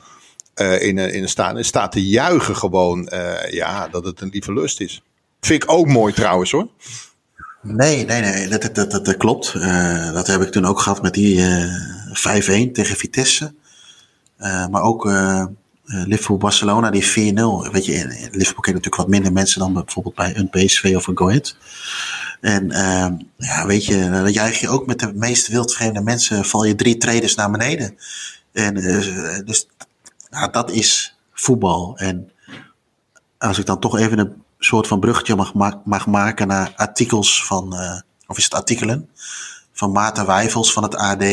eh, 0.54 0.82
in, 0.82 0.98
een- 0.98 1.14
in 1.14 1.22
een 1.24 1.30
staat, 1.30 1.66
staat 1.66 1.92
te 1.92 2.08
juichen 2.08 2.56
gewoon, 2.56 3.08
eh, 3.08 3.52
ja, 3.52 3.88
dat 3.88 4.06
het 4.06 4.22
een 4.22 4.30
lieve 4.30 4.54
lust 4.54 4.82
is. 4.82 5.02
Vind 5.42 5.64
ik 5.64 5.72
ook 5.72 5.88
mooi 5.88 6.14
trouwens 6.14 6.52
hoor. 6.52 6.68
Nee, 7.62 8.06
nee, 8.06 8.22
nee, 8.22 8.48
dat, 8.48 8.76
dat, 8.76 9.06
dat, 9.06 9.18
klopt. 9.18 9.54
Eh, 9.54 10.14
dat 10.14 10.28
heb 10.28 10.42
ik 10.42 10.52
toen 10.52 10.66
ook 10.66 10.80
gehad 10.80 11.02
met 11.02 11.14
die 11.14 11.42
eh 11.42 11.64
5-1 12.14 12.72
tegen 12.74 12.96
Vitesse. 12.96 13.54
Eh, 14.38 14.68
maar 14.68 14.82
ook 14.82 15.06
eh 15.86 16.02
eh, 16.02 16.08
Liverpool-Barcelona, 16.08 16.90
die 16.90 17.04
4-0. 17.04 17.72
Weet 17.72 17.86
je, 17.86 17.94
in, 17.94 18.08
Liverpool 18.32 18.62
kent 18.62 18.76
natuurlijk 18.76 18.96
wat 18.96 19.08
minder 19.08 19.32
mensen 19.32 19.60
dan 19.60 19.74
bijvoorbeeld 19.74 20.16
bij 20.16 20.36
een 20.38 20.50
PSV 20.50 20.94
of 20.96 21.08
een 21.08 21.18
Go 21.18 21.28
Ahead. 21.28 21.56
En 22.42 22.72
eh, 22.72 23.08
ja, 23.38 23.66
weet 23.66 23.86
je, 23.86 24.10
dan 24.10 24.32
juich 24.32 24.60
je 24.60 24.70
ook 24.70 24.86
met 24.86 25.00
de 25.00 25.14
meest 25.14 25.48
wildvreemde 25.48 26.02
mensen, 26.02 26.46
val 26.46 26.64
je 26.64 26.76
drie 26.76 26.98
traders 26.98 27.36
naar 27.36 27.52
beneden. 27.52 27.98
En 28.52 28.78
eh, 28.78 29.46
dus 29.46 29.68
ja, 30.30 30.48
dat 30.48 30.72
is 30.72 31.18
voetbal. 31.34 31.98
En 31.98 32.32
als 33.38 33.60
ik 33.60 33.66
dan 33.66 33.80
toch 33.80 33.98
even 33.98 34.20
een 34.20 34.44
soort 34.60 34.88
van 34.88 35.00
bruggetje 35.00 35.36
mag, 35.36 35.54
ma- 35.54 35.82
mag 35.86 36.08
maken 36.08 36.48
naar 36.48 36.74
artikels 36.76 37.46
van, 37.46 37.76
eh, 37.76 38.00
of 38.28 38.38
is 38.38 38.44
het 38.44 38.54
artikelen, 38.54 39.10
van 39.74 39.92
Maarten 39.92 40.26
Wijfels 40.26 40.74
van 40.74 40.84
het 40.84 40.96
AD. 40.96 41.24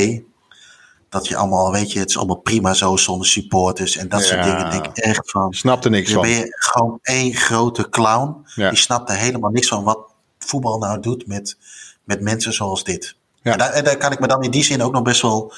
Dat 1.13 1.29
je 1.29 1.37
allemaal, 1.37 1.73
weet 1.73 1.93
je, 1.93 1.99
het 1.99 2.09
is 2.09 2.17
allemaal 2.17 2.37
prima 2.37 2.75
zo 2.75 2.97
zonder 2.97 3.27
supporters 3.27 3.97
en 3.97 4.09
dat 4.09 4.25
soort 4.25 4.43
dingen. 4.43 4.71
Denk 4.71 4.87
ik 4.87 4.97
echt 4.97 5.31
van, 5.31 5.49
Ik 5.51 5.57
snap 5.57 5.85
er 5.85 5.91
niks 5.91 6.13
dan 6.13 6.23
van. 6.25 6.33
ben 6.33 6.39
je 6.39 6.57
gewoon 6.59 6.99
één 7.03 7.35
grote 7.35 7.89
clown. 7.89 8.47
Ja. 8.55 8.69
Die 8.69 8.79
snapt 8.79 9.11
er 9.11 9.17
helemaal 9.17 9.51
niks 9.51 9.69
van 9.69 9.85
wat 9.85 9.99
voetbal 10.39 10.79
nou 10.79 11.01
doet 11.01 11.27
met, 11.27 11.57
met 12.05 12.21
mensen 12.21 12.53
zoals 12.53 12.85
dit. 12.85 13.17
Ja. 13.43 13.53
En, 13.53 13.59
daar, 13.59 13.71
en 13.71 13.85
daar 13.85 13.97
kan 13.97 14.13
ik 14.13 14.21
me 14.21 14.27
dan 14.27 14.43
in 14.43 14.51
die 14.51 14.65
zin 14.65 14.83
ook 14.83 14.93
nog 14.93 15.03
best 15.03 15.23
wel. 15.23 15.53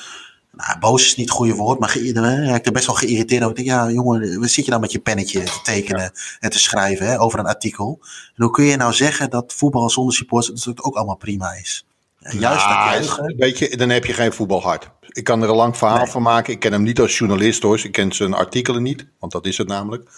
Nou, 0.52 0.78
boos 0.78 1.04
is 1.04 1.16
niet 1.16 1.28
het 1.28 1.36
goede 1.36 1.54
woord, 1.54 1.78
maar 1.78 1.98
raak 1.98 2.58
ik 2.58 2.66
er 2.66 2.72
best 2.72 2.86
wel 2.86 2.94
geïrriteerd 2.94 3.42
over. 3.42 3.58
Ik 3.58 3.64
denk, 3.64 3.78
ja, 3.78 3.90
jongen, 3.90 4.40
wat 4.40 4.50
zit 4.50 4.64
je 4.64 4.70
dan 4.70 4.80
met 4.80 4.92
je 4.92 4.98
pennetje 4.98 5.42
te 5.42 5.60
tekenen 5.62 6.12
en 6.40 6.50
te 6.50 6.58
schrijven 6.58 7.06
hè, 7.06 7.20
over 7.20 7.38
een 7.38 7.46
artikel? 7.46 7.98
En 8.36 8.44
hoe 8.44 8.50
kun 8.50 8.64
je 8.64 8.76
nou 8.76 8.92
zeggen 8.92 9.30
dat 9.30 9.52
voetbal 9.56 9.90
zonder 9.90 10.14
supporters 10.14 10.64
dat 10.64 10.76
het 10.76 10.84
ook 10.84 10.94
allemaal 10.96 11.16
prima 11.16 11.52
is? 11.52 11.86
En 12.20 12.38
juist 12.38 12.64
dat 12.68 12.74
juichen. 12.74 13.34
weet 13.36 13.58
je, 13.58 13.76
dan 13.76 13.88
heb 13.88 14.04
je 14.04 14.12
geen 14.12 14.32
voetbalhart. 14.32 14.90
Ik 15.14 15.24
kan 15.24 15.42
er 15.42 15.48
een 15.48 15.54
lang 15.54 15.76
verhaal 15.76 15.96
Nee. 15.96 16.06
van 16.06 16.22
maken. 16.22 16.52
Ik 16.52 16.60
ken 16.60 16.72
hem 16.72 16.82
niet 16.82 17.00
als 17.00 17.18
journalist 17.18 17.62
hoor. 17.62 17.80
Ik 17.82 17.92
ken 17.92 18.12
zijn 18.12 18.34
artikelen 18.34 18.82
niet, 18.82 19.06
want 19.18 19.32
dat 19.32 19.46
is 19.46 19.58
het 19.58 19.68
namelijk. 19.68 20.10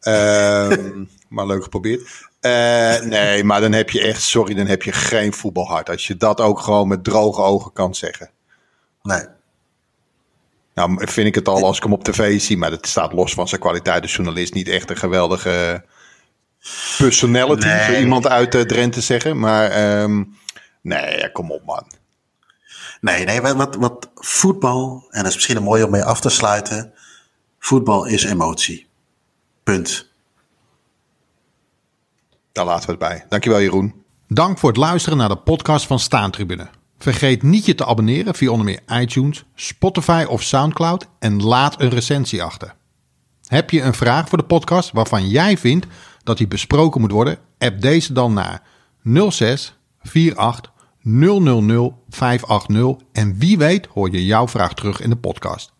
Ehm, 0.00 1.04
maar 1.28 1.46
leuk 1.46 1.62
geprobeerd. 1.62 2.26
Eh, 2.40 3.00
nee, 3.00 3.44
maar 3.44 3.60
dan 3.60 3.72
heb 3.72 3.90
je 3.90 4.00
echt, 4.00 4.22
sorry, 4.22 4.54
dan 4.54 4.66
heb 4.66 4.82
je 4.82 4.92
geen 4.92 5.32
voetbalhart. 5.32 5.90
Als 5.90 6.06
je 6.06 6.16
dat 6.16 6.40
ook 6.40 6.60
gewoon 6.60 6.88
met 6.88 7.04
droge 7.04 7.42
ogen 7.42 7.72
kan 7.72 7.94
zeggen. 7.94 8.30
Nee. 9.02 9.22
Nou, 10.74 11.06
vind 11.08 11.26
ik 11.26 11.34
het 11.34 11.48
al 11.48 11.64
als 11.64 11.76
ik 11.76 11.82
hem 11.82 11.92
op 11.92 12.04
tv 12.04 12.40
zie, 12.40 12.56
maar 12.56 12.70
dat 12.70 12.86
staat 12.86 13.12
los 13.12 13.34
van 13.34 13.48
zijn 13.48 13.60
kwaliteit 13.60 14.02
als 14.02 14.14
journalist 14.14 14.54
niet 14.54 14.68
echt 14.68 14.90
een 14.90 14.96
geweldige 14.96 15.84
personality, 16.98 17.66
Nee. 17.66 17.80
voor 17.86 17.94
iemand 17.96 18.28
uit 18.28 18.54
eh, 18.54 18.60
Drenthe 18.60 19.00
zeggen. 19.00 19.38
Maar 19.38 19.70
ehm, 19.70 20.24
nee, 20.82 21.32
kom 21.32 21.50
op 21.52 21.64
man. 21.64 21.86
Nee, 23.00 23.24
nee, 23.24 23.40
wat, 23.40 23.74
wat, 23.74 24.10
voetbal, 24.14 25.06
en 25.10 25.18
dat 25.18 25.28
is 25.28 25.34
misschien 25.34 25.56
een 25.56 25.62
mooi 25.62 25.82
om 25.82 25.90
mee 25.90 26.04
af 26.04 26.20
te 26.20 26.28
sluiten. 26.28 26.92
Voetbal 27.58 28.04
is 28.04 28.24
emotie. 28.24 28.86
Punt. 29.62 30.08
Daar 32.52 32.64
laten 32.64 32.84
we 32.84 32.90
het 32.90 33.00
bij. 33.00 33.24
Dankjewel 33.28 33.60
Jeroen. 33.60 34.04
Dank 34.28 34.58
voor 34.58 34.68
het 34.68 34.78
luisteren 34.78 35.18
naar 35.18 35.28
de 35.28 35.36
podcast 35.36 35.86
van 35.86 35.98
Staantribune. 35.98 36.68
Vergeet 36.98 37.42
niet 37.42 37.64
je 37.64 37.74
te 37.74 37.86
abonneren 37.86 38.34
via 38.34 38.50
onder 38.50 38.64
meer 38.64 39.00
iTunes, 39.00 39.44
Spotify 39.54 40.24
of 40.28 40.42
Soundcloud 40.42 41.06
en 41.18 41.42
laat 41.42 41.80
een 41.80 41.88
recensie 41.88 42.42
achter. 42.42 42.74
Heb 43.46 43.70
je 43.70 43.82
een 43.82 43.94
vraag 43.94 44.28
voor 44.28 44.38
de 44.38 44.44
podcast 44.44 44.92
waarvan 44.92 45.28
jij 45.28 45.58
vindt 45.58 45.86
dat 46.22 46.38
die 46.38 46.48
besproken 46.48 47.00
moet 47.00 47.10
worden? 47.10 47.38
App 47.58 47.80
deze 47.80 48.12
dan 48.12 48.32
naar 48.32 48.62
06 49.30 49.76
48 50.34 50.72
000 51.08 51.98
580 52.08 53.06
en 53.12 53.38
wie 53.38 53.58
weet 53.58 53.86
hoor 53.86 54.10
je 54.10 54.24
jouw 54.24 54.48
vraag 54.48 54.74
terug 54.74 55.00
in 55.00 55.10
de 55.10 55.16
podcast. 55.16 55.72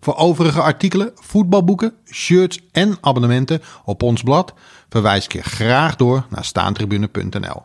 Voor 0.00 0.16
overige 0.16 0.60
artikelen, 0.60 1.10
voetbalboeken, 1.14 1.94
shirts 2.04 2.60
en 2.72 2.96
abonnementen 3.00 3.62
op 3.84 4.02
ons 4.02 4.22
blad 4.22 4.54
verwijs 4.88 5.24
ik 5.24 5.32
je 5.32 5.42
graag 5.42 5.96
door 5.96 6.26
naar 6.30 6.44
staantribune.nl. 6.44 7.62